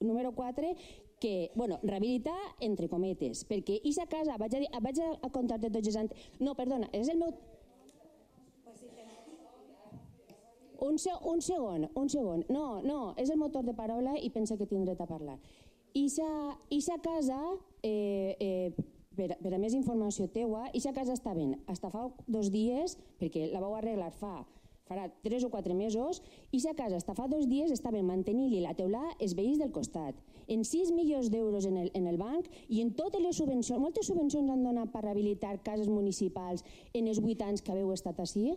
número 0.00 0.32
4 0.32 0.74
que, 1.20 1.50
bueno, 1.54 1.78
rehabilitar 1.82 2.36
entre 2.60 2.88
cometes, 2.88 3.46
perquè 3.48 3.78
eixa 3.82 4.04
casa, 4.06 4.36
vaig 4.36 4.54
a, 4.56 4.60
dir, 4.60 4.68
vaig 4.82 4.98
a 5.00 5.30
contar-te 5.32 5.70
tots 5.72 5.96
els... 5.96 6.10
No, 6.38 6.52
perdona, 6.58 6.90
és 6.92 7.08
el 7.08 7.16
meu 7.16 7.32
Un, 10.82 10.98
se 10.98 11.12
un 11.22 11.40
segon, 11.40 11.88
un 11.94 12.08
segon. 12.08 12.44
No, 12.48 12.80
no, 12.82 13.14
és 13.20 13.30
el 13.30 13.38
motor 13.38 13.64
de 13.64 13.74
paraula 13.74 14.16
i 14.18 14.30
pensa 14.34 14.56
que 14.58 14.66
tinc 14.66 14.86
dret 14.88 15.00
a 15.00 15.06
parlar. 15.06 15.38
Ixa, 15.94 16.26
ixa 16.74 16.98
casa, 17.02 17.38
eh, 17.82 18.34
eh, 18.40 18.72
per, 19.14 19.36
per 19.38 19.54
a 19.54 19.60
més 19.62 19.76
informació 19.78 20.26
teua, 20.26 20.66
ixa 20.74 20.94
casa 20.96 21.14
està 21.14 21.34
ben. 21.36 21.54
Hasta 21.70 21.92
fa 21.94 22.08
dos 22.26 22.50
dies, 22.50 22.98
perquè 23.20 23.46
la 23.52 23.62
vau 23.62 23.76
arreglar 23.78 24.10
fa 24.18 24.40
farà 24.88 25.08
tres 25.24 25.44
o 25.44 25.50
quatre 25.50 25.74
mesos, 25.74 26.20
i 26.52 26.60
sa 26.60 26.74
casa 26.76 26.98
està 27.00 27.14
fa 27.16 27.26
dos 27.30 27.46
dies 27.48 27.72
estaven 27.72 28.04
mantenint-li 28.08 28.60
la 28.64 28.74
teula 28.76 29.02
els 29.18 29.34
veïns 29.36 29.60
del 29.60 29.72
costat. 29.72 30.16
En 30.46 30.64
6 30.68 30.92
milions 30.92 31.30
d'euros 31.32 31.64
en, 31.64 31.78
el, 31.80 31.90
en 31.96 32.06
el 32.10 32.18
banc 32.20 32.50
i 32.68 32.82
en 32.84 32.92
totes 32.98 33.22
les 33.24 33.36
subvencions, 33.40 33.80
moltes 33.80 34.10
subvencions 34.10 34.50
han 34.52 34.64
donat 34.64 34.92
per 34.92 35.06
rehabilitar 35.06 35.56
cases 35.64 35.88
municipals 35.88 36.64
en 36.92 37.08
els 37.08 37.22
8 37.22 37.48
anys 37.48 37.64
que 37.64 37.72
haveu 37.72 37.94
estat 37.96 38.20
així? 38.20 38.52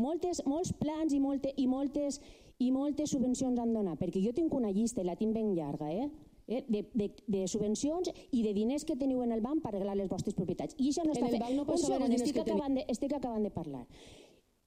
Moltes, 0.00 0.42
molts 0.46 0.72
plans 0.74 1.14
i, 1.14 1.20
molte, 1.22 1.52
i, 1.56 1.66
moltes, 1.70 2.20
i 2.58 2.70
moltes 2.74 3.14
subvencions 3.14 3.60
han 3.62 3.74
donat, 3.74 3.98
perquè 4.00 4.22
jo 4.24 4.32
tinc 4.34 4.54
una 4.54 4.72
llista 4.74 5.02
i 5.02 5.06
la 5.06 5.14
tinc 5.18 5.34
ben 5.36 5.54
llarga, 5.54 5.90
eh? 5.92 6.08
Eh, 6.44 6.60
de, 6.68 6.82
de, 6.92 7.06
de 7.32 7.46
subvencions 7.48 8.10
i 8.36 8.42
de 8.44 8.50
diners 8.52 8.84
que 8.84 8.98
teniu 9.00 9.22
en 9.24 9.30
el 9.32 9.40
banc 9.40 9.62
per 9.64 9.70
arreglar 9.70 9.94
les 9.96 10.10
vostres 10.10 10.36
propietats. 10.36 10.76
I 10.76 10.90
això 10.90 11.06
no 11.06 11.14
està 11.14 11.30
fet. 11.32 11.40
no 11.56 11.64
Un 11.64 11.80
segon, 11.80 12.12
estic 12.12 12.42
acabant, 12.42 12.76
de, 12.76 12.84
estic 12.92 13.14
acabant 13.16 13.46
de 13.46 13.52
parlar 13.54 13.86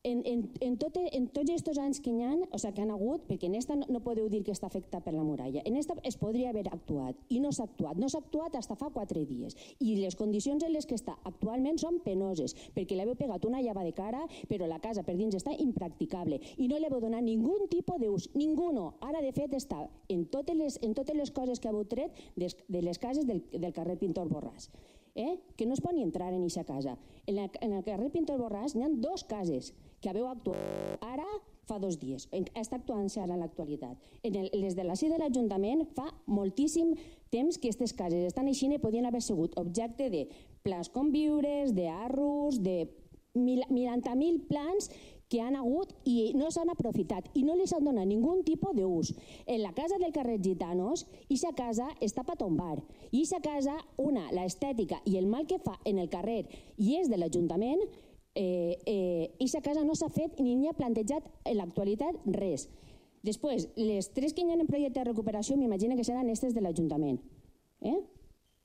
en, 0.07 0.21
en, 0.25 0.43
en, 0.61 0.77
tot, 0.79 0.95
en 0.97 1.27
tots 1.35 1.51
aquests 1.51 1.79
anys 1.83 1.99
que 2.03 2.13
hi 2.13 2.23
ha, 2.23 2.31
o 2.31 2.57
sigui, 2.57 2.73
que 2.77 2.83
han 2.83 2.93
hagut, 2.93 3.25
perquè 3.27 3.49
en 3.49 3.57
esta 3.59 3.75
no, 3.75 3.87
no 3.91 4.01
podeu 4.05 4.29
dir 4.31 4.43
que 4.47 4.53
està 4.55 4.69
afectat 4.71 5.03
per 5.03 5.13
la 5.15 5.25
muralla, 5.25 5.63
en 5.67 5.75
esta 5.75 5.97
es 6.07 6.15
podria 6.19 6.53
haver 6.53 6.67
actuat 6.71 7.19
i 7.33 7.41
no 7.43 7.51
s'ha 7.51 7.67
actuat. 7.67 7.99
No 7.99 8.07
s'ha 8.09 8.21
actuat 8.23 8.55
fins 8.55 8.69
fa 8.79 8.89
quatre 8.93 9.25
dies 9.27 9.57
i 9.83 9.95
les 9.99 10.15
condicions 10.15 10.63
en 10.63 10.71
les 10.73 10.87
que 10.87 10.95
està 10.95 11.17
actualment 11.27 11.79
són 11.81 11.99
penoses 12.05 12.55
perquè 12.75 12.95
l'heu 12.95 13.15
pegat 13.19 13.45
una 13.49 13.61
llava 13.63 13.83
de 13.83 13.93
cara 13.97 14.23
però 14.49 14.69
la 14.69 14.79
casa 14.83 15.03
per 15.03 15.17
dins 15.17 15.35
està 15.35 15.55
impracticable 15.57 16.39
i 16.57 16.67
no 16.71 16.79
li 16.79 16.87
heu 16.89 17.01
donat 17.03 17.25
ningú 17.25 17.57
tipus 17.71 17.99
d'ús, 18.01 18.29
ninguno. 18.35 18.93
Ara 19.01 19.21
de 19.25 19.33
fet 19.35 19.53
està 19.57 19.81
en 20.13 20.25
totes 20.31 20.55
les, 20.55 20.79
en 20.83 20.93
totes 20.97 21.17
les 21.17 21.31
coses 21.31 21.59
que 21.59 21.71
heu 21.71 21.83
tret 21.89 22.15
des, 22.35 22.55
de 22.67 22.83
les 22.83 22.99
cases 22.99 23.27
del, 23.27 23.43
del 23.51 23.73
carrer 23.73 23.97
Pintor 23.99 24.29
Borràs. 24.31 24.69
Eh? 25.17 25.39
que 25.57 25.65
no 25.65 25.73
es 25.73 25.81
pot 25.81 25.95
ni 25.97 26.03
entrar 26.05 26.29
en 26.29 26.43
aquesta 26.43 26.63
casa. 26.63 26.93
En, 27.25 27.35
la, 27.35 27.47
en 27.65 27.71
el 27.73 27.83
carrer 27.83 28.11
Pintor 28.13 28.37
Borràs 28.37 28.75
n'hi 28.77 28.85
ha 28.85 28.89
dos 29.01 29.23
cases 29.25 29.71
que 29.97 30.11
haveu 30.11 30.27
actuat 30.29 31.01
ara 31.01 31.25
fa 31.67 31.79
dos 31.81 31.97
dies. 31.99 32.27
Està 32.31 32.77
actuant-se 32.77 33.19
ara 33.19 33.35
en 33.35 33.41
l'actualitat. 33.43 33.97
Les 34.23 34.77
de 34.77 34.85
la 34.85 34.95
CIE 34.95 35.09
de 35.11 35.17
l'Ajuntament 35.19 35.83
fa 35.97 36.05
moltíssim 36.29 36.93
temps 37.33 37.57
que 37.57 37.67
aquestes 37.67 37.93
cases 37.97 38.29
estan 38.29 38.47
així 38.47 38.69
i 38.71 38.79
podien 38.79 39.09
haver 39.09 39.23
sigut 39.25 39.57
objecte 39.59 40.11
de 40.13 40.27
plans 40.63 40.89
conviures, 40.93 41.73
de 41.75 41.89
mil, 43.37 43.63
90.000 43.69 44.47
plans 44.47 44.89
que 45.27 45.41
han 45.41 45.57
hagut 45.59 45.91
i 46.07 46.31
no 46.39 46.49
s'han 46.51 46.71
aprofitat 46.71 47.27
i 47.35 47.43
no 47.43 47.55
les 47.59 47.73
han 47.75 47.83
donat 47.83 48.07
ningú 48.07 48.37
tipus 48.47 48.75
d'ús. 48.75 49.13
En 49.45 49.61
la 49.61 49.73
casa 49.75 49.99
del 49.99 50.13
carrer 50.15 50.39
Gitanos, 50.41 51.05
aquesta 51.25 51.53
casa 51.55 51.89
està 52.01 52.23
per 52.23 52.37
tombar. 52.39 52.77
I 53.11 53.23
aquesta 53.23 53.41
casa, 53.43 53.75
una, 53.97 54.29
l'estètica 54.31 55.01
i 55.05 55.17
el 55.19 55.27
mal 55.27 55.47
que 55.47 55.59
fa 55.59 55.77
en 55.85 55.99
el 55.99 56.09
carrer 56.09 56.45
i 56.77 56.95
és 56.95 57.11
de 57.11 57.19
l'Ajuntament, 57.19 57.83
eh, 58.35 58.77
eh, 58.85 59.31
aquesta 59.35 59.61
casa 59.61 59.83
no 59.83 59.95
s'ha 59.95 60.09
fet 60.09 60.39
ni 60.39 60.55
n'hi 60.55 60.69
ha 60.69 60.77
plantejat 60.77 61.25
en 61.43 61.57
l'actualitat 61.57 62.15
res. 62.37 62.69
Després, 63.25 63.67
les 63.75 64.11
tres 64.13 64.33
que 64.33 64.45
hi 64.45 64.51
ha 64.51 64.59
en 64.59 64.67
projecte 64.67 65.01
de 65.01 65.09
recuperació 65.09 65.57
m'imagino 65.57 65.97
que 65.97 66.05
seran 66.07 66.27
aquestes 66.27 66.53
de 66.55 66.61
l'Ajuntament. 66.61 67.17
Eh? 67.81 67.97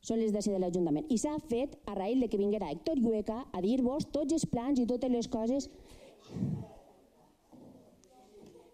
Són 0.03 0.19
les 0.19 0.33
de 0.35 0.59
l'Ajuntament. 0.59 1.07
I 1.11 1.19
s'ha 1.19 1.35
fet 1.49 1.75
a 1.87 1.95
raïl 1.95 2.21
de 2.21 2.29
que 2.29 2.39
vinguera 2.39 2.71
Héctor 2.71 2.99
Llueca 2.99 3.47
a 3.51 3.61
dir-vos 3.63 4.07
tots 4.15 4.35
els 4.35 4.47
plans 4.47 4.79
i 4.79 4.87
totes 4.87 5.11
les 5.11 5.29
coses 5.29 5.71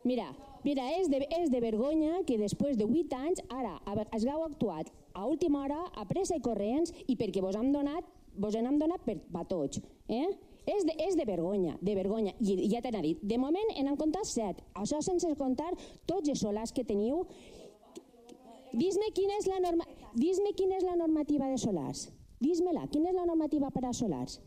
Mira, 0.05 0.31
Mira, 0.65 0.85
és 0.99 1.07
de, 1.09 1.21
és 1.39 1.51
de 1.53 1.61
vergonya 1.63 2.23
que 2.27 2.39
després 2.39 2.77
de 2.77 2.87
8 2.87 3.15
anys, 3.17 3.43
ara, 3.49 3.77
es 4.17 4.25
hagueu 4.25 4.43
actuat 4.45 4.91
a 5.15 5.27
última 5.27 5.63
hora, 5.63 5.79
a 5.95 6.05
pressa 6.09 6.37
i 6.37 6.43
corrents, 6.43 6.93
i 7.07 7.15
perquè 7.17 7.43
vos 7.45 7.57
hem 7.57 7.71
donat, 7.73 8.07
vos 8.35 8.57
hem 8.59 8.79
donat 8.81 9.05
per 9.07 9.17
batots. 9.33 9.81
Eh? 10.09 10.27
És 10.69 10.85
de, 10.85 10.93
és 11.07 11.17
de 11.17 11.25
vergonya, 11.25 11.79
de 11.81 11.95
vergonya. 11.97 12.35
I 12.43 12.69
ja 12.69 12.83
t'he 12.85 12.93
dit, 13.01 13.23
de 13.23 13.39
moment 13.41 13.73
en 13.77 13.89
han 13.89 13.97
comptat 13.97 14.29
set. 14.29 14.61
Això 14.77 15.01
sense 15.05 15.31
comptar 15.39 15.71
tots 16.11 16.29
els 16.29 16.43
solars 16.45 16.75
que 16.75 16.85
teniu. 16.85 17.25
Dis-me 18.75 19.09
quina 19.17 19.39
és 19.39 19.49
la 19.49 19.63
norma... 19.65 19.89
Dis-me 20.19 20.53
quina 20.59 20.77
és 20.77 20.85
la 20.85 20.99
normativa 20.99 21.49
de 21.49 21.57
solars. 21.63 22.09
Dis-me-la, 22.43 22.85
quina 22.93 23.09
és 23.13 23.17
la 23.17 23.25
normativa 23.25 23.71
per 23.73 23.87
a 23.89 23.95
solars? 23.97 24.39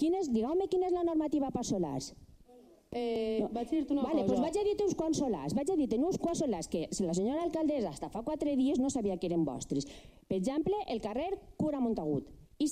Quina 0.00 0.18
és, 0.18 0.32
digueu-me 0.32 0.66
quina 0.66 0.90
és 0.90 0.96
la 0.96 1.04
normativa 1.06 1.52
per 1.54 1.62
a 1.62 1.68
solars. 1.68 2.10
Eh, 2.94 3.40
no. 3.42 3.50
Vaig 3.52 3.68
dir-te 3.70 3.92
una 3.92 4.06
vale, 4.06 4.22
cosa. 4.22 4.28
Pues 4.30 4.44
vaig 4.46 4.60
a 4.60 4.64
dir-te 4.68 4.86
uns 4.86 4.94
quants 4.94 5.18
solars. 5.18 5.56
Vaig 5.58 5.70
a 5.70 5.76
dir-te 5.76 5.98
uns 5.98 6.20
quants 6.22 6.44
solars 6.44 6.70
que 6.70 6.86
la 7.02 7.16
senyora 7.18 7.42
alcaldessa 7.42 7.90
hasta 7.90 8.08
fa 8.08 8.22
quatre 8.22 8.54
dies 8.56 8.78
no 8.78 8.90
sabia 8.90 9.18
que 9.18 9.26
eren 9.26 9.44
vostres. 9.44 9.88
Per 10.28 10.38
exemple, 10.38 10.78
el 10.88 11.02
carrer 11.02 11.34
Cura 11.58 11.82
Montagut. 11.82 12.30
I 12.58 12.68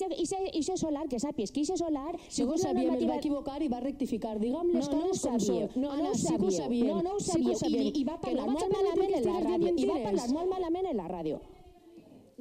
se 0.63 0.77
solar, 0.79 1.09
que 1.11 1.19
sàpies 1.19 1.51
que 1.51 1.65
ixe 1.65 1.77
solar... 1.77 2.15
Si 2.29 2.45
ho 2.45 2.57
sabíem, 2.57 2.93
normativa... 2.93 3.03
es 3.03 3.11
va 3.11 3.17
equivocar 3.19 3.63
i 3.63 3.69
va 3.69 3.81
rectificar. 3.83 4.37
Digue'm 4.39 4.71
les 4.71 4.87
no, 4.89 5.01
coses 5.01 5.25
no 5.25 5.31
com 5.31 5.41
són. 5.43 5.75
No, 5.75 5.91
Anna, 5.91 6.05
no 6.05 6.11
ho 6.13 6.15
sí 6.15 6.37
que 6.37 6.47
ho 6.47 6.53
sabíem. 6.55 6.87
No, 6.87 7.01
no 7.03 7.17
ho 7.17 7.21
sabíem. 7.21 7.59
Sí 7.59 7.73
I, 7.73 7.89
I 7.99 8.05
va 8.07 8.21
parlar 8.23 8.47
no 8.47 8.55
molt 8.55 8.77
malament 8.77 9.17
en 9.19 9.27
la 9.27 9.41
ràdio. 9.43 9.75
I 9.75 9.89
va 9.91 9.99
parlar 10.07 10.29
molt 10.31 10.53
malament 10.55 10.89
en 10.93 11.03
la 11.03 11.09
ràdio. 11.11 11.41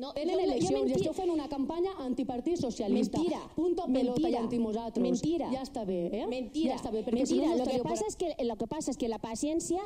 No, 0.01 0.09
Tenen 0.17 0.33
no, 0.33 0.45
eleccions 0.47 0.89
i 0.89 0.95
esteu 0.97 1.13
fent 1.13 1.29
una 1.29 1.45
campanya 1.51 1.91
antipartit 2.01 2.57
socialista. 2.57 3.19
Mentira. 3.21 3.41
Punto 3.53 3.85
pelota 3.85 4.17
mentira, 4.17 4.31
i 4.33 4.39
antimosaltres. 4.39 5.03
Mentira. 5.05 5.49
Ja 5.53 5.61
està 5.61 5.83
bé, 5.85 6.01
eh? 6.09 6.25
Mentira. 6.31 6.73
Ja 6.73 6.79
està 6.79 6.89
bé, 6.89 7.03
perquè 7.05 7.21
mentira. 7.21 7.45
si 7.45 7.51
no, 7.51 7.57
lo, 7.59 7.67
que 7.69 7.83
passa 7.85 8.07
és 8.09 8.17
que, 8.17 8.31
lo 8.47 8.55
que 8.57 8.67
passa 8.71 8.95
és 8.95 8.97
que 8.97 9.11
la 9.11 9.19
paciència 9.21 9.83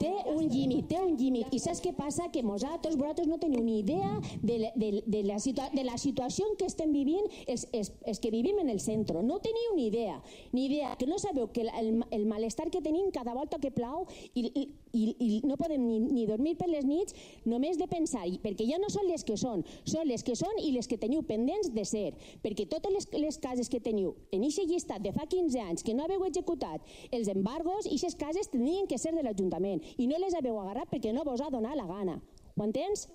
té 0.00 0.10
un 0.32 0.48
límit, 0.48 0.86
té 0.88 1.00
un 1.02 1.12
límit. 1.20 1.52
I 1.52 1.60
saps 1.62 1.82
què 1.84 1.92
passa? 1.96 2.30
Que 2.32 2.42
nosaltres, 2.46 2.96
vosaltres 2.96 3.28
no 3.28 3.36
teniu 3.42 3.60
ni 3.66 3.78
idea 3.82 4.14
de, 4.40 4.70
de, 4.74 4.90
de, 5.04 5.22
la, 5.28 5.36
situa 5.42 5.68
de 5.74 5.84
la 5.84 5.98
situació 6.00 6.48
que 6.58 6.68
estem 6.70 6.94
vivint 6.94 7.28
els, 7.44 7.66
els, 7.72 7.92
els 8.08 8.22
que 8.24 8.32
vivim 8.32 8.62
en 8.64 8.72
el 8.72 8.80
centre. 8.80 9.22
No 9.22 9.40
teniu 9.44 9.76
ni 9.76 9.90
idea. 9.90 10.16
Ni 10.52 10.70
idea. 10.70 10.94
Que 10.96 11.10
no 11.10 11.20
sabeu 11.20 11.50
que 11.52 11.68
el, 11.68 12.00
el 12.10 12.26
malestar 12.26 12.70
que 12.72 12.80
tenim 12.80 13.12
cada 13.12 13.36
volta 13.36 13.60
que 13.60 13.74
plau 13.74 14.06
i, 14.32 14.48
i, 14.48 14.66
i, 14.94 15.04
i 15.18 15.28
no 15.44 15.58
podem 15.60 15.82
ni, 15.82 15.98
ni 16.04 16.26
dormir 16.30 16.54
per 16.60 16.68
les 16.70 16.86
nits 16.88 17.16
només 17.50 17.78
de 17.80 17.88
pensar, 17.90 18.24
perquè 18.44 18.66
ja 18.68 18.78
no 18.80 18.90
són 18.92 19.08
les 19.10 19.26
que 19.26 19.36
són, 19.40 19.64
són 19.84 20.06
les 20.08 20.24
que 20.26 20.36
són 20.38 20.60
i 20.62 20.72
les 20.74 20.88
que 20.90 20.98
teniu 21.00 21.24
pendents 21.26 21.72
de 21.74 21.84
ser. 21.88 22.06
Perquè 22.44 22.68
totes 22.70 22.94
les, 22.94 23.08
les 23.26 23.40
cases 23.42 23.70
que 23.70 23.82
teniu 23.82 24.14
en 24.32 24.46
aquest 24.46 24.70
llistat 24.70 25.02
de 25.04 25.12
fa 25.16 25.26
15 25.30 25.64
anys 25.66 25.86
que 25.86 25.96
no 25.96 26.06
haveu 26.06 26.24
executat 26.28 26.84
els 27.10 27.30
embargos, 27.32 27.88
aquestes 27.88 28.18
cases 28.20 28.50
tenien 28.52 28.86
que 28.90 28.98
ser 29.00 29.14
de 29.16 29.24
l'Ajuntament 29.24 29.82
i 29.98 30.08
no 30.10 30.20
les 30.22 30.36
haveu 30.38 30.60
agarrat 30.62 30.90
perquè 30.92 31.12
no 31.14 31.26
vos 31.26 31.42
ha 31.42 31.50
donat 31.50 31.76
la 31.78 31.88
gana. 31.90 32.20
Ho 32.54 32.64
entens? 32.64 33.08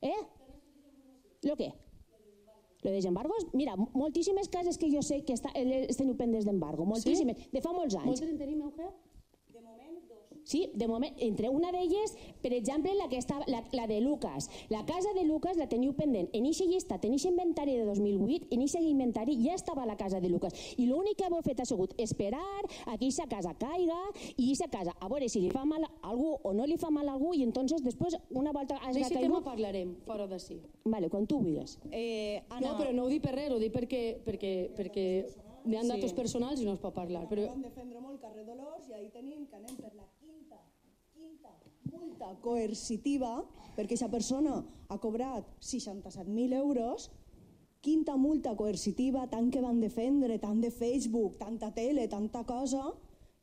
Eh? 0.00 0.20
Lo 1.46 1.56
què? 1.58 1.72
Lo 2.86 2.92
de 2.92 3.00
embargos? 3.08 3.48
Mira, 3.52 3.74
moltíssimes 3.76 4.48
cases 4.48 4.78
que 4.78 4.90
jo 4.92 5.02
sé 5.02 5.24
que 5.26 5.34
està, 5.34 5.50
les 5.56 5.98
teniu 5.98 6.14
pendents 6.14 6.46
d'embargo, 6.46 6.86
moltíssimes, 6.86 7.40
sí? 7.40 7.50
de 7.50 7.62
fa 7.64 7.72
molts 7.74 7.96
anys. 7.98 8.12
Moltes 8.12 8.30
en 8.30 8.38
tenim, 8.38 8.62
Euge? 8.62 8.92
Sí, 10.46 10.70
de 10.78 10.86
moment, 10.86 11.10
entre 11.18 11.48
una 11.50 11.72
d'elles, 11.74 12.12
per 12.38 12.52
exemple, 12.54 12.92
la, 12.94 13.08
que 13.10 13.18
està, 13.18 13.40
la, 13.50 13.64
la 13.74 13.86
de 13.90 13.98
Lucas. 14.00 14.46
La 14.70 14.84
casa 14.86 15.10
de 15.16 15.24
Lucas 15.26 15.58
la 15.58 15.66
teniu 15.66 15.96
pendent. 15.98 16.28
En 16.38 16.46
eixa 16.46 16.68
llista, 16.70 17.00
en 17.02 17.16
eixa 17.16 17.32
inventari 17.32 17.74
de 17.74 17.82
2008, 17.88 18.52
en 18.54 18.62
eixa 18.62 18.78
inventari 18.78 19.34
ja 19.42 19.56
estava 19.58 19.82
la 19.90 19.96
casa 19.98 20.20
de 20.22 20.30
Lucas. 20.30 20.54
I 20.78 20.86
l'únic 20.86 21.18
que 21.18 21.26
heu 21.26 21.42
fet 21.42 21.64
ha 21.64 21.66
sigut 21.66 21.96
esperar 21.98 22.44
a 22.86 22.94
que 22.94 23.08
eixa 23.08 23.26
casa 23.26 23.56
caiga 23.58 23.98
i 24.36 24.52
eixa 24.52 24.68
casa, 24.70 24.94
a 25.00 25.10
veure 25.10 25.26
si 25.32 25.42
li 25.42 25.50
fa 25.50 25.64
mal 25.66 25.82
a 25.82 25.90
algú 26.12 26.36
o 26.38 26.52
no 26.54 26.66
li 26.70 26.76
fa 26.78 26.92
mal 26.94 27.10
a 27.10 27.16
algú 27.16 27.32
i 27.34 27.42
entonces 27.42 27.82
després, 27.82 28.14
una 28.30 28.54
volta 28.54 28.78
has 28.78 28.94
caigut... 28.94 29.18
tema 29.18 29.42
parlarem, 29.42 29.96
fora 30.06 30.28
d'ací. 30.30 30.60
Vale, 30.84 31.10
quan 31.10 31.26
tu 31.26 31.40
vulguis. 31.42 31.74
Eh, 31.90 32.38
Anna... 32.50 32.68
No, 32.68 32.76
però 32.78 32.94
no 32.94 33.08
ho 33.08 33.10
dic 33.10 33.26
per 33.26 33.34
res, 33.34 33.50
ho 33.50 33.58
dic 33.58 33.74
perquè, 33.74 34.04
perquè, 34.22 34.54
perquè 34.78 35.06
hi 35.66 35.74
ha 35.74 35.82
datos 35.82 36.12
sí. 36.12 36.16
personals 36.16 36.62
i 36.62 36.68
no 36.68 36.76
es 36.76 36.82
pot 36.82 36.94
parlar. 36.94 37.26
Però... 37.30 37.48
Vam 37.50 37.64
defendre 37.66 38.02
molt 38.02 38.22
carrer 38.22 38.46
Dolors 38.46 38.86
i 38.90 38.94
ahir 38.94 39.10
tenim 39.14 39.48
que 39.50 39.58
anem 39.58 39.74
per 39.80 39.90
la 39.96 40.06
multa 41.96 42.32
coercitiva 42.44 43.38
perquè 43.76 43.94
aquesta 43.94 44.08
persona 44.12 44.56
ha 44.88 44.98
cobrat 45.02 45.48
67.000 45.60 46.56
euros 46.56 47.10
quinta 47.86 48.16
multa 48.16 48.56
coercitiva, 48.58 49.28
tant 49.30 49.50
que 49.52 49.62
van 49.62 49.78
defendre, 49.80 50.40
tant 50.42 50.58
de 50.60 50.72
Facebook, 50.74 51.36
tanta 51.38 51.70
tele, 51.70 52.08
tanta 52.10 52.42
cosa, 52.48 52.88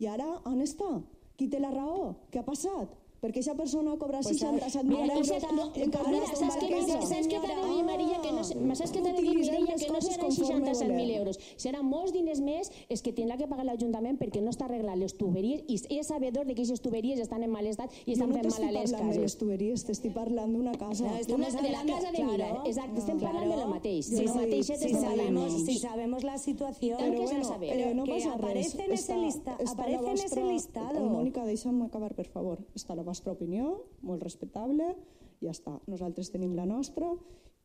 i 0.03 0.09
ara 0.09 0.27
on 0.49 0.59
està? 0.65 0.89
Qui 1.37 1.47
té 1.47 1.61
la 1.63 1.71
raó? 1.71 2.09
Què 2.29 2.41
ha 2.41 2.47
passat? 2.47 2.91
Perquè 3.23 3.39
aquesta 3.39 3.55
persona 3.59 3.95
cobra 4.01 4.19
pues 4.23 4.41
67.000 4.41 5.11
euros 5.15 5.31
no, 5.55 5.69
encara 5.87 6.11
no 6.11 6.21
saps 6.27 6.59
què 6.59 6.83
saps 7.07 7.31
què 7.31 7.39
t'ha 7.39 7.53
de 7.53 7.67
dir 7.71 7.83
Maria 7.87 8.19
que 8.23 8.35
no, 8.35 8.43
saps 8.43 8.91
què 8.91 9.01
t'ha 9.01 9.15
de 9.15 9.23
dir 9.23 9.37
Mireia 9.39 9.79
que 9.79 9.91
no 9.93 10.03
seran 10.03 10.35
67.000 10.35 11.17
euros 11.21 11.39
seran 11.55 11.87
molts 11.87 12.13
diners 12.15 12.43
més 12.43 12.71
és 12.89 13.01
que 13.01 13.15
tindrà 13.15 13.39
que 13.39 13.47
pagar 13.47 13.67
l'Ajuntament 13.67 14.19
perquè 14.19 14.43
no 14.43 14.51
està 14.53 14.67
arreglant 14.67 14.99
les 14.99 15.15
tuberies 15.17 15.63
i 15.67 15.79
és 15.99 16.07
sabedor 16.07 16.45
de 16.47 16.53
que 16.53 16.63
aquestes 16.63 16.81
tuberies 16.83 17.19
estan 17.19 17.43
en 17.43 17.51
mal 17.51 17.65
estat 17.67 17.91
i 18.05 18.15
estan 18.15 18.31
fent 18.33 18.49
mal 18.49 18.63
a 18.67 18.71
les 18.71 18.91
cases. 18.91 19.05
No 19.05 19.13
de 19.13 19.25
les 19.25 19.35
tuberies, 19.39 19.85
t'estic 19.87 20.13
parlant 20.15 20.53
d'una 20.53 20.73
casa. 20.79 21.05
No, 21.05 21.37
una, 21.37 21.49
de 21.49 21.71
la 21.73 21.83
casa 21.87 22.11
de 22.15 22.23
Mila, 22.27 22.49
exacte, 22.63 23.01
estem 23.03 23.21
parlant 23.21 23.49
de 23.51 23.57
lo 23.59 23.67
mateix. 23.71 24.09
De 24.13 24.25
lo 24.27 24.35
mateix 24.37 24.71
si 24.83 24.93
sabemos, 24.93 25.57
si 25.65 25.77
sabemos 25.79 26.23
la 26.23 26.37
situación, 26.37 26.97
pero 26.99 27.21
bueno, 27.23 27.43
saber. 27.43 27.95
No 27.95 28.05
que 28.05 28.17
pasa 28.17 28.33
aparece 28.33 28.83
en 28.83 28.91
ese 28.91 29.17
lista, 29.17 29.57
aparece 29.65 30.11
en 30.11 30.17
ese 30.17 30.43
listado. 30.43 31.03
Mónica, 31.09 31.45
deixa'm 31.45 31.83
acabar, 31.83 32.13
per 32.15 32.27
favor. 32.27 32.63
Està 32.75 32.95
la 32.95 33.03
vostra 33.13 33.35
opinió, 33.37 33.75
molt 34.01 34.25
respectable, 34.25 34.95
ja 35.43 35.53
està. 35.53 35.77
Nosaltres 35.91 36.33
tenim 36.33 36.57
la 36.57 36.65
nostra 36.65 37.13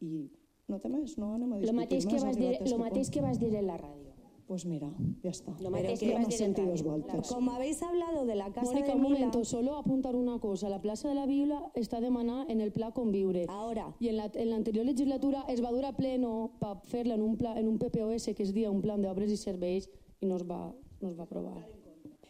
i 0.04 0.28
no 0.68 0.78
té 0.82 0.90
més, 0.92 1.16
no 1.16 1.32
anem 1.34 1.56
a 1.56 1.62
discutir 1.62 1.72
lo 1.72 1.80
mateix 1.80 2.04
més. 2.04 2.12
Que 2.12 2.26
vas 2.26 2.38
dir, 2.38 2.52
lo 2.68 2.78
mateix 2.84 3.10
que 3.10 3.24
vas 3.24 3.40
dir 3.40 3.54
en 3.56 3.66
la 3.70 3.80
ràdio. 3.80 4.12
Pues 4.48 4.64
mira, 4.64 4.88
ya 5.22 5.30
está. 5.30 5.52
Lo 5.60 5.70
mateix 5.70 6.00
que 6.00 6.06
dir 6.06 6.42
en 6.42 6.54
dos 6.54 6.82
voltes. 6.82 7.28
Como 7.28 7.52
habéis 7.52 7.82
hablado 7.82 8.24
de 8.24 8.34
la 8.34 8.50
casa 8.50 8.72
Mónica, 8.72 8.86
de 8.88 8.94
un 8.94 9.02
Mila... 9.02 9.14
momento, 9.14 9.44
solo 9.44 9.76
apuntar 9.76 10.16
una 10.16 10.38
cosa. 10.38 10.70
La 10.70 10.80
plaça 10.80 11.06
de 11.06 11.14
la 11.14 11.26
Biblia 11.26 11.60
està 11.74 12.00
demanada 12.00 12.46
en 12.48 12.62
el 12.62 12.72
pla 12.72 12.92
Conviure. 12.92 13.44
Ahora. 13.48 13.94
I 14.00 14.08
en 14.08 14.16
l'anterior 14.48 14.86
la, 14.86 14.90
en 14.90 14.96
legislatura 14.96 15.44
es 15.48 15.60
va 15.62 15.72
dur 15.72 15.84
a 15.84 15.92
pleno 15.92 16.52
per 16.60 16.78
fer-la 16.88 17.20
en, 17.20 17.26
un 17.28 17.36
pla, 17.36 17.58
en 17.60 17.68
un 17.68 17.76
PPOS 17.76 18.32
que 18.34 18.42
es 18.42 18.54
dia 18.56 18.72
un 18.72 18.80
plan 18.80 19.04
d'obres 19.04 19.32
i 19.32 19.36
serveis 19.36 19.90
i 20.20 20.26
no 20.26 20.40
es 20.40 20.48
va, 20.48 20.72
no 21.02 21.12
es 21.12 21.18
va 21.18 21.28
aprovar. 21.28 21.60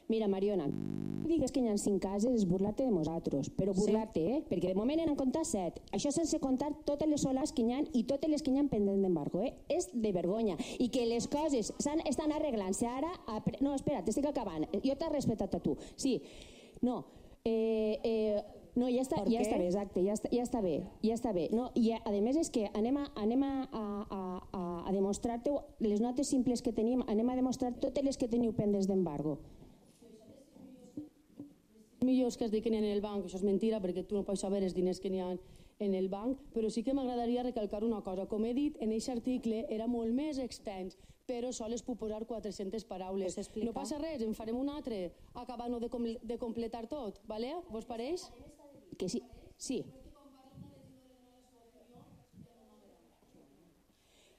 Mira, 0.09 0.27
Mariona, 0.27 0.71
digues 1.29 1.53
que 1.53 1.61
hi 1.61 1.69
ha 1.69 1.75
cinc 1.77 2.01
cases 2.01 2.33
és 2.33 2.47
burlar-te 2.49 2.87
de 2.87 2.93
nosaltres, 2.95 3.51
però 3.53 3.75
burlar-te, 3.77 4.23
eh? 4.25 4.39
Perquè 4.49 4.71
de 4.71 4.79
moment 4.79 5.03
en 5.03 5.17
comptat 5.21 5.45
set. 5.45 5.83
Això 5.93 6.09
sense 6.15 6.39
comptar 6.41 6.71
totes 6.89 7.11
les 7.11 7.21
solars 7.27 7.53
que 7.53 7.67
hi 7.67 7.75
ha 7.77 7.83
i 7.93 8.07
totes 8.09 8.33
les 8.33 8.45
que 8.45 8.55
hi 8.55 8.57
ha 8.57 8.65
pendent 8.73 9.05
d'embargo, 9.05 9.43
eh? 9.45 9.53
És 9.69 9.91
de 9.93 10.13
vergonya. 10.17 10.57
I 10.81 10.89
que 10.95 11.05
les 11.11 11.29
coses 11.29 11.75
estan 11.77 12.33
arreglant-se 12.33 12.89
ara... 12.89 13.11
A... 13.29 13.43
No, 13.61 13.75
espera, 13.77 14.01
t'estic 14.07 14.31
acabant. 14.31 14.65
Jo 14.81 14.97
t'he 14.97 15.11
respectat 15.13 15.59
a 15.59 15.61
tu. 15.61 15.77
Sí, 16.01 16.23
no. 16.81 17.03
Eh, 17.45 18.01
eh, 18.01 18.41
no, 18.81 18.89
ja 18.89 19.05
està, 19.05 19.21
ja 19.29 19.45
està 19.45 19.61
bé, 19.61 19.69
exacte, 19.69 20.01
ja 20.07 20.17
està, 20.17 20.33
ja 20.33 20.49
està 20.49 20.65
bé, 20.65 20.75
ja 21.05 21.21
està 21.21 21.37
bé. 21.37 21.49
No, 21.53 21.69
I 21.77 21.93
a, 21.99 22.01
a 22.09 22.17
més 22.25 22.41
és 22.41 22.49
que 22.55 22.65
anem 22.73 22.97
a, 23.03 23.05
anem 23.21 23.45
a, 23.45 23.53
a, 23.69 23.85
a, 24.09 24.65
a 24.89 24.97
demostrar-te 24.97 25.53
les 25.85 26.01
notes 26.01 26.33
simples 26.33 26.65
que 26.65 26.73
tenim, 26.73 27.05
anem 27.13 27.29
a 27.29 27.37
demostrar 27.37 27.75
totes 27.77 28.09
les 28.09 28.17
que 28.17 28.33
teniu 28.33 28.57
pendents 28.57 28.89
d'embargo 28.89 29.37
millors 32.05 32.37
que 32.37 32.47
es 32.47 32.53
dediquen 32.53 32.75
en 32.79 32.87
el 32.87 33.01
banc, 33.01 33.27
això 33.27 33.39
és 33.41 33.47
mentira 33.47 33.81
perquè 33.83 34.05
tu 34.07 34.17
no 34.17 34.25
pots 34.27 34.45
saber 34.45 34.63
els 34.63 34.75
diners 34.77 35.01
que 35.03 35.11
n'hi 35.11 35.23
ha 35.25 35.33
en 35.79 35.95
el 35.95 36.09
banc, 36.11 36.41
però 36.55 36.71
sí 36.71 36.83
que 36.83 36.95
m'agradaria 36.95 37.45
recalcar 37.47 37.85
una 37.87 38.01
cosa. 38.03 38.27
Com 38.31 38.45
he 38.47 38.55
dit, 38.55 38.79
en 38.83 38.91
aquest 38.91 39.15
article 39.15 39.65
era 39.71 39.87
molt 39.91 40.15
més 40.15 40.39
extens, 40.43 40.99
però 41.29 41.53
sols 41.53 41.85
puc 41.85 41.99
posar 42.01 42.25
400 42.27 42.87
paraules. 42.89 43.37
No 43.63 43.75
passa 43.77 43.99
res, 44.01 44.23
en 44.25 44.35
farem 44.35 44.59
un 44.59 44.71
altre, 44.73 45.13
acabant 45.35 45.79
de, 45.79 45.91
com 45.93 46.07
de 46.07 46.39
completar 46.41 46.87
tot, 46.91 47.21
vale? 47.29 47.55
Vos 47.71 47.87
pareix? 47.87 48.29
Que 48.99 49.11
sí, 49.13 49.23
sí. 49.57 49.83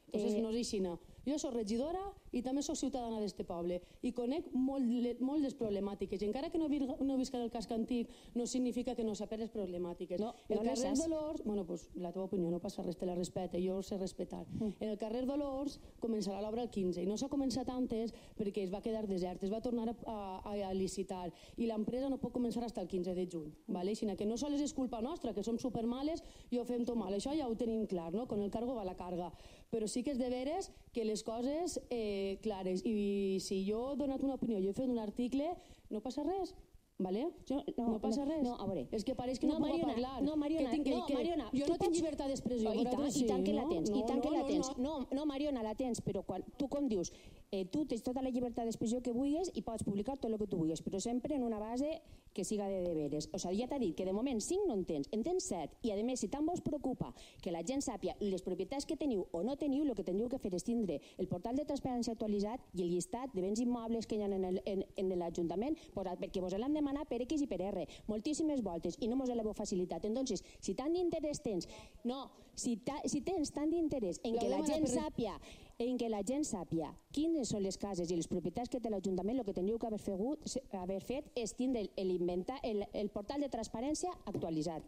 Entonces 0.10 0.42
no 0.42 0.50
és 0.50 0.64
així, 0.64 0.80
no. 0.82 0.98
Jo 1.30 1.38
sóc 1.42 1.54
regidora 1.56 2.02
i 2.32 2.42
també 2.46 2.64
sóc 2.66 2.78
ciutadana 2.80 3.20
d'este 3.22 3.46
poble 3.46 3.80
i 4.06 4.12
conec 4.16 4.50
molt, 4.54 5.22
molt 5.22 5.44
les 5.46 5.56
problemàtiques. 5.58 6.22
I 6.22 6.30
encara 6.30 6.50
que 6.50 6.62
no, 6.62 6.70
vir, 6.72 6.82
no 6.86 7.18
visca 7.20 7.40
del 7.40 7.52
casc 7.54 7.72
antic, 7.76 8.10
no 8.36 8.48
significa 8.48 8.96
que 8.96 9.06
no 9.06 9.16
sap 9.16 9.36
les 9.38 9.52
problemàtiques. 9.54 10.20
No, 10.22 10.34
el 10.50 10.60
no 10.60 10.66
carrer 10.66 10.96
Dolors, 10.98 11.44
bueno, 11.46 11.66
pues, 11.66 11.88
la 11.96 12.12
teva 12.12 12.26
opinió 12.26 12.50
no 12.50 12.60
passa 12.60 12.84
res, 12.86 12.98
te 12.98 13.06
la 13.06 13.16
respecte, 13.16 13.62
jo 13.62 13.82
sé 13.86 13.98
respetar. 13.98 14.46
Mm. 14.58 14.74
En 14.80 14.94
el 14.96 14.98
carrer 14.98 15.26
Dolors 15.30 15.80
començarà 16.02 16.42
l'obra 16.42 16.66
el 16.66 16.72
15 16.74 17.04
i 17.04 17.08
no 17.10 17.18
s'ha 17.18 17.30
començat 17.32 17.70
antes 17.74 18.14
perquè 18.38 18.64
es 18.66 18.74
va 18.74 18.82
quedar 18.82 19.06
desert, 19.08 19.44
es 19.44 19.54
va 19.54 19.62
tornar 19.62 19.90
a, 19.92 19.96
a, 20.10 20.56
a 20.70 20.74
licitar 20.74 21.28
i 21.58 21.68
l'empresa 21.70 22.10
no 22.10 22.20
pot 22.22 22.34
començar 22.34 22.64
fins 22.64 22.78
el 22.78 22.88
15 22.88 23.16
de 23.16 23.28
juny. 23.32 23.52
Vale? 23.68 23.92
Així 23.92 24.08
que 24.18 24.26
no 24.26 24.38
sols 24.38 24.62
és 24.62 24.74
culpa 24.74 25.02
nostra, 25.02 25.34
que 25.34 25.44
som 25.44 25.58
supermales 25.58 26.24
i 26.52 26.60
ho 26.60 26.66
fem 26.66 26.86
tot 26.86 26.98
mal. 26.98 27.14
Això 27.14 27.34
ja 27.36 27.48
ho 27.48 27.56
tenim 27.56 27.86
clar, 27.88 28.12
no? 28.14 28.28
Con 28.28 28.42
el 28.42 28.52
cargo 28.52 28.76
va 28.76 28.84
la 28.84 28.96
carga. 28.96 29.32
Però 29.70 29.88
sí 29.88 30.02
que 30.04 30.12
és 30.16 30.18
de 30.18 30.30
veres 30.34 30.72
que 30.94 31.04
les 31.06 31.22
coses 31.24 31.80
eh, 31.94 32.40
clares 32.42 32.82
i 32.86 33.38
si 33.44 33.62
jo 33.68 33.92
he 33.94 34.00
donat 34.00 34.24
una 34.26 34.40
opinió, 34.40 34.58
jo 34.64 34.72
he 34.72 34.78
fet 34.78 34.90
un 34.90 34.98
article, 35.00 35.52
no 35.94 36.02
passa 36.02 36.24
res. 36.26 36.56
Vale? 37.00 37.30
Jo, 37.48 37.62
no, 37.78 37.86
no 37.94 38.00
passa 38.04 38.26
res. 38.28 38.42
No, 38.44 38.58
a 38.60 38.66
veure. 38.68 38.82
És 38.92 39.06
que 39.08 39.14
pareix 39.16 39.38
que 39.40 39.48
no, 39.48 39.54
no 39.56 39.60
puc 39.62 39.70
Mariona, 39.70 39.94
parlar. 39.94 40.16
No, 40.26 40.34
Mariona, 40.36 40.66
que 40.68 40.76
tinc, 40.76 40.88
que, 40.90 40.96
no, 40.98 41.06
que, 41.08 41.14
Mariona, 41.16 41.46
jo 41.54 41.62
no 41.70 41.78
tinc 41.78 41.80
pots- 41.86 41.96
llibertat 41.96 42.28
d'expressió. 42.28 42.68
Oh, 42.68 42.74
i, 42.74 42.84
tant, 42.84 42.98
vosaltres 42.98 43.22
I 43.22 43.28
tant 43.30 43.40
sí, 43.40 43.46
que 43.48 43.54
la 43.56 43.62
no? 43.64 43.70
tens, 43.72 43.90
i 43.90 43.94
No, 43.94 44.02
tant 44.10 44.20
que 44.20 44.28
no, 44.28 44.34
la 44.34 44.42
no, 44.42 44.48
tens. 44.50 44.72
no. 44.76 44.96
No, 45.00 45.08
no, 45.16 45.26
Mariona, 45.30 45.64
la 45.64 45.76
tens, 45.80 46.02
però 46.04 46.26
quan 46.28 46.44
tu 46.60 46.68
com 46.68 46.90
dius, 46.92 47.14
eh, 47.56 47.64
tu 47.72 47.86
tens 47.88 48.04
tota 48.04 48.22
la 48.26 48.34
llibertat 48.36 48.68
d'expressió 48.68 49.00
que 49.06 49.14
vulguis 49.16 49.48
i 49.56 49.62
pots 49.64 49.88
publicar 49.88 50.18
tot 50.18 50.28
el 50.34 50.38
que 50.44 50.48
tu 50.52 50.58
vulguis, 50.60 50.84
però 50.84 51.00
sempre 51.00 51.36
en 51.40 51.48
una 51.48 51.60
base 51.64 52.02
que 52.34 52.44
siga 52.46 52.68
de 52.70 52.82
deberes. 52.84 53.30
O 53.34 53.40
sigui, 53.40 53.60
ja 53.62 53.68
t'ha 53.68 53.80
dit 53.80 53.96
que 53.98 54.06
de 54.06 54.14
moment 54.14 54.40
5 54.42 54.68
no 54.68 54.74
en 54.76 54.86
tens, 54.86 55.10
en 55.12 55.24
tens 55.24 55.44
7, 55.50 55.78
i 55.84 55.92
a 55.92 55.96
més, 56.04 56.20
si 56.20 56.28
tant 56.30 56.46
vos 56.46 56.62
preocupa 56.62 57.14
que 57.42 57.52
la 57.52 57.64
gent 57.64 57.82
sàpia 57.82 58.16
les 58.20 58.42
propietats 58.46 58.86
que 58.86 58.96
teniu 58.98 59.26
o 59.32 59.44
no 59.44 59.56
teniu, 59.58 59.84
el 59.84 59.96
que 59.96 60.04
teniu 60.04 60.30
que 60.30 60.38
fer 60.40 60.54
és 60.56 60.64
tindre 60.64 61.00
el 61.18 61.28
portal 61.28 61.56
de 61.56 61.66
transparència 61.66 62.14
actualitzat 62.14 62.62
i 62.76 62.84
el 62.84 62.90
llistat 62.94 63.34
de 63.34 63.42
béns 63.42 63.60
immobles 63.60 64.06
que 64.08 64.16
hi 64.16 64.22
ha 64.22 64.26
en 64.30 64.44
el- 64.46 64.62
en- 64.66 64.86
en 64.96 65.10
l'Ajuntament, 65.20 65.78
posat, 65.94 66.20
perquè 66.20 66.42
vos 66.42 66.54
l'han 66.54 66.74
demanat 66.74 67.08
per 67.10 67.22
X 67.22 67.42
i 67.42 67.48
per 67.48 67.62
R, 67.62 67.88
moltíssimes 68.08 68.62
voltes, 68.64 68.98
i 69.00 69.08
no 69.08 69.16
mos 69.16 69.30
l'heu 69.30 69.54
facilitat. 69.54 70.06
Entonces, 70.06 70.44
si 70.60 70.76
tant 70.76 70.94
d'interès 70.94 71.42
tens, 71.42 71.68
no, 72.04 72.30
si, 72.56 72.78
ta, 72.78 73.02
si 73.06 73.22
tens 73.22 73.52
tant 73.52 73.70
d'interès 73.70 74.20
en 74.24 74.38
que 74.38 74.50
la 74.50 74.62
gent 74.66 74.86
per- 74.86 74.96
sàpia 75.04 75.40
en 75.80 75.96
què 75.98 76.10
la 76.12 76.20
gent 76.28 76.44
sàpia 76.44 76.90
quines 77.16 77.50
són 77.54 77.64
les 77.64 77.78
cases 77.80 78.12
i 78.12 78.18
les 78.20 78.28
propietats 78.28 78.70
que 78.70 78.82
té 78.84 78.92
l'Ajuntament, 78.92 79.40
el 79.40 79.46
que 79.48 79.56
teniu 79.56 79.80
que 79.80 79.88
haver, 79.88 80.00
fegut, 80.04 80.44
haver 80.76 81.00
fet 81.02 81.32
és 81.40 81.54
tindre 81.56 81.86
el, 81.86 81.92
el, 81.96 82.12
inventa, 82.20 82.60
el, 82.68 82.84
portal 83.16 83.40
de 83.42 83.50
transparència 83.50 84.12
actualitzat. 84.28 84.84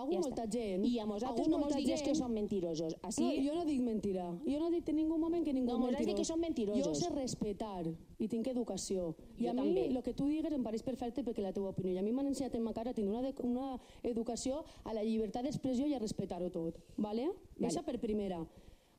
Hago 0.00 0.14
Ja 0.14 0.20
molta 0.22 0.44
està. 0.46 0.52
gent. 0.54 0.84
I 0.86 0.94
a 1.02 1.04
vosaltres 1.04 1.48
no 1.50 1.58
mos 1.60 1.74
digues 1.76 1.98
gent. 2.00 2.06
que 2.08 2.14
són 2.16 2.32
mentirosos. 2.32 2.94
Així, 3.04 3.20
No, 3.20 3.32
jo 3.44 3.54
no 3.58 3.64
dic 3.68 3.82
mentira. 3.84 4.30
Jo 4.46 4.60
no 4.62 4.70
dic 4.72 4.88
en 4.88 4.96
ningú 4.96 5.18
moment 5.20 5.44
que 5.44 5.52
ningú 5.52 5.74
No, 5.74 5.78
mentirós. 5.90 6.16
que 6.16 6.24
són 6.24 6.40
mentirosos. 6.40 6.86
Jo 6.86 6.94
sé 6.94 7.10
respetar 7.12 7.82
i 8.18 8.28
tinc 8.28 8.46
educació. 8.48 9.14
I 9.36 9.44
Jo 9.44 9.50
a 9.50 9.54
mi 9.60 9.76
el 9.78 10.02
que 10.02 10.14
tu 10.14 10.28
digues 10.30 10.52
em 10.56 10.62
pareix 10.64 10.82
perfecte 10.82 11.22
perquè 11.22 11.42
la 11.42 11.52
teva 11.52 11.68
opinió. 11.68 11.92
I 11.92 11.98
a 11.98 12.02
mi 12.02 12.12
m'han 12.12 12.28
ensenyat 12.28 12.54
en 12.54 12.62
ma 12.62 12.72
cara 12.72 12.90
a 12.90 12.94
tenir 12.94 13.10
una, 13.10 13.34
una 13.42 13.78
educació 14.02 14.64
a 14.84 14.94
la 14.94 15.04
llibertat 15.04 15.44
d'expressió 15.44 15.86
i 15.86 15.92
a 15.92 15.98
respectar-ho 15.98 16.48
tot. 16.48 16.78
Vale? 16.96 17.26
Vale. 17.58 17.68
Això 17.68 17.84
per 17.84 17.98
primera. 18.00 18.46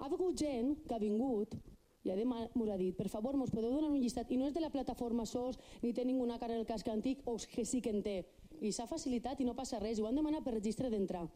Ha 0.02 0.08
hagut 0.10 0.36
gent 0.42 0.80
que 0.88 0.96
ha 0.96 1.00
vingut 1.02 1.54
i 2.04 2.10
a 2.10 2.16
m'ho 2.18 2.66
ha 2.74 2.78
dit, 2.80 2.96
per 2.98 3.08
favor, 3.14 3.36
mos 3.38 3.52
podeu 3.54 3.70
donar 3.76 3.92
un 3.92 4.00
llistat? 4.02 4.32
I 4.34 4.38
no 4.42 4.48
és 4.50 4.54
de 4.56 4.62
la 4.64 4.72
plataforma 4.74 5.26
SOS, 5.30 5.60
ni 5.84 5.94
té 5.94 6.04
ninguna 6.04 6.40
cara 6.42 6.56
en 6.56 6.64
el 6.64 6.66
casc 6.66 6.88
antic, 6.90 7.22
o 7.30 7.36
que 7.38 7.64
sí 7.66 7.82
que 7.82 7.92
en 7.94 8.02
té. 8.02 8.16
I 8.62 8.72
s'ha 8.74 8.88
facilitat 8.90 9.40
i 9.42 9.46
no 9.46 9.54
passa 9.54 9.78
res. 9.80 10.00
I 10.00 10.02
ho 10.02 10.08
han 10.10 10.18
demanat 10.18 10.44
per 10.44 10.56
registre 10.56 10.90
d'entrar. 10.90 11.28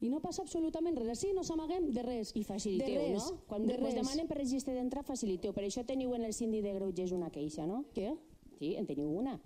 I 0.00 0.10
no 0.10 0.18
passa 0.22 0.42
absolutament 0.42 0.98
res. 0.98 1.08
Així 1.14 1.30
no 1.34 1.44
s'amaguem 1.46 1.88
de 1.94 2.02
res. 2.02 2.32
I 2.34 2.42
faciliteu, 2.46 2.88
de 2.90 3.12
res, 3.14 3.30
no? 3.30 3.38
Quan 3.46 3.66
de 3.66 3.74
us 3.74 3.80
res. 3.80 3.94
demanen 3.94 4.26
per 4.30 4.38
registre 4.38 4.74
d'entrar, 4.74 5.04
faciliteu. 5.06 5.54
Per 5.54 5.64
això 5.64 5.84
teniu 5.86 6.14
en 6.14 6.26
el 6.26 6.34
síndic 6.34 6.62
de 6.66 6.74
Greuges 6.74 7.14
una 7.14 7.30
queixa, 7.30 7.66
no? 7.66 7.84
Què? 7.94 8.16
Sí, 8.58 8.74
en 8.74 8.86
teniu 8.86 9.10
una. 9.10 9.38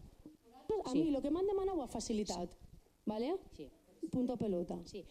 A 0.85 0.91
Sí. 0.91 1.03
mi 1.03 1.15
el 1.15 1.21
que 1.23 1.31
m'han 1.31 1.47
demanat 1.47 1.77
ho 1.77 1.83
ha 1.83 1.87
facilitat. 1.89 2.49
Vale? 3.05 3.37
Sí. 3.57 3.69
Punto 4.11 4.37
pelota. 4.39 4.79
Sí. 4.85 5.05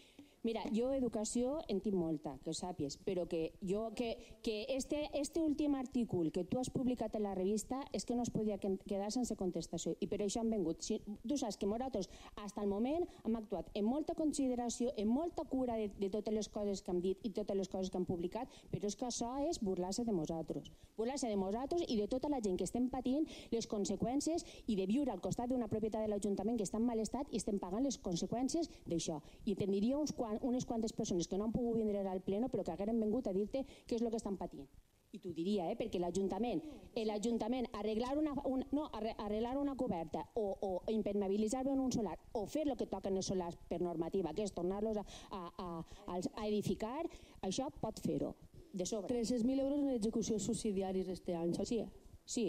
Mira, 0.44 0.64
jo 0.74 0.88
educació 0.89 1.60
en 1.70 1.84
tinc 1.86 1.94
molta, 1.94 2.32
que 2.42 2.50
ho 2.50 2.54
sàpies, 2.58 2.96
però 3.06 3.28
que 3.30 3.54
jo 3.62 3.92
que, 3.94 4.16
que 4.42 4.66
este, 4.74 5.04
este 5.14 5.44
últim 5.46 5.76
artícul 5.78 6.32
que 6.34 6.44
tu 6.44 6.58
has 6.58 6.72
publicat 6.74 7.14
en 7.16 7.28
la 7.28 7.36
revista 7.36 7.84
és 7.94 8.08
que 8.10 8.16
no 8.16 8.24
es 8.26 8.32
podia 8.34 8.58
que- 8.58 8.72
quedar 8.89 9.12
sense 9.14 9.36
contestació 9.38 9.94
i 10.02 10.08
per 10.10 10.18
això 10.26 10.42
han 10.42 10.50
vengut. 10.50 10.82
Si, 10.82 10.98
tu 11.28 11.38
saps 11.38 11.60
que 11.62 11.70
nosaltres, 11.70 12.10
fins 12.39 12.58
al 12.58 12.72
moment, 12.72 13.06
hem 13.24 13.36
actuat 13.38 13.70
amb 13.78 13.88
molta 13.88 14.16
consideració, 14.18 14.89
amb 14.98 15.14
molta 15.14 15.46
cura 15.46 15.76
de, 15.78 15.92
de 16.00 16.10
totes 16.10 16.34
les 16.34 16.50
coses 16.50 16.82
que 16.82 16.89
hem 16.89 17.04
dit 17.06 17.22
i 17.22 17.30
totes 17.30 17.58
les 17.62 17.70
coses 17.70 17.94
que 17.94 18.02
hem 18.02 18.10
publicat, 18.10 18.50
però 18.72 18.89
és 18.89 18.98
que 18.98 19.06
això 19.06 19.30
és 19.46 19.62
burlar-se 19.62 20.08
de 20.10 20.12
nosaltres. 20.12 20.72
Burlar-se 20.98 21.30
de 21.30 21.38
nosaltres 21.38 21.86
i 21.88 22.00
de 22.02 22.10
tota 22.10 22.34
la 22.34 22.42
gent 22.42 22.58
que 22.58 22.66
estem 22.66 22.89
patint 22.89 23.30
les 23.52 23.70
conseqüències 23.70 24.42
i 24.66 24.76
de 24.76 24.89
viure 24.89 25.14
al 25.14 25.22
costat 25.22 25.54
d'una 25.54 25.70
propietat 25.70 26.02
de 26.02 26.10
l'Ajuntament 26.10 26.58
que 26.58 26.66
està 26.66 26.82
en 26.82 26.89
mal 26.89 27.00
estat 27.00 27.30
i 27.30 27.38
estem 27.38 27.62
pagant 27.62 27.86
les 27.86 28.02
conseqüències 28.02 28.74
d'això. 28.89 29.22
I 29.46 29.54
tindria 29.56 30.02
uns 30.02 30.14
quan, 30.18 30.31
unes 30.42 30.66
quantes 30.66 30.94
persones 30.94 31.28
que 31.28 31.38
no 31.38 31.46
han 31.46 31.52
pogut 31.52 31.78
vindre 31.78 32.00
al 32.08 32.22
pleno 32.22 32.48
però 32.50 32.64
que 32.64 32.72
hagueren 32.72 33.00
vingut 33.00 33.28
a 33.28 33.34
dir-te 33.34 33.66
què 33.88 33.96
és 33.96 34.02
el 34.02 34.10
que 34.10 34.18
estan 34.18 34.38
patint. 34.38 34.68
I 35.12 35.20
t'ho 35.20 35.34
diria, 35.36 35.66
eh? 35.68 35.76
perquè 35.76 36.00
l'Ajuntament, 36.00 36.62
eh, 36.96 37.04
l'Ajuntament 37.04 37.66
arreglar 37.76 38.14
una, 38.18 38.32
una, 38.48 38.66
no, 38.72 38.86
arre- 38.96 39.12
arreglar 39.20 39.58
una 39.60 39.74
coberta 39.76 40.22
o, 40.40 40.46
o 40.62 40.70
impermeabilitzar 40.88 41.66
en 41.68 41.82
un 41.84 41.92
solar 41.92 42.18
o 42.32 42.46
fer 42.48 42.64
el 42.70 42.78
que 42.80 42.88
toquen 42.88 43.18
els 43.20 43.28
solars 43.28 43.58
per 43.68 43.82
normativa, 43.82 44.32
que 44.34 44.46
és 44.48 44.54
tornar-los 44.56 44.96
a, 45.02 45.04
a, 45.32 45.42
a, 45.60 45.68
a, 46.16 46.46
edificar, 46.48 47.04
això 47.44 47.68
pot 47.82 48.00
fer-ho, 48.00 48.32
de 48.72 48.86
sobre. 48.88 49.12
300.000 49.20 49.60
euros 49.60 49.80
en 49.84 49.90
execucions 49.98 50.44
subsidiaris 50.48 51.10
este 51.10 51.36
any. 51.36 51.52
Sí, 51.66 51.84
sí. 52.24 52.48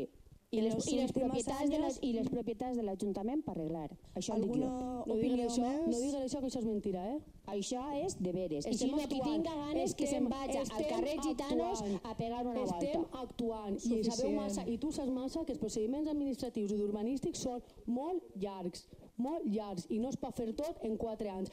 I 0.53 0.61
les, 0.61 0.75
i 0.93 0.99
les 0.99 1.13
propietats 1.17 1.71
de 1.73 1.79
la, 1.81 1.89
i 2.05 2.11
les 2.13 2.27
propietats 2.29 2.77
de 2.77 2.83
l'Ajuntament 2.85 3.41
per 3.47 3.55
arreglar. 3.55 3.87
Això 4.21 4.35
ho 4.35 4.41
dic 4.43 4.51
jo. 4.61 4.67
¿Alguna 4.67 5.05
No 5.09 5.15
opinió 5.15 5.47
això, 5.49 5.63
més? 5.65 5.87
no 5.89 6.01
digues 6.03 6.17
això, 6.27 6.43
que 6.43 6.51
això 6.51 6.61
és 6.61 6.67
mentira, 6.69 7.05
eh? 7.15 7.21
Això 7.55 7.85
és 8.03 8.17
de 8.21 8.33
veres. 8.37 8.67
I 8.69 8.75
si 8.75 8.85
Estem 8.85 8.91
no, 8.93 8.99
qui 8.99 9.07
actuant. 9.07 9.31
tinga 9.47 9.55
ganes 9.63 9.95
que 9.97 10.07
se'n 10.11 10.27
Estem- 10.27 10.35
vaja 10.35 10.59
al 10.59 10.67
estem 10.67 10.91
carrer 10.91 11.15
Gitanos 11.25 11.81
actuant. 11.81 12.05
a 12.05 12.17
pegar 12.19 12.43
una 12.51 12.65
Estem 12.67 13.01
volta. 13.01 13.23
actuant 13.23 13.77
i 13.79 13.81
Suficient. 13.87 14.13
sabeu 14.19 14.33
massa, 14.37 14.67
i 14.69 14.77
tu 14.85 14.93
saps 14.93 15.09
massa 15.11 15.45
que 15.47 15.53
els 15.57 15.59
procediments 15.65 16.11
administratius 16.13 16.73
i 16.77 16.83
urbanístics 16.91 17.39
són 17.49 17.63
molt 17.87 18.23
llargs, 18.37 18.85
molt 19.17 19.47
llargs, 19.47 19.87
i 19.89 19.99
no 20.05 20.11
es 20.13 20.17
pot 20.19 20.37
fer 20.37 20.53
tot 20.53 20.85
en 20.85 20.99
4 20.99 21.31
anys. 21.31 21.49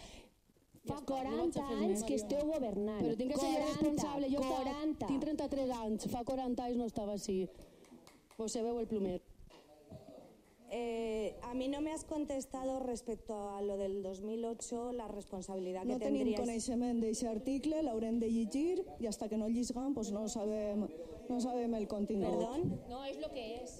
Fa 0.83 0.95
Ja 0.95 0.99
està, 0.99 1.23
no 1.23 1.37
vaig 1.39 1.53
40 1.55 1.63
a 1.63 1.67
fer 1.69 1.77
anys 1.87 2.03
que 2.03 2.15
esteu 2.15 2.45
governant. 2.51 3.01
Però 3.07 3.15
tinc 3.15 3.31
que 3.31 3.39
ser 3.39 3.47
jo 3.47 3.55
40, 3.55 3.71
responsable. 3.79 4.27
Jo 4.29 4.39
estava- 4.43 4.63
40. 4.63 5.07
tinc 5.07 5.21
33 5.21 5.69
anys, 5.71 6.07
fa 6.11 6.23
40 6.25 6.63
anys 6.65 6.77
no 6.77 6.85
estava 6.85 7.13
així. 7.13 7.47
Pues 8.39 8.53
se 8.53 8.61
veu 8.63 8.79
el 8.79 8.87
plumer. 8.87 9.19
Eh, 10.71 11.35
a 11.41 11.53
mí 11.53 11.67
no 11.67 11.81
me 11.81 11.91
has 11.91 12.05
contestado 12.05 12.79
respecto 12.79 13.49
a 13.49 13.61
lo 13.61 13.75
del 13.75 14.01
2008, 14.01 14.93
la 14.93 15.09
responsabilidad 15.09 15.83
No 15.83 15.97
que 15.97 16.05
tenim 16.05 16.21
tendríais. 16.21 16.39
coneixement 16.39 17.01
d'aquest 17.01 17.25
article, 17.27 17.81
l'haurem 17.83 18.21
de 18.21 18.29
llegir 18.31 18.85
i 19.01 19.07
hasta 19.07 19.27
que 19.27 19.35
no 19.35 19.47
el 19.47 19.53
llisgam 19.57 19.93
pues 19.93 20.13
no 20.13 20.29
sabem, 20.29 20.87
no 21.27 21.41
sabem 21.41 21.73
el 21.75 21.87
contingut. 21.89 22.31
Perdón. 22.31 22.79
No, 22.87 23.03
és 23.03 23.19
lo 23.19 23.27
que 23.33 23.43
és. 23.59 23.75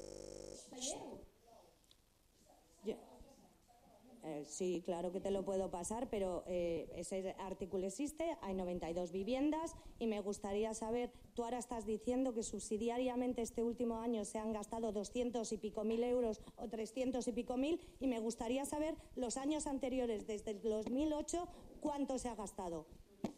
Eh, 4.30 4.46
sí, 4.46 4.84
claro 4.86 5.12
que 5.12 5.20
te 5.20 5.32
lo 5.32 5.44
puedo 5.44 5.72
pasar, 5.72 6.08
pero 6.10 6.44
eh, 6.46 6.88
ese 6.96 7.36
artículo 7.40 7.88
existe, 7.88 8.38
hay 8.42 8.54
92 8.54 9.12
viviendas 9.12 9.76
y 9.98 10.06
me 10.06 10.22
gustaría 10.22 10.76
saber, 10.76 11.12
tú 11.34 11.44
ahora 11.44 11.58
estás 11.58 11.88
diciendo 11.88 12.32
que 12.36 12.44
subsidiariamente 12.44 13.42
este 13.42 13.64
último 13.64 13.96
año 13.96 14.26
se 14.26 14.38
han 14.38 14.54
gastado 14.54 14.92
200 14.92 15.52
y 15.52 15.58
pico 15.58 15.84
mil 15.84 16.04
euros 16.04 16.42
o 16.58 16.68
300 16.68 17.28
y 17.28 17.32
pico 17.32 17.58
mil 17.58 17.80
y 18.00 18.06
me 18.06 18.20
gustaría 18.20 18.66
saber 18.66 18.96
los 19.16 19.36
años 19.38 19.66
anteriores, 19.66 20.28
desde 20.28 20.52
el 20.52 20.62
2008, 20.62 21.48
cuánto 21.82 22.20
se 22.20 22.30
ha 22.30 22.36
gastado. 22.36 22.86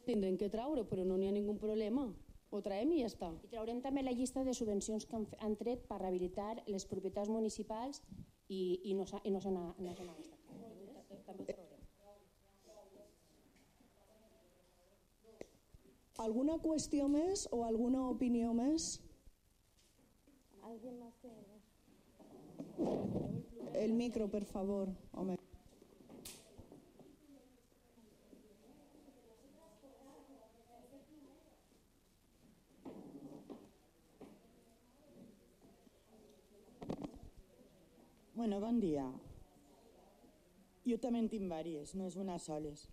Tindrem 0.06 0.38
que 0.38 0.50
traure, 0.50 0.84
però 0.84 1.06
no 1.06 1.16
n'hi 1.18 1.30
ha 1.30 1.32
ningú 1.32 1.56
problema. 1.58 2.04
Ho 2.52 2.60
traiem 2.62 2.92
i 2.92 3.00
ja 3.00 3.08
està. 3.08 3.32
I 3.46 3.50
traurem 3.50 3.80
també 3.82 4.04
la 4.04 4.12
llista 4.12 4.44
de 4.44 4.54
subvencions 4.54 5.08
que 5.08 5.16
han, 5.16 5.26
han 5.40 5.56
tret 5.56 5.88
per 5.88 6.02
rehabilitar 6.02 6.58
les 6.68 6.86
propietats 6.86 7.32
municipals 7.32 8.04
i, 8.50 8.82
i 8.84 8.94
no 8.94 9.08
s'ha 9.08 9.24
i 9.24 9.32
no 9.32 9.40
no 9.56 9.74
gastat. 9.80 10.41
Alguna 16.22 16.56
qüestió 16.62 17.08
més 17.10 17.48
o 17.52 17.64
alguna 17.66 18.02
opinió 18.10 18.52
més? 18.54 19.00
¿Alguien 20.62 21.00
más 21.00 21.16
que- 21.22 21.30
El 23.74 23.94
micro, 23.94 24.28
per 24.30 24.46
favor, 24.46 24.90
home. 25.14 25.38
Bueno, 38.36 38.60
bon 38.60 38.80
dia. 38.80 39.06
Jo 40.86 40.98
també 40.98 41.20
en 41.20 41.30
tinc 41.30 41.44
diverses, 41.46 41.96
no 41.96 42.08
és 42.08 42.16
una 42.18 42.38
soles. 42.40 42.88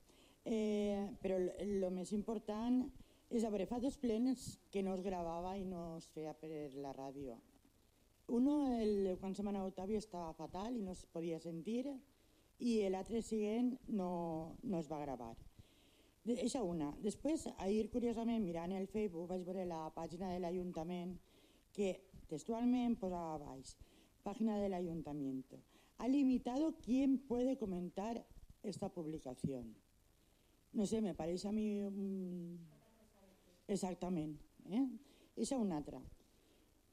Eh, 0.45 1.09
però 1.22 1.39
el 1.59 1.91
més 1.93 2.12
important 2.12 2.83
a 3.31 3.66
fa 3.66 3.79
dos 3.79 3.99
plens 3.99 4.59
que 4.70 4.83
no 4.83 4.95
es 4.95 5.03
gravava 5.03 5.57
i 5.57 5.64
no 5.64 5.97
es 5.99 6.09
feia 6.09 6.33
per 6.35 6.72
la 6.74 6.93
ràdio. 6.93 7.37
Uno, 8.29 8.76
el, 8.76 9.16
quan 9.20 9.35
se 9.35 9.43
m'anava 9.43 9.68
Octavio, 9.68 9.99
estava 9.99 10.33
fatal 10.35 10.76
i 10.76 10.83
no 10.83 10.93
es 10.93 11.05
podia 11.12 11.39
sentir 11.41 11.87
i 12.61 12.89
l'altre 12.89 13.22
siguent 13.22 13.79
no, 13.89 14.57
no 14.62 14.79
es 14.81 14.89
va 14.91 15.01
gravar. 15.01 15.35
De- 16.24 16.37
Eixa 16.43 16.62
una. 16.62 16.91
Després, 17.01 17.47
ahir, 17.59 17.89
curiosament, 17.91 18.43
mirant 18.45 18.72
el 18.72 18.87
Facebook, 18.87 19.29
vaig 19.29 19.45
veure 19.45 19.64
la 19.64 19.89
pàgina 19.95 20.33
de 20.33 20.41
l'Ajuntament 20.41 21.14
que 21.72 21.95
textualment 22.29 22.97
posava 23.01 23.35
a 23.37 23.39
baix, 23.39 23.76
página 24.22 24.59
del 24.59 24.74
Ayuntamiento. 24.74 25.61
Ha 25.99 26.09
limitado 26.09 26.74
quién 26.85 27.18
puede 27.18 27.57
comentar 27.57 28.24
esta 28.62 28.89
publicación. 28.89 29.74
No 30.72 30.87
sé, 30.87 31.01
me 31.01 31.14
parece 31.14 31.49
a 31.49 31.53
mí... 31.53 31.81
Exactament. 33.69 34.35
Eh? 34.73 34.85
Eixa 35.37 35.59
una 35.61 35.77
altra. 35.79 36.01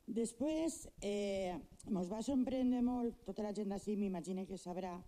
Després, 0.06 0.84
eh, 1.02 1.56
va 1.90 2.22
sorprendre 2.22 2.82
molt, 2.86 3.24
tota 3.26 3.42
la 3.42 3.54
gent 3.58 3.72
d'ací 3.72 3.96
m'imagino 3.98 4.46
que 4.46 4.60
sabrà 4.62 5.00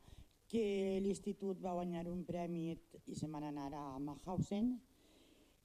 que 0.48 1.00
l'institut 1.04 1.60
va 1.62 1.76
guanyar 1.76 2.08
un 2.08 2.24
premi 2.26 2.72
i 3.06 3.16
se 3.16 3.28
van 3.28 3.44
anar 3.44 3.68
a 3.76 4.00
Mauthausen. 4.00 4.72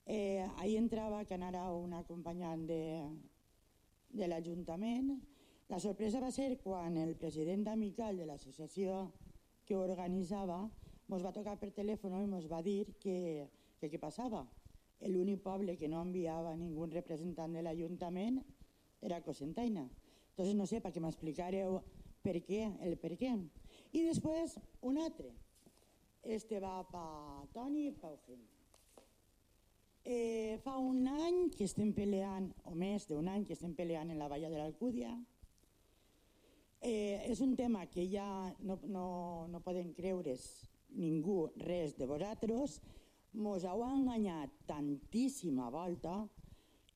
Eh, 0.05 0.45
ahir 0.57 0.77
entrava 0.77 1.23
que 1.25 1.33
anara 1.33 1.71
un 1.71 1.93
acompanyant 1.93 2.67
de, 2.67 2.83
de 4.11 4.27
l'Ajuntament. 4.27 5.15
La 5.71 5.79
sorpresa 5.79 6.19
va 6.19 6.29
ser 6.29 6.59
quan 6.61 6.97
el 6.97 7.15
president 7.15 7.65
amical 7.71 8.19
de 8.19 8.27
l'associació 8.27 9.07
que 9.65 9.79
organitzava 9.79 10.59
ens 11.13 11.23
va 11.23 11.31
tocar 11.33 11.55
per 11.61 11.71
telèfon 11.71 12.19
i 12.19 12.25
ens 12.25 12.49
va 12.51 12.61
dir 12.61 12.93
que, 12.99 13.47
que 13.79 13.89
què 13.89 13.99
passava. 14.01 14.43
L'únic 15.09 15.41
poble 15.43 15.75
que 15.79 15.89
no 15.91 16.01
enviava 16.05 16.55
ningú 16.55 16.87
representant 16.87 17.53
de 17.55 17.63
l'Ajuntament 17.63 18.39
era 19.01 19.21
Cosentaina. 19.21 19.83
Entonces 20.31 20.55
no 20.55 20.65
sé, 20.65 20.79
perquè 20.81 21.01
m'explicareu 21.03 21.81
per 22.23 22.39
què, 22.47 22.63
el 22.87 22.95
per 23.01 23.13
què. 23.19 23.33
I 23.93 24.05
després 24.07 24.55
un 24.81 24.97
altre. 24.97 25.29
Este 26.23 26.61
va 26.63 26.79
pa 26.87 27.03
Toni 27.53 27.89
i 27.89 27.93
pa 27.99 28.09
Eugenio. 28.13 28.49
Eh, 30.03 30.59
fa 30.63 30.77
un 30.79 31.05
any 31.07 31.49
que 31.55 31.67
estem 31.67 31.93
peleant, 31.95 32.49
o 32.67 32.73
més 32.75 33.05
d'un 33.07 33.27
any 33.31 33.45
que 33.47 33.55
estem 33.55 33.75
peleant 33.75 34.09
en 34.11 34.19
la 34.19 34.27
valla 34.31 34.49
de 34.51 34.59
l'Alcúdia. 34.59 35.13
Eh, 36.83 37.23
és 37.31 37.39
un 37.43 37.53
tema 37.55 37.85
que 37.87 38.03
ja 38.11 38.27
no, 38.59 38.75
no, 38.83 39.05
no 39.47 39.61
poden 39.63 39.93
creure's 39.95 40.43
ningú 40.95 41.47
res 41.55 41.95
de 41.95 42.07
vosaltres. 42.07 42.81
Mos 43.33 43.63
heu 43.65 43.81
enganyat 43.85 44.51
tantíssima 44.69 45.69
volta 45.73 46.19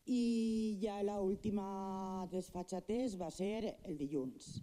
i 0.05 0.77
ja 0.81 0.99
l'última 1.01 2.27
desfatxatès 2.31 3.17
va 3.17 3.31
ser 3.33 3.77
el 3.83 3.97
dilluns. 3.97 4.59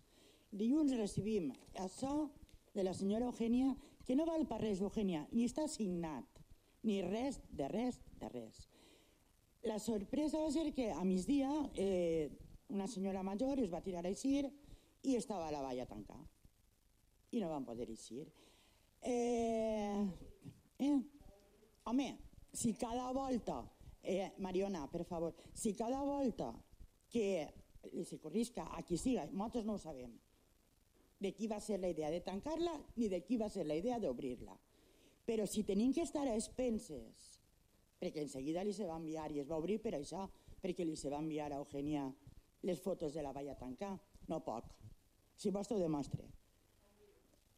Dilluns 0.54 0.94
recibim 0.94 1.50
això 1.82 2.28
de 2.74 2.84
la 2.86 2.94
senyora 2.94 3.26
Eugènia, 3.26 3.74
que 4.06 4.14
no 4.14 4.26
val 4.26 4.46
per 4.46 4.60
res, 4.62 4.80
Eugènia, 4.82 5.24
ni 5.32 5.46
està 5.48 5.66
signat, 5.70 6.40
ni 6.86 7.00
res, 7.02 7.40
de 7.50 7.68
res, 7.70 7.98
de 8.20 8.30
res. 8.30 8.68
La 9.64 9.78
sorpresa 9.80 10.42
va 10.42 10.50
ser 10.52 10.70
que 10.76 10.90
a 10.92 11.02
migdia 11.04 11.50
eh, 11.74 12.30
una 12.68 12.86
senyora 12.86 13.22
major 13.22 13.58
es 13.62 13.72
va 13.72 13.82
tirar 13.82 14.04
a 14.04 14.12
eixir 14.12 14.44
i 15.02 15.16
estava 15.16 15.48
a 15.48 15.54
la 15.54 15.62
valla 15.64 15.86
tancada. 15.88 16.26
I 17.32 17.40
no 17.42 17.50
van 17.50 17.64
poder 17.66 17.88
eixir. 17.90 18.26
Eh, 19.02 20.04
eh, 20.78 20.98
home, 21.84 22.18
si 22.52 22.74
cada 22.74 23.10
volta, 23.12 23.62
eh, 24.02 24.32
Mariona, 24.38 24.86
per 24.90 25.04
favor, 25.04 25.34
si 25.52 25.74
cada 25.74 26.02
volta 26.02 26.52
que 27.10 27.48
se 28.04 28.18
corrisca 28.18 28.68
a 28.76 28.82
qui 28.82 28.96
siga, 28.96 29.26
nosaltres 29.26 29.64
no 29.64 29.74
ho 29.74 29.78
sabem, 29.78 30.12
de 31.20 31.32
qui 31.32 31.46
va 31.48 31.60
ser 31.60 31.78
la 31.80 31.88
idea 31.88 32.10
de 32.10 32.20
tancar-la 32.20 32.74
ni 32.96 33.08
de 33.08 33.22
qui 33.24 33.36
va 33.36 33.48
ser 33.48 33.66
la 33.66 33.76
idea 33.76 33.98
d'obrir-la. 34.00 34.56
Però 35.24 35.46
si 35.46 35.64
tenim 35.64 35.92
que 35.92 36.04
estar 36.04 36.26
a 36.28 36.34
expenses, 36.36 37.40
perquè 38.00 38.24
en 38.24 38.28
seguida 38.28 38.64
li 38.64 38.74
se 38.76 38.86
va 38.88 38.98
enviar, 39.00 39.30
i 39.32 39.40
es 39.40 39.48
va 39.48 39.60
obrir 39.60 39.78
per 39.80 39.94
això, 39.96 40.26
perquè 40.60 40.84
li 40.84 40.96
se 40.96 41.12
va 41.12 41.22
enviar 41.22 41.50
a 41.52 41.60
Eugènia 41.62 42.10
les 42.64 42.80
fotos 42.80 43.14
de 43.14 43.22
la 43.24 43.32
valla 43.32 43.56
tancar, 43.56 43.94
no 44.28 44.40
poc. 44.44 44.68
Si 45.36 45.50
vols 45.50 45.68
t'ho 45.68 45.78
demostre. 45.80 46.24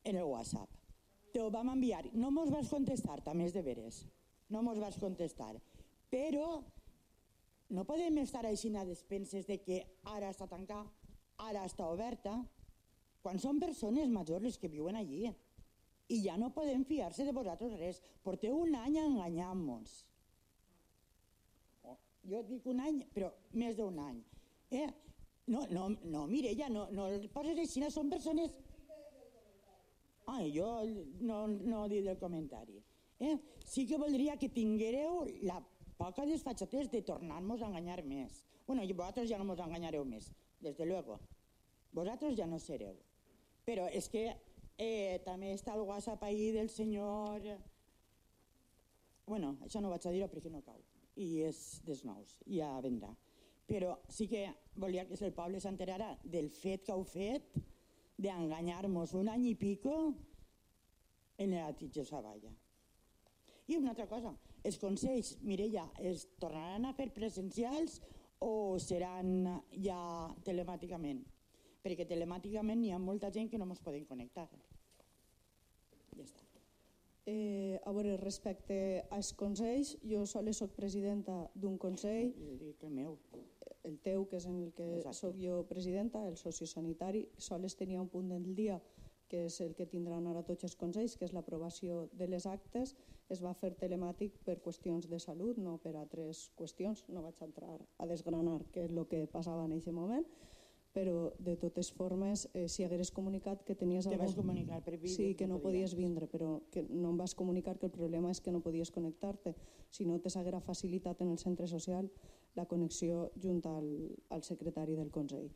En 0.06 0.16
el 0.16 0.26
WhatsApp. 0.26 0.70
Te 1.32 1.42
ho 1.42 1.50
vam 1.50 1.72
enviar. 1.74 2.04
No 2.14 2.30
mos 2.30 2.50
vas 2.50 2.70
contestar, 2.70 3.18
també 3.26 3.46
és 3.46 3.54
de 3.54 3.62
veres. 3.62 4.04
No 4.52 4.62
mos 4.62 4.78
vas 4.78 4.98
contestar. 5.02 5.54
Però 6.10 6.62
no 7.74 7.84
podem 7.84 8.20
estar 8.22 8.44
així 8.46 8.70
a 8.76 8.84
despenses 8.86 9.46
de 9.46 9.58
que 9.58 9.80
ara 10.04 10.30
està 10.30 10.46
tancada, 10.46 10.86
ara 11.42 11.64
està 11.66 11.88
oberta, 11.90 12.36
quan 13.22 13.40
són 13.42 13.58
persones 13.58 14.08
majors 14.08 14.44
les 14.44 14.58
que 14.58 14.70
viuen 14.70 14.96
allí. 14.96 15.26
I 16.08 16.20
ja 16.22 16.36
no 16.38 16.52
podem 16.54 16.84
fiar-se 16.86 17.24
de 17.26 17.32
vosaltres 17.34 17.74
res. 17.80 17.98
Porteu 18.22 18.60
un 18.62 18.76
any 18.78 19.00
enganyant-nos. 19.02 20.04
Jo 22.26 22.42
dic 22.46 22.64
un 22.70 22.82
any, 22.82 23.02
però 23.14 23.32
més 23.58 23.76
d'un 23.78 23.98
any. 24.02 24.22
Eh? 24.70 24.86
No, 25.46 25.62
no, 25.70 25.88
no, 26.10 26.24
Mireia, 26.26 26.68
no, 26.70 26.86
no 26.94 27.06
el 27.14 27.28
poses 27.34 27.58
així, 27.62 27.82
són 27.90 28.10
persones... 28.10 28.54
Ai, 30.26 30.50
jo 30.50 30.66
no, 31.22 31.44
no 31.46 31.84
dic 31.90 32.02
del 32.06 32.18
comentari. 32.18 32.80
Eh? 33.20 33.36
Sí 33.64 33.86
que 33.86 33.98
voldria 33.98 34.36
que 34.36 34.52
tinguéreu 34.52 35.24
la 35.42 35.60
poca 35.96 36.26
desfatxatès 36.28 36.90
de 36.92 37.02
tornar-nos 37.02 37.62
a 37.62 37.70
enganyar 37.70 38.02
més. 38.04 38.42
Bueno, 38.66 38.82
i 38.84 38.92
vosaltres 38.92 39.30
ja 39.30 39.38
no 39.38 39.48
ens 39.52 39.62
enganyareu 39.62 40.04
més, 40.04 40.28
des 40.60 40.76
de 40.76 40.86
luego. 40.86 41.18
Vosaltres 41.96 42.36
ja 42.36 42.46
no 42.46 42.58
sereu. 42.60 42.96
Però 43.66 43.86
és 43.88 44.08
que 44.12 44.26
eh, 44.78 45.22
també 45.24 45.54
està 45.54 45.74
el 45.74 45.86
WhatsApp 45.88 46.22
ahí 46.26 46.50
del 46.52 46.68
senyor... 46.70 47.46
Bueno, 49.26 49.56
això 49.64 49.80
no 49.82 49.90
vaig 49.90 50.04
a 50.06 50.12
dir-ho 50.14 50.28
perquè 50.30 50.52
no 50.52 50.62
cau. 50.62 50.82
I 51.16 51.46
és 51.48 51.80
dels 51.86 52.04
nous, 52.06 52.36
ja 52.46 52.68
vendrà. 52.84 53.10
Però 53.66 53.96
sí 54.12 54.28
que 54.30 54.44
volia 54.76 55.06
que 55.08 55.16
el 55.24 55.34
poble 55.34 55.58
s'enterara 55.58 56.12
del 56.22 56.52
fet 56.54 56.84
que 56.86 56.94
heu 56.94 57.02
fet 57.02 57.56
d'enganyar-nos 58.22 59.16
un 59.18 59.32
any 59.32 59.48
i 59.50 59.56
pico 59.58 59.96
en 61.42 61.56
la 61.56 61.72
titjosa 61.74 62.20
valla. 62.22 62.52
I 63.66 63.76
una 63.76 63.90
altra 63.90 64.06
cosa, 64.06 64.30
els 64.66 64.78
consells, 64.78 65.36
Mireia, 65.42 65.86
es 65.98 66.26
tornaran 66.38 66.86
a 66.86 66.94
fer 66.94 67.08
presencials 67.14 67.98
o 68.44 68.78
seran 68.82 69.48
ja 69.82 69.98
telemàticament? 70.46 71.24
Perquè 71.82 72.06
telemàticament 72.06 72.84
hi 72.84 72.92
ha 72.94 73.02
molta 73.02 73.30
gent 73.34 73.50
que 73.50 73.58
no 73.58 73.66
ens 73.70 73.82
poden 73.82 74.06
connectar. 74.06 74.46
Ja 76.14 76.22
està. 76.22 76.46
Eh, 77.26 77.80
a 77.82 77.90
veure, 77.90 78.14
respecte 78.20 78.78
als 79.10 79.32
consells, 79.34 79.96
jo 80.06 80.22
sols 80.30 80.62
soc 80.62 80.76
presidenta 80.78 81.40
d'un 81.58 81.74
consell. 81.82 82.30
El 82.38 82.92
meu. 82.94 83.18
El 83.86 83.98
teu, 84.02 84.28
que 84.30 84.38
és 84.38 84.46
en 84.46 84.60
el 84.62 84.70
que 84.74 84.86
Exacte. 84.98 85.18
soc 85.18 85.40
jo 85.42 85.64
presidenta, 85.66 86.22
el 86.26 86.38
sociosanitari, 86.38 87.24
sols 87.38 87.74
tenia 87.78 88.02
un 88.02 88.10
punt 88.10 88.30
del 88.30 88.54
dia 88.54 88.78
que 89.26 89.46
és 89.46 89.60
el 89.60 89.74
que 89.74 89.88
tindran 89.90 90.26
ara 90.30 90.44
tots 90.46 90.66
els 90.68 90.76
consells, 90.78 91.16
que 91.18 91.26
és 91.26 91.34
l'aprovació 91.34 92.04
de 92.14 92.28
les 92.30 92.46
actes, 92.46 92.94
es 93.32 93.42
va 93.42 93.54
fer 93.58 93.72
telemàtic 93.78 94.36
per 94.46 94.58
qüestions 94.62 95.08
de 95.10 95.18
salut, 95.22 95.58
no 95.58 95.76
per 95.82 95.96
altres 95.98 96.46
qüestions. 96.58 97.04
No 97.08 97.24
vaig 97.26 97.40
entrar 97.42 97.74
a 97.98 98.06
desgranar 98.06 98.60
què 98.72 98.86
és 98.86 98.94
el 98.94 99.06
que 99.10 99.24
passava 99.32 99.64
en 99.66 99.74
aquest 99.76 99.94
moment, 99.94 100.26
però 100.96 101.26
de 101.44 101.56
totes 101.60 101.90
formes, 101.92 102.46
eh, 102.54 102.68
si 102.72 102.84
hagueres 102.84 103.10
comunicat 103.12 103.66
que 103.66 103.74
tenies... 103.76 104.06
Te 104.06 104.14
algun... 104.14 104.24
vas 104.24 104.36
comunicar 104.38 104.80
per 104.84 104.96
vídeo? 104.96 105.16
Sí, 105.16 105.34
que 105.36 105.48
no 105.50 105.58
podies 105.60 105.92
vindre, 105.98 106.24
però 106.30 106.62
que 106.72 106.86
no 106.88 107.10
em 107.12 107.18
vas 107.20 107.34
comunicar 107.36 107.76
que 107.76 107.90
el 107.90 107.92
problema 107.92 108.32
és 108.32 108.40
que 108.40 108.54
no 108.54 108.62
podies 108.64 108.90
connectar-te. 108.94 109.52
Si 109.92 110.08
no, 110.08 110.16
te 110.24 110.32
s'haguera 110.32 110.62
facilitat 110.64 111.20
en 111.20 111.34
el 111.34 111.38
centre 111.42 111.68
social 111.68 112.08
la 112.56 112.64
connexió 112.64 113.30
junt 113.36 113.60
al, 113.68 113.90
al 114.32 114.42
secretari 114.42 114.96
del 114.96 115.12
Consell. 115.12 115.50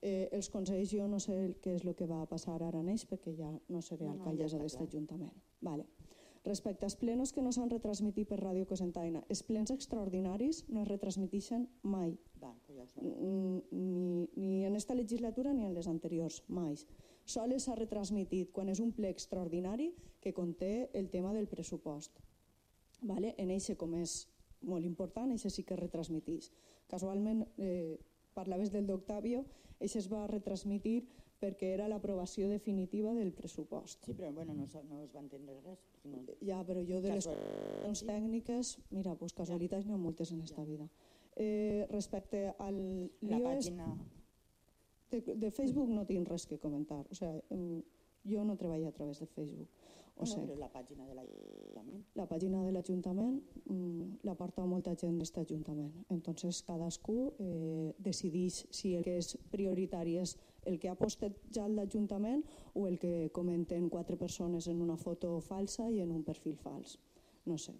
Eh, 0.00 0.28
els 0.32 0.48
consells 0.48 0.92
jo 0.94 1.08
no 1.10 1.18
sé 1.20 1.36
què 1.60 1.74
és 1.74 1.84
el 1.84 1.96
que 1.98 2.06
va 2.06 2.22
passar 2.30 2.54
ara 2.56 2.78
en 2.78 2.88
ells 2.88 3.04
perquè 3.10 3.34
ja 3.34 3.50
no 3.50 3.82
seré 3.82 4.06
no, 4.06 4.14
no, 4.14 4.20
alcaldessa 4.20 4.56
ja 4.56 4.62
d'aquest 4.62 4.84
ajuntament. 4.86 5.34
Vale. 5.60 5.84
Respecte 6.44 6.86
als 6.86 6.96
plenos 6.96 7.32
que 7.32 7.42
no 7.42 7.50
s'han 7.52 7.70
retransmitit 7.70 8.28
per 8.28 8.38
Ràdio 8.40 8.66
Cosentaina, 8.66 9.24
els 9.28 9.42
plens 9.42 9.72
extraordinaris 9.74 10.64
no 10.68 10.82
es 10.84 10.88
retransmitixen 10.88 11.66
mai. 11.82 12.14
Va, 12.42 12.54
ja 12.68 12.86
ni, 13.02 14.28
ni 14.36 14.64
en 14.64 14.76
esta 14.76 14.94
legislatura 14.94 15.52
ni 15.52 15.66
en 15.66 15.74
les 15.74 15.88
anteriors, 15.90 16.42
mai. 16.48 16.76
Sols 17.28 17.66
s'ha 17.66 17.76
retransmitit 17.76 18.52
quan 18.56 18.70
és 18.72 18.80
un 18.80 18.94
ple 18.96 19.10
extraordinari 19.12 19.90
que 20.22 20.32
conté 20.32 20.88
el 20.96 21.10
tema 21.10 21.34
del 21.34 21.48
pressupost. 21.48 22.22
Vale? 23.02 23.34
En 23.38 23.50
eixe, 23.54 23.76
com 23.76 23.94
és 23.98 24.22
molt 24.62 24.86
important, 24.86 25.30
eixe 25.30 25.50
sí 25.52 25.62
que 25.62 25.76
es 25.76 25.80
retransmitix. 25.80 26.50
Casualment, 26.88 27.44
eh, 27.58 27.98
parlaves 28.34 28.72
del 28.72 28.86
d'Octavio, 28.86 29.44
això 29.78 30.00
es 30.00 30.08
va 30.10 30.26
retransmitir 30.26 31.02
perquè 31.38 31.72
era 31.76 31.88
l'aprovació 31.90 32.48
definitiva 32.50 33.12
del 33.14 33.32
pressupost. 33.32 34.04
Sí, 34.06 34.14
però 34.18 34.30
bueno, 34.34 34.54
no, 34.54 34.66
no 34.90 35.02
es 35.04 35.12
va 35.14 35.22
entendre 35.22 35.56
res. 35.64 35.84
No... 36.04 36.22
Ja, 36.42 36.62
però 36.66 36.82
jo 36.86 37.00
de 37.04 37.14
les 37.14 37.28
qüestions 37.28 38.04
tècniques, 38.08 38.74
mira, 38.90 39.14
pues 39.20 39.36
casualitats 39.38 39.86
n'hi 39.86 39.94
ha 39.94 40.00
moltes 40.02 40.32
en 40.34 40.42
esta 40.42 40.64
vida. 40.66 40.88
Eh, 41.36 41.86
respecte 41.90 42.48
al 42.58 42.78
La 43.20 43.42
pàgina... 43.44 43.92
De, 45.08 45.22
de 45.40 45.48
Facebook 45.56 45.88
no 45.88 46.02
tinc 46.04 46.28
res 46.28 46.44
que 46.44 46.58
comentar. 46.60 47.00
O 47.08 47.14
sea, 47.16 47.30
jo 48.28 48.42
no 48.44 48.58
treballo 48.60 48.88
a 48.88 48.92
través 48.92 49.20
de 49.20 49.26
Facebook. 49.26 49.70
O 50.18 50.26
no, 50.26 50.26
sigui, 50.26 50.46
però 50.48 50.58
la 50.58 50.68
pàgina 50.72 51.06
de 51.06 51.14
l'Ajuntament. 51.14 52.02
La 52.18 52.26
pàgina 52.26 52.62
de 52.64 52.72
l'Ajuntament 52.74 53.36
mm, 53.70 54.06
la 54.26 54.34
porta 54.38 54.64
molta 54.66 54.96
gent 54.98 55.14
d'aquest 55.20 55.38
Ajuntament. 55.44 55.92
Entonces 56.10 56.58
cadascú 56.66 57.18
eh, 57.38 57.92
decideix 58.02 58.64
si 58.74 58.96
el 58.98 59.06
que 59.06 59.14
és 59.22 59.36
prioritari 59.52 60.16
és 60.18 60.34
el 60.64 60.78
que 60.78 60.88
ha 60.90 60.96
postat 60.98 61.36
ja 61.54 61.68
l'Ajuntament 61.68 62.42
o 62.74 62.86
el 62.88 62.98
que 62.98 63.30
comenten 63.34 63.88
quatre 63.88 64.16
persones 64.16 64.68
en 64.68 64.82
una 64.82 64.96
foto 64.96 65.38
falsa 65.40 65.90
i 65.90 66.00
en 66.00 66.10
un 66.12 66.24
perfil 66.24 66.56
fals. 66.56 66.98
No 67.46 67.58
sé. 67.58 67.74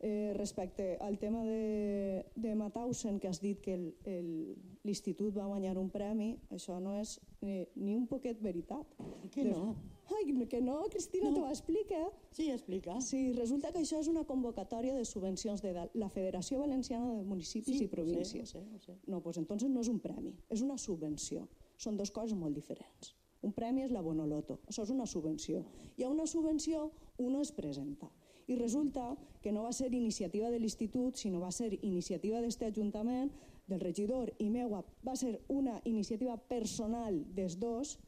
Eh, 0.00 0.32
respecte 0.36 0.96
al 1.00 1.18
tema 1.18 1.42
de, 1.42 2.24
de 2.36 2.54
Matausen, 2.54 3.18
que 3.18 3.26
has 3.26 3.40
dit 3.42 3.58
que 3.58 3.74
l'institut 3.74 5.34
va 5.34 5.48
guanyar 5.50 5.74
un 5.80 5.88
premi, 5.90 6.36
això 6.54 6.76
no 6.78 6.92
és 6.94 7.16
ni, 7.42 7.64
ni 7.74 7.96
un 7.98 8.06
poquet 8.06 8.38
veritat. 8.38 8.94
Que 9.34 9.42
no? 9.48 9.74
Ai, 10.14 10.46
que 10.46 10.60
no, 10.62 10.84
Cristina, 10.88 11.32
no. 11.32 11.40
t'ho 11.40 11.48
explica. 11.50 11.98
Sí, 12.30 12.46
explica. 12.54 13.00
Sí, 13.02 13.32
resulta 13.34 13.72
que 13.74 13.82
això 13.82 13.98
és 13.98 14.06
una 14.08 14.22
convocatòria 14.24 14.94
de 14.94 15.04
subvencions 15.04 15.66
de 15.66 15.74
la 15.74 16.08
Federació 16.08 16.62
Valenciana 16.62 17.16
de 17.16 17.26
Municipis 17.26 17.82
sí, 17.82 17.88
i 17.88 17.90
Províncies. 17.90 18.30
Sí, 18.30 18.40
ho 18.40 18.46
sé, 18.46 18.62
ho 18.62 18.78
sé. 18.86 18.96
No, 19.10 19.18
doncs 19.18 19.42
entonces 19.42 19.68
no 19.68 19.82
és 19.82 19.90
un 19.90 19.98
premi, 19.98 20.32
és 20.48 20.62
una 20.62 20.78
subvenció. 20.78 21.48
Són 21.78 21.96
dues 21.96 22.10
coses 22.10 22.34
molt 22.36 22.58
diferents. 22.58 23.14
Un 23.46 23.52
premi 23.54 23.84
és 23.86 23.92
la 23.94 24.02
Bonoloto, 24.02 24.58
això 24.66 24.82
és 24.82 24.90
una 24.90 25.06
subvenció. 25.06 25.62
I 25.96 26.04
a 26.04 26.10
una 26.10 26.26
subvenció 26.26 26.90
uno 27.22 27.40
es 27.40 27.52
presenta. 27.54 28.10
I 28.48 28.56
resulta 28.58 29.12
que 29.42 29.52
no 29.52 29.62
va 29.62 29.72
ser 29.76 29.92
iniciativa 29.94 30.50
de 30.50 30.58
l'institut, 30.58 31.16
sinó 31.20 31.40
va 31.44 31.52
ser 31.52 31.70
iniciativa 31.82 32.40
d'este 32.42 32.66
Ajuntament, 32.66 33.30
del 33.68 33.80
regidor 33.84 34.32
i 34.40 34.48
meua, 34.50 34.82
va 35.06 35.14
ser 35.14 35.42
una 35.48 35.76
iniciativa 35.84 36.36
personal 36.50 37.20
dels 37.36 37.58
dos 37.60 37.98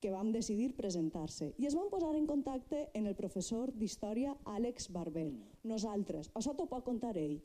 que 0.00 0.10
vam 0.10 0.32
decidir 0.32 0.74
presentar-se. 0.76 1.52
I 1.60 1.68
es 1.68 1.76
van 1.76 1.90
posar 1.92 2.14
en 2.16 2.26
contacte 2.26 2.88
en 2.94 3.06
el 3.06 3.14
professor 3.14 3.72
d'Història 3.72 4.34
Àlex 4.44 4.90
Barber. 4.92 5.28
Nosaltres, 5.64 6.32
això 6.34 6.56
t'ho 6.56 6.66
pot 6.72 6.84
contar 6.84 7.14
ell. 7.20 7.38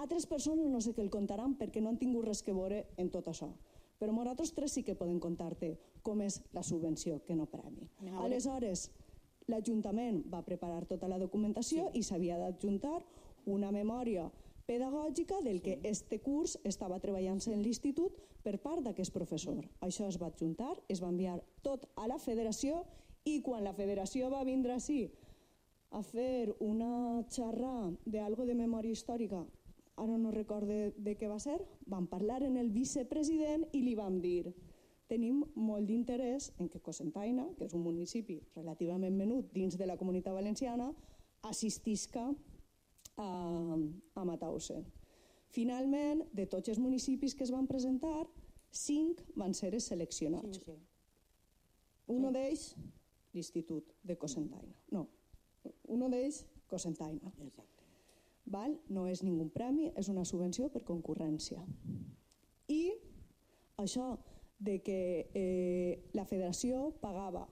Altres 0.00 0.26
persones 0.28 0.70
no 0.72 0.80
sé 0.80 0.94
què 0.96 1.02
el 1.04 1.12
contaran 1.12 1.56
perquè 1.60 1.82
no 1.82 1.90
han 1.90 1.98
tingut 2.00 2.28
res 2.28 2.44
que 2.44 2.56
veure 2.56 2.86
en 2.96 3.10
tot 3.12 3.28
això. 3.28 3.50
Però 4.00 4.14
nosaltres 4.16 4.54
tres 4.56 4.72
sí 4.72 4.82
que 4.82 4.96
podem 4.96 5.20
contar-te 5.20 5.74
com 6.02 6.22
és 6.24 6.40
la 6.56 6.64
subvenció, 6.64 7.20
que 7.26 7.36
no 7.36 7.46
premi. 7.52 7.90
Aleshores, 8.24 8.88
l'Ajuntament 9.50 10.22
va 10.32 10.44
preparar 10.46 10.86
tota 10.88 11.08
la 11.10 11.18
documentació 11.20 11.90
sí. 11.90 12.00
i 12.00 12.06
s'havia 12.06 12.38
d'adjuntar 12.40 12.96
una 13.50 13.70
memòria 13.74 14.30
pedagògica 14.70 15.40
del 15.42 15.60
que 15.60 15.80
este 15.82 16.20
curs 16.22 16.56
estava 16.64 17.00
treballant-se 17.02 17.52
en 17.52 17.62
l'institut 17.64 18.16
per 18.44 18.56
part 18.62 18.84
d'aquest 18.86 19.12
professor. 19.12 19.64
Això 19.84 20.06
es 20.08 20.18
va 20.20 20.30
adjuntar, 20.30 20.76
es 20.88 21.02
va 21.02 21.10
enviar 21.10 21.40
tot 21.66 21.88
a 21.96 22.06
la 22.08 22.20
federació 22.22 22.84
i 23.26 23.40
quan 23.44 23.64
la 23.66 23.74
federació 23.76 24.30
va 24.32 24.44
vindre 24.46 24.76
així 24.76 25.10
a 25.90 26.02
fer 26.06 26.54
una 26.62 27.24
xarra 27.28 27.90
d'algo 28.06 28.46
de 28.46 28.54
memòria 28.54 28.94
històrica, 28.94 29.42
ara 30.00 30.16
no 30.18 30.32
recorde 30.32 30.90
de 30.96 31.14
què 31.20 31.28
va 31.28 31.38
ser, 31.42 31.58
van 31.86 32.08
parlar 32.08 32.40
en 32.46 32.56
el 32.56 32.70
vicepresident 32.72 33.66
i 33.76 33.84
li 33.84 33.94
vam 33.98 34.20
dir 34.24 34.52
tenim 35.10 35.42
molt 35.58 35.88
d'interès 35.90 36.52
en 36.62 36.68
que 36.70 36.80
Cosentaina, 36.86 37.48
que 37.58 37.66
és 37.66 37.74
un 37.74 37.82
municipi 37.82 38.38
relativament 38.54 39.16
menut 39.18 39.50
dins 39.52 39.74
de 39.76 39.88
la 39.88 39.96
comunitat 39.98 40.36
valenciana, 40.36 40.92
assistisca 41.50 42.28
a, 43.18 43.30
a 44.14 44.24
Matausen. 44.28 44.86
Finalment, 45.50 46.22
de 46.30 46.46
tots 46.46 46.70
els 46.70 46.78
municipis 46.78 47.34
que 47.34 47.42
es 47.42 47.50
van 47.50 47.66
presentar, 47.66 48.28
cinc 48.70 49.24
van 49.34 49.56
ser 49.56 49.72
seleccionats. 49.82 50.60
Sí, 50.60 50.76
sí. 50.76 50.78
Uno 52.14 52.30
d'ells, 52.34 52.70
l'Institut 53.34 53.90
de 54.06 54.16
Cosentaina. 54.18 54.78
No, 54.94 55.08
uno 55.90 56.08
d'ells, 56.10 56.44
Cosentaina. 56.70 57.34
Exacte. 57.42 57.79
Val? 58.50 58.74
No 58.90 59.06
és 59.06 59.22
ningú 59.22 59.48
premi, 59.54 59.92
és 59.96 60.08
una 60.10 60.24
subvenció 60.26 60.68
per 60.74 60.82
concurrència. 60.86 61.62
I 62.68 62.82
això 63.78 64.16
de 64.60 64.80
que 64.84 65.30
eh, 65.34 66.10
la 66.12 66.26
federació 66.28 66.90
pagava 67.00 67.46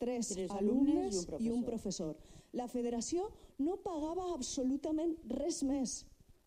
tres, 0.00 0.32
Tres 0.34 0.50
alumnes, 0.50 1.22
alumnes 1.22 1.40
i 1.40 1.46
i 1.46 1.50
un 1.50 1.60
un 1.60 1.64
professor. 1.64 2.16
La 2.52 2.66
federació 2.68 3.28
no 3.58 3.76
pagava 3.84 4.32
absolutament 4.34 5.16
res 5.28 5.62
més. 5.64 6.04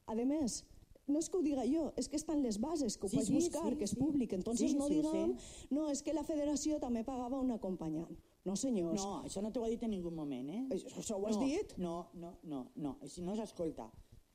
A 0.09 0.15
més, 0.17 0.63
no 1.09 1.20
és 1.20 1.30
que 1.30 1.38
ho 1.38 1.41
diga 1.45 1.65
jo, 1.65 1.89
és 1.97 2.07
que 2.09 2.17
estan 2.17 2.41
les 2.43 2.57
bases, 2.61 2.97
que 2.97 3.05
ho 3.05 3.09
Sí, 3.09 3.17
pots 3.17 3.28
sí, 3.30 3.36
buscar, 3.36 3.70
sí, 3.70 3.78
que 3.78 3.86
és 3.86 3.93
sí. 3.93 3.99
públic. 3.99 4.34
Entonces 4.34 4.72
Sí, 4.72 4.78
no 4.78 4.88
sí, 4.88 4.99
diguem, 4.99 5.36
no, 5.70 5.89
és 5.89 6.01
que 6.01 6.13
la 6.13 6.24
federació 6.24 6.80
també 6.80 7.03
pagava 7.03 7.39
un 7.39 7.51
acompanyant. 7.51 8.17
No, 8.46 8.56
senyors. 8.56 9.02
No, 9.04 9.22
això 9.28 9.42
no 9.44 9.52
t'ho 9.52 9.64
ha 9.66 9.70
dit 9.70 9.82
en 9.84 9.92
ningú 9.92 10.12
moment, 10.12 10.50
eh? 10.50 10.62
Això, 10.72 10.94
això 11.02 11.18
ho 11.20 11.26
has 11.28 11.38
no, 11.38 11.46
dit? 11.46 11.74
No, 11.78 11.96
no, 12.14 12.38
no, 12.44 12.62
no. 12.76 12.98
Si 13.06 13.22
no 13.22 13.36
s'escolta. 13.36 13.90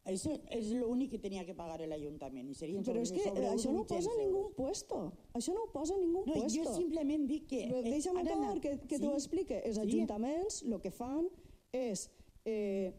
Això 0.05 0.35
és 0.53 0.67
l'únic 0.77 1.15
que 1.15 1.19
tenia 1.19 1.47
que 1.49 1.55
pagar 1.57 1.79
l'Ajuntament. 1.89 2.51
I 2.51 2.55
serien 2.55 2.85
Però 2.85 3.01
és 3.01 3.11
que 3.11 3.23
sobre 3.25 3.47
això 3.49 3.71
no 3.73 3.81
ho 3.81 3.85
800 3.87 3.95
posa 3.97 4.11
euros. 4.11 4.19
ningú 4.21 4.43
puesto. 4.55 4.99
Això 5.33 5.55
no 5.55 5.63
ho 5.65 5.71
posa 5.73 5.97
ningú 5.97 6.25
No, 6.27 6.35
puesto. 6.35 6.51
jo 6.63 6.75
simplement 6.77 7.25
dic 7.27 7.47
que... 7.49 7.63
Però 7.71 7.79
eh, 7.81 7.91
Deixa'm 7.91 8.19
acabar, 8.21 8.61
que, 8.61 8.75
que 8.87 8.99
sí. 8.99 9.03
t'ho 9.03 9.15
explique. 9.15 9.63
Els 9.65 9.77
Sí. 9.81 9.87
ajuntaments 9.87 10.63
el 10.69 10.81
que 10.81 10.91
fan 10.93 11.25
és... 11.73 12.11
Eh, 12.45 12.93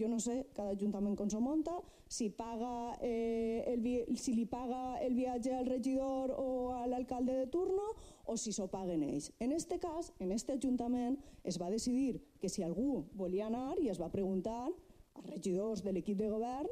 jo 0.00 0.08
no 0.08 0.18
sé, 0.20 0.46
cada 0.56 0.72
ajuntament 0.74 1.16
com 1.18 1.28
s'ho 1.30 1.40
munta, 1.44 1.76
si, 2.08 2.30
paga, 2.34 2.96
eh, 3.06 3.64
el, 3.70 4.16
si 4.18 4.34
li 4.34 4.46
paga 4.50 4.98
el 5.04 5.14
viatge 5.14 5.52
al 5.54 5.68
regidor 5.68 6.32
o 6.34 6.72
a 6.74 6.86
l'alcalde 6.90 7.36
de 7.36 7.46
turno 7.52 7.92
o 8.24 8.36
si 8.40 8.54
s'ho 8.56 8.66
paguen 8.72 9.04
ells. 9.06 9.30
En 9.38 9.52
este 9.52 9.78
cas, 9.78 10.12
en 10.18 10.32
este 10.32 10.56
ajuntament, 10.56 11.18
es 11.44 11.60
va 11.60 11.70
decidir 11.70 12.22
que 12.40 12.48
si 12.48 12.64
algú 12.66 13.04
volia 13.14 13.46
anar 13.46 13.76
i 13.78 13.90
es 13.92 14.00
va 14.00 14.10
preguntar 14.10 14.64
als 14.66 15.26
regidors 15.28 15.84
de 15.84 15.92
l'equip 15.92 16.18
de 16.18 16.30
govern 16.32 16.70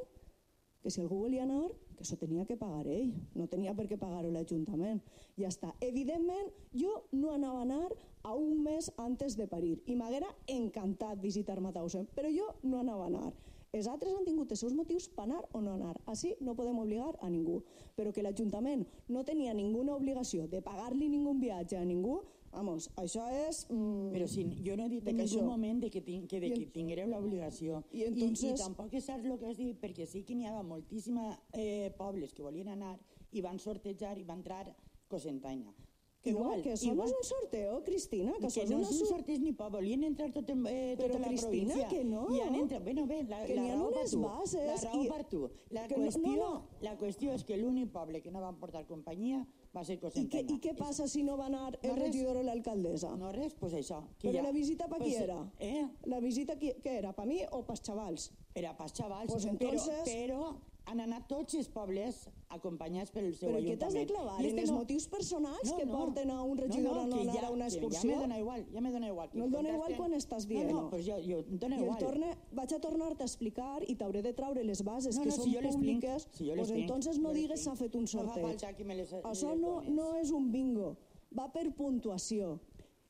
que 0.81 0.89
si 0.89 1.01
algú 1.01 1.19
volia 1.25 1.43
anar, 1.43 1.69
que 1.99 2.07
s'ho 2.07 2.15
tenia 2.19 2.45
que 2.47 2.55
pagar 2.55 2.85
ell, 2.87 3.11
no 3.35 3.49
tenia 3.51 3.75
per 3.75 3.85
què 3.89 3.97
pagar-ho 3.99 4.31
l'Ajuntament. 4.31 5.03
Ja 5.35 5.51
està. 5.51 5.73
Evidentment, 5.83 6.47
jo 6.71 6.93
no 7.11 7.33
anava 7.35 7.59
a 7.59 7.67
anar 7.67 7.83
a 8.23 8.33
un 8.39 8.63
mes 8.63 8.87
antes 9.03 9.35
de 9.35 9.47
parir 9.51 9.75
i 9.85 9.99
m'haguera 9.99 10.31
encantat 10.55 11.19
visitar 11.19 11.59
Matausen, 11.59 12.07
però 12.15 12.31
jo 12.31 12.47
no 12.63 12.79
anava 12.79 13.09
a 13.09 13.11
anar. 13.11 13.29
Els 13.69 13.85
altres 13.85 14.15
han 14.17 14.25
tingut 14.25 14.49
els 14.49 14.63
seus 14.63 14.73
motius 14.73 15.05
per 15.13 15.27
anar 15.27 15.43
o 15.53 15.59
no 15.61 15.75
anar. 15.75 15.93
Així 16.09 16.31
no 16.41 16.55
podem 16.57 16.79
obligar 16.81 17.11
a 17.21 17.29
ningú. 17.29 17.59
Però 17.97 18.09
que 18.15 18.23
l'Ajuntament 18.25 18.87
no 19.13 19.21
tenia 19.27 19.53
ninguna 19.53 19.93
obligació 19.99 20.47
de 20.49 20.63
pagar-li 20.65 21.09
ningú 21.11 21.35
viatge 21.37 21.77
a 21.77 21.85
ningú, 21.85 22.17
vamos, 22.51 22.89
això 22.95 23.25
és... 23.47 23.65
Mm, 23.69 24.11
Però 24.13 24.27
si 24.27 24.43
jo 24.65 24.75
no 24.77 24.85
he 24.85 24.89
dit 24.89 25.07
en 25.07 25.17
que 25.17 25.25
ningú 25.25 25.45
moment 25.45 25.81
de 25.83 25.89
que, 25.89 26.01
tin, 26.01 26.27
que, 26.27 26.39
de 26.39 26.51
que 26.53 26.65
tinguéreu 26.73 27.07
l'obligació. 27.07 27.83
I 27.91 28.03
entonces- 28.09 28.51
I, 28.51 28.53
I 28.55 28.63
tampoc 28.63 28.93
és 28.93 29.05
cert 29.05 29.25
el 29.25 29.37
que 29.39 29.47
has 29.51 29.57
dit, 29.57 29.77
perquè 29.79 30.05
sí 30.07 30.23
que 30.23 30.35
n'hi 30.35 30.45
havia 30.47 30.63
moltíssims 30.63 31.37
eh, 31.53 31.91
pobles 31.97 32.33
que 32.33 32.41
volien 32.43 32.67
anar 32.69 32.97
i 33.31 33.41
van 33.41 33.59
sortejar 33.59 34.17
i 34.17 34.23
va 34.23 34.33
entrar 34.33 34.65
Cosentaina. 35.07 35.73
Que 36.21 36.33
no, 36.35 36.49
que 36.61 36.73
això 36.73 36.91
no 36.93 37.05
és 37.07 37.13
un 37.15 37.23
sorteo, 37.23 37.77
Cristina, 37.85 38.33
que, 38.41 38.49
que 38.51 38.65
no 38.67 38.81
és 38.83 38.89
un 38.91 39.07
sorteig 39.07 39.39
ni 39.39 39.53
poc, 39.55 39.69
volien 39.71 40.01
entrar 40.03 40.27
tot 40.35 40.49
en, 40.51 40.65
eh, 40.67 40.97
Però, 40.99 41.07
tota 41.13 41.19
la 41.21 41.29
Cristina, 41.29 41.73
província. 41.77 41.87
que 41.87 42.03
no. 42.03 42.25
I 42.35 42.41
han 42.43 42.55
entrat, 42.59 42.83
bueno, 42.83 43.05
bé, 43.07 43.21
la, 43.23 43.39
Que 43.45 43.55
la 43.55 43.63
raó 43.69 43.87
per 43.93 44.03
tu. 44.09 44.19
bases 44.25 44.67
La 44.83 44.91
raó 44.91 45.03
i- 45.05 45.07
per 45.07 45.23
tu. 45.31 45.49
La 45.69 45.87
qüestió, 45.87 46.21
no, 46.35 46.35
no. 46.35 46.67
la 46.81 46.97
qüestió 46.99 47.31
és 47.33 47.45
que 47.45 47.55
l'únic 47.55 47.89
poble 47.93 48.19
que 48.21 48.31
no 48.31 48.41
van 48.41 48.59
portar 48.59 48.85
companyia 48.85 49.47
va 49.75 49.83
ser 49.85 49.97
I 49.99 50.25
què. 50.27 50.41
I 50.49 50.57
què 50.63 50.73
passa 50.77 51.07
si 51.07 51.21
no 51.23 51.35
va 51.37 51.45
anar 51.45 51.67
el 51.81 51.89
No, 51.89 51.95
res. 51.95 52.03
regidor 52.07 52.37
o 52.37 52.43
l'alcaldessa? 52.43 53.15
No 53.17 53.31
res, 53.31 53.53
pues 53.59 53.73
això. 53.73 54.01
Però 54.21 54.33
ja, 54.33 54.41
la 54.43 54.51
visita 54.51 54.87
per 54.87 54.97
qui 55.01 55.11
pues, 55.11 55.21
era? 55.21 55.37
Eh? 55.59 55.87
La 56.05 56.19
visita 56.19 56.55
qui, 56.57 56.71
què 56.83 56.97
era, 56.97 57.13
per 57.13 57.25
mi 57.25 57.41
o 57.51 57.61
pels 57.67 57.81
xavals? 57.85 58.31
Era 58.55 58.75
pas 58.77 58.91
xavals, 58.93 59.31
Pues 59.31 59.45
entonces- 59.45 60.03
però, 60.05 60.39
però 60.41 60.55
han 60.89 60.99
anat 61.03 61.27
tots 61.29 61.53
els 61.59 61.67
pobles 61.69 62.27
acompanyats 62.49 63.11
pel 63.13 63.27
seu 63.37 63.49
Però 63.51 63.59
què 63.59 63.75
ajuntament. 63.75 63.79
t'has 63.83 63.93
de 63.93 64.05
clavar? 64.09 64.37
I 64.41 64.49
En 64.49 64.59
els 64.59 64.71
no- 64.71 64.77
motius 64.79 65.07
personals 65.07 65.69
No, 65.69 65.77
que 65.77 65.85
no. 65.85 65.97
porten 65.99 66.31
a 66.31 66.41
un 66.43 66.57
regidor 66.57 66.97
a 66.97 67.05
no 67.05 67.15
que 67.17 67.21
anar 67.29 67.45
a 67.45 67.49
una 67.51 67.67
que 67.67 67.75
excursió? 67.75 68.01
Ja 68.01 68.15
me 68.15 68.21
dona 68.21 68.39
igual, 68.39 68.65
ja 68.73 68.81
me 68.81 68.91
dona 68.91 69.07
igual. 69.07 69.29
que 69.29 69.37
No 69.37 69.45
et 69.45 69.51
dona 69.51 69.69
igual 69.69 69.95
quan 69.97 70.13
estàs 70.13 70.47
dient 70.47 70.71
No, 70.71 70.81
no, 70.81 70.89
pues 70.89 71.05
jo, 71.05 71.17
jo, 71.21 71.39
em 71.39 71.57
dona 71.59 71.77
igual. 71.79 71.99
torne, 71.99 72.31
vaig 72.51 72.73
a 72.73 72.79
tornar-te 72.79 73.23
a 73.23 73.25
explicar 73.25 73.83
i 73.87 73.95
t'hauré 73.95 74.21
de 74.23 74.33
traure 74.33 74.63
les 74.63 74.83
bases 74.83 75.15
No, 75.15 75.21
que 75.23 75.29
no, 75.29 75.35
són 75.35 75.45
si 75.45 75.57
públiques, 75.71 76.27
si 76.31 76.49
pues 76.55 76.67
tinc, 76.67 76.79
entonces 76.79 77.19
no 77.19 77.33
digues 77.33 77.61
s'ha 77.63 77.75
fet 77.75 77.95
un 77.95 78.01
No 78.01 78.07
sorteig. 78.07 78.75
que 78.75 78.83
me 78.83 78.95
les- 78.95 79.11
Això 79.13 79.55
no, 79.57 79.81
no 79.81 80.15
és 80.15 80.31
un 80.31 80.51
bingo, 80.51 80.97
va 81.37 81.51
per 81.51 81.71
puntuació. 81.75 82.59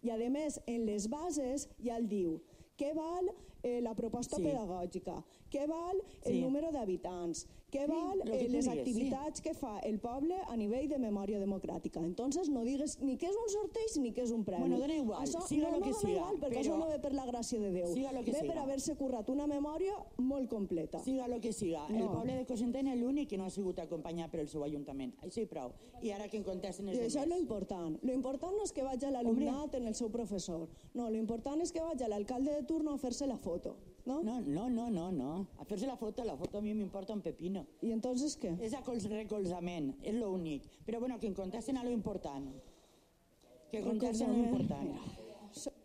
I 0.02 0.10
a 0.12 0.18
més, 0.30 0.62
en 0.66 0.86
les 0.86 1.08
bases 1.10 1.70
ja 1.84 1.98
el 1.98 2.08
diu 2.08 2.42
què 2.78 2.94
val 2.96 3.30
eh, 3.62 3.82
la 3.82 3.94
proposta 3.94 4.38
Sí. 4.38 4.44
pedagògica, 4.44 5.22
què 5.52 5.68
val 5.68 5.98
el 6.24 6.32
Sí. 6.34 6.42
número 6.42 6.72
d'habitants, 6.72 7.46
què 7.72 7.86
Sí, 7.86 7.92
val 7.92 8.18
lo 8.20 8.26
que 8.26 8.38
eh, 8.42 8.46
tu 8.48 8.52
les 8.54 8.66
digues, 8.66 8.68
activitats 8.68 9.42
que 9.42 9.54
fa 9.54 9.80
el 9.80 10.00
poble 10.00 10.36
a 10.48 10.56
nivell 10.58 10.88
de 10.90 10.98
memòria 10.98 11.40
democràtica. 11.40 12.00
Entonces 12.04 12.50
no 12.50 12.64
digues 12.64 13.00
ni 13.02 13.18
que 13.18 13.28
és 13.28 13.36
un 13.36 13.50
sorteig 13.50 13.98
ni 14.02 14.12
que 14.12 14.22
és 14.24 14.32
un 14.32 14.44
premi. 14.44 14.62
Bueno, 14.62 14.80
dona 14.80 14.96
igual, 14.96 15.22
Això, 15.24 15.42
siga 15.48 15.70
no, 15.70 15.78
lo 15.78 15.80
no 15.80 15.86
que 15.86 15.94
siga, 15.94 16.12
igual, 16.14 16.40
perquè 16.40 16.50
però- 16.50 16.64
això 16.66 16.78
no 16.80 16.88
ve 16.88 17.00
per 17.00 17.14
la 17.14 17.26
gràcia 17.26 17.60
de 17.60 17.72
Déu. 17.72 17.94
Siga 17.94 18.12
lo 18.12 18.24
que 18.24 18.32
ve 18.32 18.40
per 18.40 18.50
siga. 18.50 18.62
haver-se 18.64 18.96
currat 18.96 19.30
una 19.30 19.48
memòria 19.48 19.94
molt 20.18 20.50
completa. 20.50 21.00
Siga 21.04 21.26
el 21.26 21.40
que 21.42 21.54
siga. 21.54 21.86
El 21.90 22.00
No. 22.00 22.12
poble 22.14 22.34
de 22.36 22.46
Cosentaina 22.46 22.94
és 22.94 23.00
l'únic 23.00 23.30
que 23.30 23.38
no 23.38 23.46
ha 23.46 23.50
sigut 23.50 23.78
acompanyat 23.80 24.32
per 24.32 24.40
el 24.42 24.48
seu 24.48 24.64
ajuntament. 24.64 25.14
Això 25.22 25.42
i 25.42 25.46
prou. 25.46 25.72
I 26.02 26.12
ara 26.12 26.28
que 26.28 26.38
em 26.38 26.44
contesten 26.44 26.88
els 26.90 26.98
I 26.98 27.02
això 27.02 27.22
és 27.22 27.28
lo 27.28 27.38
important. 27.38 27.98
Lo 28.02 28.14
important 28.14 28.54
no 28.56 28.64
és 28.64 28.72
que 28.72 28.84
vagi 28.84 29.06
l'alumnat 29.12 29.76
en 29.76 29.88
el 29.88 29.96
seu 29.96 30.10
professor. 30.10 30.68
No, 30.94 31.10
lo 31.10 31.18
important 31.18 31.62
és 31.62 31.72
que 31.72 31.82
vagi 31.82 32.04
l'alcalde 32.08 32.52
de 32.56 32.64
turno 32.64 32.94
a 32.94 32.98
fer-se 32.98 33.28
la 33.28 33.38
foto. 33.38 33.76
No? 34.10 34.24
No, 34.24 34.42
no, 34.42 34.68
no, 34.70 34.90
no, 34.90 35.12
no. 35.12 35.32
A 35.62 35.66
fer-se 35.70 35.86
la 35.86 35.96
foto, 35.96 36.24
la 36.26 36.36
foto 36.36 36.58
a 36.58 36.62
mi 36.66 36.74
m'importa 36.74 37.14
un 37.14 37.22
pepino. 37.22 37.62
I 37.86 37.92
entonces 37.94 38.34
què? 38.42 38.56
És 38.66 38.74
acols 38.74 39.06
recolzament, 39.12 39.92
és 40.02 40.16
lo 40.18 40.32
únic. 40.34 40.66
Però 40.88 40.98
bueno, 41.04 41.20
que 41.22 41.30
em 41.30 41.36
contesten 41.38 41.78
a 41.78 41.84
lo 41.86 41.92
important. 41.94 42.48
Que 43.70 43.84
contesten 43.86 44.32
a 44.32 44.34
lo 44.34 44.40
important. 44.48 44.90
mira. 44.90 45.54
So- 45.54 45.76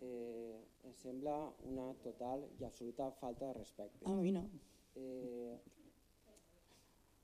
eh, 0.00 0.64
em 0.88 0.94
sembla 1.02 1.36
una 1.68 1.90
total 2.06 2.48
i 2.60 2.64
absoluta 2.64 3.10
falta 3.20 3.46
de 3.52 3.58
respecte. 3.60 4.08
A 4.08 4.16
mi 4.24 4.32
no. 4.32 4.46
Eh, 4.96 5.58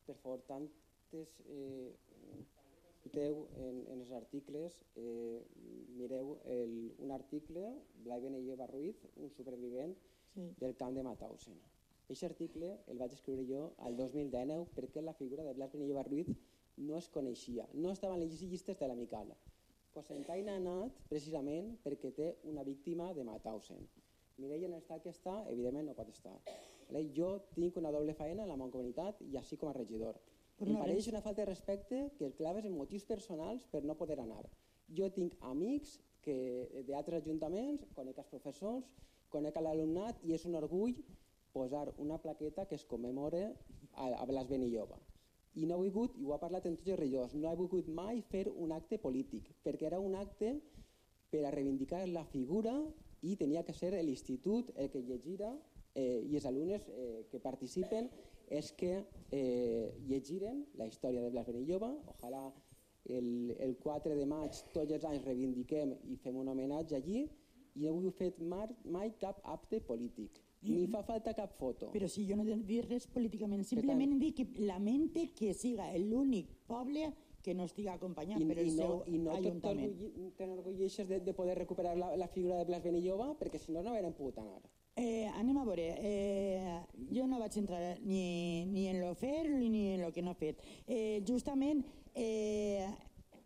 per 0.06 0.16
favor, 0.20 0.44
tantes... 0.52 1.40
Eh, 1.48 1.94
escolteu 3.00 3.46
en, 3.56 3.80
en 3.88 4.00
els 4.02 4.10
articles, 4.12 4.74
eh, 5.00 5.40
mireu 5.96 6.34
el, 6.44 6.92
un 7.00 7.10
article, 7.16 7.72
Blai 8.04 8.20
Benelleva 8.20 8.66
Ruiz, 8.68 9.06
un 9.16 9.30
supervivent 9.30 9.96
Sí. 10.30 10.44
del 10.60 10.76
camp 10.78 10.94
de 10.94 11.02
Mauthausen. 11.02 11.56
Aquest 12.04 12.22
article 12.22 12.68
el 12.86 12.98
vaig 13.00 13.10
escriure 13.16 13.42
jo 13.48 13.72
al 13.82 13.96
2019 13.98 14.68
perquè 14.76 15.02
la 15.02 15.12
figura 15.12 15.42
de 15.42 15.54
Blas 15.56 15.72
Benelleva 15.72 16.04
Ruiz 16.06 16.28
no 16.76 16.96
es 16.96 17.08
coneixia, 17.08 17.66
no 17.74 17.90
estava 17.90 18.14
en 18.14 18.20
les 18.20 18.36
llistes 18.40 18.78
de 18.78 18.86
l'Amical. 18.86 19.32
Cosentaina 19.92 20.52
ha 20.54 20.60
anat 20.62 21.00
precisament 21.10 21.72
perquè 21.82 22.12
té 22.14 22.28
una 22.44 22.62
víctima 22.62 23.10
de 23.12 23.24
Mauthausen. 23.26 23.82
Mireia 24.38 24.68
en 24.70 24.76
l'estat 24.76 25.02
que 25.02 25.10
està, 25.10 25.34
evidentment 25.50 25.90
no 25.90 25.96
pot 25.98 26.08
estar. 26.14 26.36
Jo 27.16 27.32
tinc 27.56 27.76
una 27.76 27.90
doble 27.90 28.14
faena 28.14 28.44
en 28.44 28.48
la 28.54 28.56
Mancomunitat 28.56 29.18
i 29.26 29.36
així 29.36 29.56
com 29.58 29.68
a 29.70 29.74
regidor. 29.74 30.14
Em 30.60 30.74
no 30.74 30.80
pareix 30.82 31.06
una 31.08 31.22
falta 31.24 31.40
de 31.40 31.48
respecte 31.48 31.98
que 32.18 32.26
el 32.26 32.34
claves 32.36 32.66
en 32.68 32.76
motius 32.76 33.06
personals 33.08 33.64
per 33.72 33.80
no 33.84 33.96
poder 33.96 34.18
anar. 34.20 34.42
Jo 34.96 35.08
tinc 35.14 35.36
amics 35.48 35.96
que 36.24 36.84
d'altres 36.88 37.22
ajuntaments, 37.22 37.86
conec 37.96 38.18
els 38.20 38.28
professors, 38.28 38.90
conec 39.32 39.56
l'alumnat 39.56 40.20
i 40.26 40.34
és 40.36 40.44
un 40.44 40.58
orgull 40.58 40.98
posar 41.54 41.86
una 41.98 42.18
plaqueta 42.20 42.66
que 42.66 42.76
es 42.76 42.84
commemore 42.84 43.46
a, 43.94 44.10
a 44.20 44.26
Blas 44.28 44.50
Benillova. 44.50 44.98
I 45.56 45.66
no 45.66 45.78
he 45.78 45.88
volgut, 45.88 46.18
i 46.20 46.26
ho 46.26 46.34
ha 46.34 46.42
parlat 46.42 46.68
en 46.68 46.76
tots 46.76 46.92
els 46.92 47.00
regidors, 47.00 47.34
no 47.34 47.48
he 47.50 47.58
volgut 47.58 47.88
mai 47.88 48.20
fer 48.28 48.44
un 48.52 48.74
acte 48.76 49.00
polític, 49.02 49.48
perquè 49.64 49.88
era 49.88 49.98
un 49.98 50.14
acte 50.14 50.52
per 51.30 51.42
a 51.46 51.54
reivindicar 51.54 52.04
la 52.08 52.26
figura 52.28 52.76
i 53.22 53.34
tenia 53.40 53.64
que 53.64 53.74
ser 53.74 53.94
l'institut 53.96 54.70
el 54.76 54.90
que 54.92 55.02
llegira 55.02 55.50
eh, 55.94 56.20
i 56.26 56.36
els 56.36 56.46
alumnes 56.46 56.86
eh, 56.88 57.24
que 57.30 57.40
participen 57.40 58.10
és 58.50 58.72
que 58.76 58.90
eh, 59.30 59.94
llegiren 60.08 60.64
la 60.74 60.88
història 60.90 61.22
de 61.22 61.30
Blas 61.30 61.46
Benillova. 61.46 61.92
Ojalà 62.16 62.42
el, 63.06 63.56
el 63.58 63.76
4 63.80 64.16
de 64.18 64.26
maig 64.28 64.58
tots 64.74 64.92
els 64.92 65.06
anys 65.08 65.24
reivindiquem 65.24 65.94
i 66.10 66.18
fem 66.20 66.36
un 66.36 66.50
homenatge 66.50 66.98
allí 66.98 67.24
i 67.78 67.86
no 67.86 68.02
he 68.02 68.12
fet 68.18 68.40
mai, 68.42 68.66
mai 68.84 69.12
cap 69.22 69.40
acte 69.44 69.80
polític. 69.86 70.42
Ni 70.60 70.84
fa 70.92 71.00
falta 71.06 71.32
cap 71.32 71.54
foto. 71.56 71.88
Però 71.94 72.08
si 72.10 72.26
jo 72.28 72.36
no 72.36 72.44
he 72.44 72.58
dit 72.68 72.84
res 72.84 73.06
políticament, 73.08 73.62
simplement 73.64 74.18
dic 74.20 74.42
que 74.42 74.66
lamente 74.66 75.30
que 75.38 75.54
siga 75.56 75.86
l'únic 75.96 76.50
poble 76.68 77.06
que 77.40 77.54
no 77.56 77.64
estigui 77.64 77.88
acompanyat 77.88 78.42
I, 78.42 78.48
per 78.50 78.58
el 78.58 78.68
i 78.68 78.74
no, 78.74 78.82
seu 78.82 78.98
i 79.08 79.20
no 79.22 79.32
ajuntament. 79.38 79.94
t'enorgulleixes 80.36 81.08
de, 81.08 81.22
de 81.24 81.32
poder 81.32 81.56
recuperar 81.56 81.94
la, 81.96 82.12
la 82.20 82.28
figura 82.28 82.58
de 82.58 82.68
Blas 82.68 82.84
Benillova 82.84 83.30
perquè 83.40 83.62
si 83.62 83.72
no 83.72 83.80
no 83.86 83.94
haurem 83.94 84.12
pogut 84.12 84.42
anar. 84.42 84.60
Eh, 85.00 85.30
anem 85.40 85.56
a 85.56 85.64
veure, 85.64 85.86
eh, 86.04 86.74
jo 87.08 87.24
no 87.24 87.38
vaig 87.40 87.54
entrar 87.56 87.80
ni, 88.04 88.66
ni 88.68 88.82
en 88.90 88.98
lo 89.00 89.14
fer 89.16 89.48
ni 89.48 89.94
en 89.94 90.02
lo 90.04 90.10
que 90.12 90.20
no 90.20 90.34
he 90.34 90.40
fet. 90.42 90.60
Eh, 90.86 91.22
justament 91.26 91.80
eh, 92.12 92.84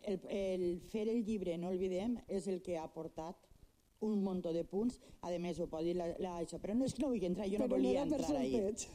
el, 0.02 0.18
el 0.34 0.64
fer 0.90 1.06
el 1.08 1.22
llibre, 1.22 1.54
no 1.58 1.70
oblidem, 1.70 2.16
és 2.26 2.48
el 2.50 2.58
que 2.64 2.74
ha 2.80 2.88
portat 2.90 3.38
un 4.04 4.18
munt 4.24 4.42
de 4.44 4.64
punts, 4.66 4.98
a 5.22 5.30
més 5.38 5.60
ho 5.62 5.68
pot 5.70 5.86
dir 5.86 5.94
la, 5.96 6.10
la, 6.18 6.34
això, 6.42 6.58
però 6.60 6.74
no 6.76 6.88
és 6.88 6.94
que 6.96 7.04
no 7.04 7.12
vull 7.12 7.22
entrar, 7.24 7.46
jo 7.48 7.60
no 7.62 7.68
Però 7.68 7.78
no 7.78 7.78
volia 7.78 8.02
per 8.10 8.18
entrar 8.20 8.40
ahí. 8.40 8.52
sorteig. 8.58 8.88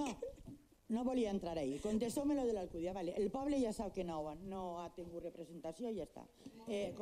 No, 0.00 0.08
no 0.88 1.04
volia 1.04 1.30
entrar 1.30 1.58
ahí. 1.58 1.78
Contesteu-me 1.78 2.34
lo 2.34 2.44
de 2.46 2.54
l'Alcúdia, 2.56 2.92
vale. 2.92 3.14
El 3.16 3.30
poble 3.30 3.60
ja 3.60 3.72
sap 3.76 3.92
que 3.94 4.04
no, 4.04 4.22
no 4.48 4.80
ha 4.80 4.88
tingut 4.96 5.22
representació 5.24 5.90
i 5.90 5.98
ja 5.98 6.06
està. 6.08 6.24
Eh, 6.68 6.92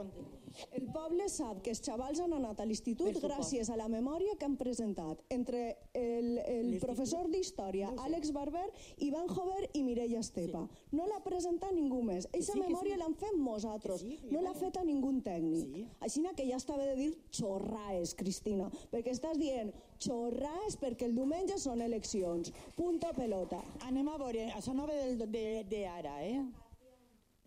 El 0.78 0.86
poble 0.94 1.28
sap 1.28 1.58
que 1.62 1.72
els 1.74 1.82
xavals 1.82 2.20
han 2.22 2.32
anat 2.36 2.60
a 2.62 2.66
l'institut 2.66 3.18
gràcies 3.22 3.70
a 3.70 3.76
la 3.78 3.88
memòria 3.90 4.36
que 4.38 4.46
han 4.46 4.56
presentat 4.56 5.22
entre 5.30 5.62
el, 5.92 6.38
el 6.38 6.70
professor 6.82 7.28
d'història 7.30 7.90
Àlex 8.06 8.30
Barber, 8.34 8.66
Ivan 9.02 9.28
Jover 9.28 9.66
i 9.74 9.82
Mireia 9.86 10.22
Estepa. 10.22 10.64
No 10.92 11.08
l'ha 11.10 11.20
presentat 11.24 11.74
ningú 11.74 12.02
més. 12.06 12.28
Eixa 12.32 12.54
sí, 12.54 12.62
memòria 12.62 12.94
sí. 12.94 13.00
l'han 13.02 13.18
fet 13.18 13.36
nosaltres, 13.38 14.02
sí, 14.02 14.18
no 14.30 14.40
l'ha 14.40 14.54
vale. 14.54 14.62
feta 14.62 14.84
ningú 14.86 15.12
tècnic. 15.26 15.86
Així 16.02 16.24
que 16.36 16.46
ja 16.48 16.56
estava 16.58 16.84
de 16.86 16.96
dir 16.98 17.10
xorraes, 17.30 18.14
Cristina, 18.18 18.66
perquè 18.90 19.14
estàs 19.14 19.38
dient 19.38 19.70
xorraes 19.98 20.76
perquè 20.80 21.06
el 21.08 21.14
diumenge 21.16 21.58
són 21.58 21.80
eleccions. 21.84 22.52
Punto 22.76 23.12
pelota. 23.16 23.62
Anem 23.88 24.08
a 24.08 24.18
veure, 24.18 24.48
això 24.56 24.74
no 24.74 24.86
ve 24.86 24.96
del- 25.14 25.30
de, 25.32 25.64
de 25.64 25.86
ara, 25.86 26.18
eh? 26.24 26.42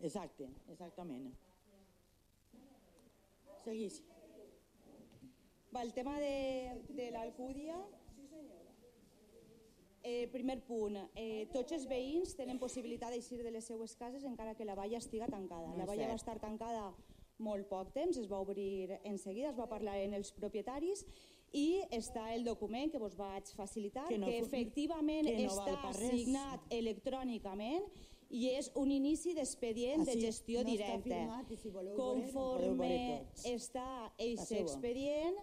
Exacte, 0.00 0.48
exactament. 0.72 1.30
Seguís. 3.64 4.02
Va, 5.74 5.82
el 5.82 5.92
tema 5.94 6.18
de, 6.18 6.82
de 6.88 7.10
l'Alcúdia... 7.14 7.78
Eh, 10.02 10.28
primer 10.32 10.62
punt, 10.64 10.94
eh, 11.14 11.44
tots 11.52 11.74
els 11.76 11.82
veïns 11.84 12.30
tenen 12.32 12.56
possibilitat 12.58 13.12
d'eixir 13.12 13.42
de 13.44 13.50
les 13.52 13.66
seues 13.68 13.92
cases 14.00 14.22
encara 14.24 14.54
que 14.56 14.64
la 14.64 14.72
valla 14.74 14.96
estiga 14.96 15.26
tancada. 15.28 15.68
No 15.74 15.82
la 15.82 15.84
valla 15.90 16.06
va 16.08 16.14
estar 16.16 16.38
tancada 16.40 16.86
molt 17.44 17.68
poc 17.68 17.90
temps, 17.92 18.16
es 18.16 18.30
va 18.30 18.38
obrir 18.40 18.96
en 19.04 19.18
seguida, 19.20 19.50
es 19.50 19.58
va 19.60 19.66
parlar 19.68 19.98
en 20.00 20.14
els 20.16 20.32
propietaris 20.32 21.04
i 21.52 21.80
està 21.90 22.32
el 22.34 22.44
document 22.44 22.90
que 22.92 22.98
vos 22.98 23.16
vaig 23.16 23.44
facilitar, 23.56 24.06
Que 24.08 24.14
que, 24.14 24.18
no 24.20 24.26
fu- 24.26 24.32
efectivament 24.46 25.26
que 25.26 25.46
no 25.46 25.50
està 25.50 25.92
signat 25.94 26.60
electrònicament 26.70 27.82
i 28.30 28.48
és 28.54 28.70
un 28.76 28.90
inici 28.94 29.34
d'expedient 29.34 30.04
de 30.06 30.14
gestió 30.20 30.62
no 30.62 30.70
directa. 30.70 31.02
firmat 31.02 31.50
si 31.56 31.68
voleu 31.70 31.96
Conforme 31.96 32.76
veure 32.78 33.26
està 33.44 34.12
Passeu-ho. 34.16 34.62
expedient, 34.62 35.36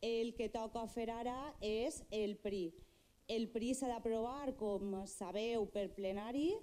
el 0.00 0.34
que 0.34 0.48
toca 0.48 0.86
fer 0.88 1.10
ara 1.10 1.54
és 1.60 2.02
el 2.10 2.36
PRI. 2.36 2.72
El 3.28 3.48
PRI 3.48 3.74
s'ha 3.74 3.88
d'aprovar, 3.88 4.54
com 4.56 5.04
sabeu, 5.06 5.66
per 5.70 5.90
plenari 5.94 6.54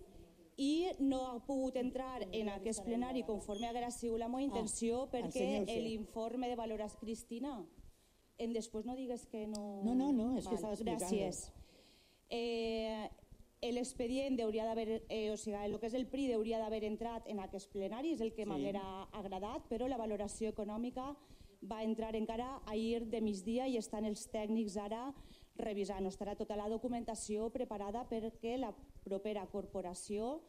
i 0.57 0.87
no 0.99 1.21
ha 1.27 1.39
pogut 1.45 1.75
entrar 1.75 2.21
en 2.31 2.49
aquest 2.49 2.83
plenari 2.83 3.23
conforme 3.23 3.67
haguera 3.67 3.89
sigut 3.91 4.19
la 4.19 4.27
meva 4.27 4.41
intenció 4.43 5.07
perquè 5.09 5.25
ensenyeu-se. 5.57 5.81
l'informe 5.81 6.47
de 6.49 6.55
valoració... 6.55 6.99
Cristina, 6.99 7.65
en 8.41 8.53
després 8.53 8.85
no 8.87 8.95
digues 8.97 9.25
que 9.29 9.45
no... 9.47 9.81
No, 9.85 9.93
no, 9.95 10.11
no, 10.11 10.31
és 10.39 10.47
que 10.47 10.57
estava 10.57 10.73
explicant. 10.73 11.03
Gràcies. 11.05 11.51
Eh, 12.29 13.09
L'expedient 13.61 14.39
hauria 14.41 14.63
d'haver, 14.65 15.03
eh, 15.13 15.27
o 15.29 15.35
sigui, 15.37 15.53
el 15.67 15.75
que 15.77 15.85
és 15.85 15.93
el 15.93 16.07
PRI 16.09 16.31
hauria 16.33 16.57
d'haver 16.57 16.79
entrat 16.87 17.27
en 17.29 17.39
aquest 17.43 17.69
plenari, 17.69 18.15
és 18.15 18.21
el 18.25 18.31
que 18.33 18.41
Sí. 18.41 18.49
m'haguera 18.49 18.81
agradat, 19.13 19.67
però 19.69 19.87
la 19.87 19.99
valoració 20.01 20.49
econòmica 20.49 21.15
va 21.61 21.83
entrar 21.83 22.15
encara 22.15 22.63
ahir 22.65 23.05
de 23.05 23.21
migdia 23.21 23.67
i 23.67 23.77
estan 23.77 24.05
els 24.05 24.25
tècnics 24.33 24.77
ara 24.81 25.13
revisant. 25.57 26.07
Estarà 26.07 26.35
tota 26.35 26.55
la 26.55 26.67
documentació 26.69 27.51
preparada 27.51 28.07
perquè 28.09 28.57
la 28.57 28.73
propera 29.03 29.45
corporació 29.45 30.41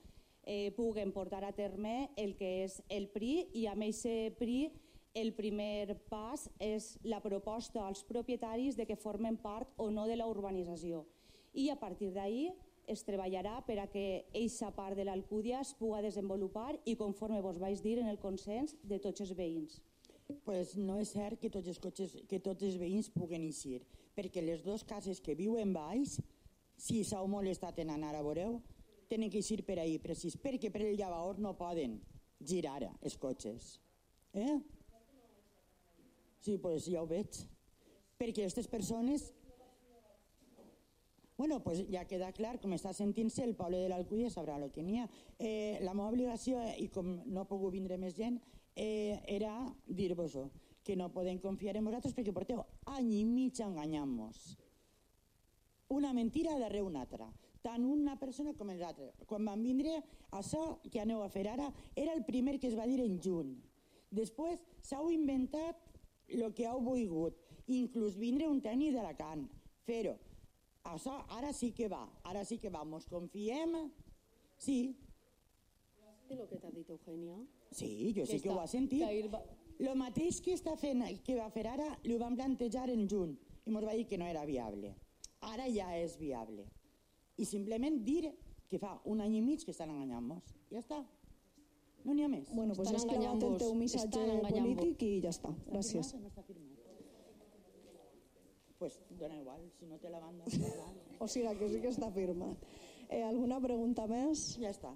eh, 0.44 0.72
puguen 0.74 1.12
portar 1.12 1.44
a 1.44 1.52
terme 1.52 2.10
el 2.16 2.34
que 2.34 2.64
és 2.64 2.82
el 2.88 3.08
PRI 3.08 3.48
i 3.52 3.66
amb 3.66 3.82
aquest 3.82 4.38
PRI 4.38 4.72
el 5.14 5.32
primer 5.36 5.98
pas 6.08 6.48
és 6.62 6.96
la 7.04 7.20
proposta 7.20 7.84
als 7.84 8.02
propietaris 8.08 8.76
de 8.76 8.86
que 8.88 8.96
formen 8.96 9.36
part 9.36 9.68
o 9.76 9.90
no 9.90 10.06
de 10.08 10.16
la 10.16 10.26
urbanització. 10.26 11.04
I 11.52 11.68
a 11.70 11.76
partir 11.76 12.12
d'ahir 12.12 12.52
es 12.88 13.04
treballarà 13.06 13.60
per 13.66 13.78
a 13.78 13.86
que 13.90 14.24
eixa 14.34 14.72
part 14.74 14.96
de 14.96 15.04
l'Alcúdia 15.04 15.60
es 15.60 15.72
puga 15.78 16.02
desenvolupar 16.02 16.74
i 16.84 16.96
conforme 16.96 17.42
vos 17.44 17.60
vaig 17.60 17.82
dir 17.84 17.98
en 18.00 18.08
el 18.08 18.18
consens 18.18 18.74
de 18.82 18.98
tots 18.98 19.20
els 19.20 19.34
veïns. 19.36 19.80
pues 20.44 20.76
no 20.76 20.96
és 20.96 21.10
cert 21.12 21.38
que 21.40 21.50
tots 21.50 21.68
els, 21.68 21.78
cotxes, 21.78 22.14
que 22.28 22.38
tots 22.40 22.62
els 22.62 22.78
veïns 22.80 23.10
puguen 23.12 23.42
eixir, 23.44 23.82
perquè 24.16 24.40
les 24.40 24.62
dues 24.64 24.82
cases 24.82 25.20
que 25.20 25.34
viuen 25.34 25.74
baix, 25.74 26.20
si 26.76 27.02
s'heu 27.04 27.26
molestat 27.28 27.78
en 27.78 27.90
anar 27.90 28.14
a 28.16 28.22
veureu, 28.22 28.62
tenen 29.08 29.28
que 29.28 29.42
eixir 29.42 29.60
per 29.66 29.78
ahir, 29.78 30.00
precís, 30.00 30.38
perquè 30.40 30.70
per 30.72 30.86
el 30.86 30.96
llavaor 30.96 31.38
no 31.38 31.52
poden 31.58 32.00
girar 32.40 32.80
els 33.02 33.18
cotxes. 33.18 33.78
Eh? 34.32 34.56
Sí, 36.42 36.58
pues 36.58 36.88
ja 36.90 37.02
ho 37.02 37.06
veig. 37.06 37.38
Perquè 38.18 38.42
aquestes 38.42 38.66
persones... 38.68 39.30
Bueno, 41.38 41.62
pues 41.62 41.80
ja 41.90 42.02
queda 42.06 42.28
clar, 42.34 42.58
com 42.62 42.74
està 42.76 42.92
sentint-se, 42.94 43.42
el 43.46 43.54
poble 43.58 43.78
de 43.80 43.88
l'Alcúdia 43.90 44.28
sabrà 44.30 44.58
el 44.60 44.68
que 44.74 44.82
n'hi 44.84 45.00
ha. 45.00 45.06
Eh, 45.38 45.78
la 45.82 45.94
meva 45.94 46.10
obligació, 46.10 46.60
i 46.78 46.88
com 46.92 47.14
no 47.24 47.42
ha 47.42 47.48
pogut 47.48 47.72
vindre 47.74 47.96
més 47.98 48.14
gent, 48.18 48.36
eh, 48.76 49.18
era 49.26 49.54
dir-vos-ho, 49.86 50.44
que 50.84 50.94
no 50.98 51.08
podem 51.14 51.38
confiar 51.42 51.76
en 51.78 51.88
vosaltres 51.88 52.14
perquè 52.14 52.34
porteu 52.34 52.62
any 52.90 53.10
i 53.20 53.24
mig 53.26 53.58
enganyant-nos. 53.64 54.42
Una 55.94 56.12
mentira 56.12 56.58
darrere 56.58 56.84
una 56.86 57.02
altra. 57.06 57.30
Tant 57.62 57.86
una 57.86 58.18
persona 58.18 58.54
com 58.58 58.70
l'altra. 58.74 59.10
Quan 59.26 59.46
van 59.46 59.62
vindre, 59.62 60.00
això 60.34 60.80
que 60.90 61.02
aneu 61.02 61.22
a 61.22 61.30
fer 61.30 61.46
ara 61.50 61.70
era 61.94 62.14
el 62.14 62.24
primer 62.26 62.58
que 62.58 62.70
es 62.70 62.78
va 62.78 62.86
dir 62.90 63.00
en 63.04 63.18
juny. 63.22 63.54
Després 64.10 64.60
s'heu 64.82 65.10
inventat 65.14 65.91
el 66.40 66.54
que 66.54 66.64
heu 66.66 66.80
volgut, 66.80 67.34
inclús 67.66 68.16
vindre 68.18 68.48
un 68.48 68.60
tècnic 68.62 68.94
d'Alacant, 68.94 69.46
fer-ho. 69.86 70.16
Això 70.84 71.24
ara 71.36 71.52
sí 71.52 71.70
que 71.72 71.88
va, 71.88 72.08
ara 72.24 72.44
sí 72.44 72.58
que 72.58 72.70
va, 72.70 72.84
mos 72.84 73.06
confiem, 73.06 73.90
sí, 74.58 74.96
De 76.28 76.36
lo 76.36 76.46
que 76.48 76.56
t'ha 76.56 76.70
dit 76.70 76.88
Eugènia. 76.88 77.36
sí, 77.70 78.12
jo 78.16 78.22
Que 78.22 78.26
sí 78.26 78.40
que 78.40 78.48
ho 78.48 78.52
està- 78.54 78.62
ha 78.62 78.66
sentit. 78.66 79.02
va- 79.32 79.44
Lo 79.78 79.94
mateix 79.96 80.40
que, 80.40 80.52
està 80.54 80.76
fent, 80.76 81.02
que 81.24 81.34
va 81.34 81.50
fer 81.50 81.66
ara, 81.66 81.98
ho 82.04 82.18
van 82.18 82.36
plantejar 82.36 82.88
en 82.90 83.08
juny 83.08 83.32
i 83.66 83.70
ens 83.70 83.84
va 83.84 83.92
dir 83.94 84.06
que 84.06 84.16
no 84.18 84.24
era 84.26 84.44
viable. 84.46 84.94
Ara 85.40 85.66
ja 85.70 85.96
és 85.98 86.16
viable. 86.18 86.64
I 87.36 87.44
simplement 87.44 88.04
dir 88.04 88.32
que 88.68 88.78
fa 88.78 89.00
un 89.04 89.20
any 89.20 89.36
i 89.36 89.40
mig 89.42 89.64
que 89.64 89.72
estan 89.72 89.90
enganyant-nos. 89.90 90.44
Ja 90.70 90.78
està. 90.78 91.04
No 92.04 92.14
n'hi 92.14 92.24
ha 92.24 92.28
més. 92.28 92.48
Bueno, 92.52 92.74
pues 92.74 92.88
Estan 92.88 93.00
has 93.00 93.06
clavat 93.06 93.44
el 93.46 93.58
teu 93.62 93.74
missatge 93.78 94.22
polític 94.48 95.04
i 95.06 95.12
ja 95.22 95.30
està. 95.30 95.52
Gràcies. 95.68 96.14
No 96.18 96.30
està 96.32 96.42
firmat. 96.42 96.68
Pues 98.82 98.98
dona 99.18 99.38
igual, 99.38 99.60
si 99.78 99.86
no 99.86 99.98
té 100.02 100.10
la 100.10 100.18
banda. 100.18 100.44
O 101.22 101.28
sigui 101.30 101.52
que 101.54 101.68
sí 101.70 101.78
que 101.78 101.92
està 101.92 102.08
firmat. 102.10 102.64
Eh, 103.06 103.22
alguna 103.22 103.60
pregunta 103.62 104.08
més? 104.10 104.56
Ja 104.58 104.72
està. 104.74 104.90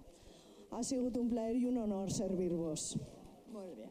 Ha 0.74 0.82
sigut 0.82 1.14
un 1.20 1.28
plaer 1.30 1.54
i 1.60 1.68
un 1.70 1.78
honor 1.84 2.10
servir-vos. 2.10 2.96
Molt 3.54 3.76
bé. 3.78 3.86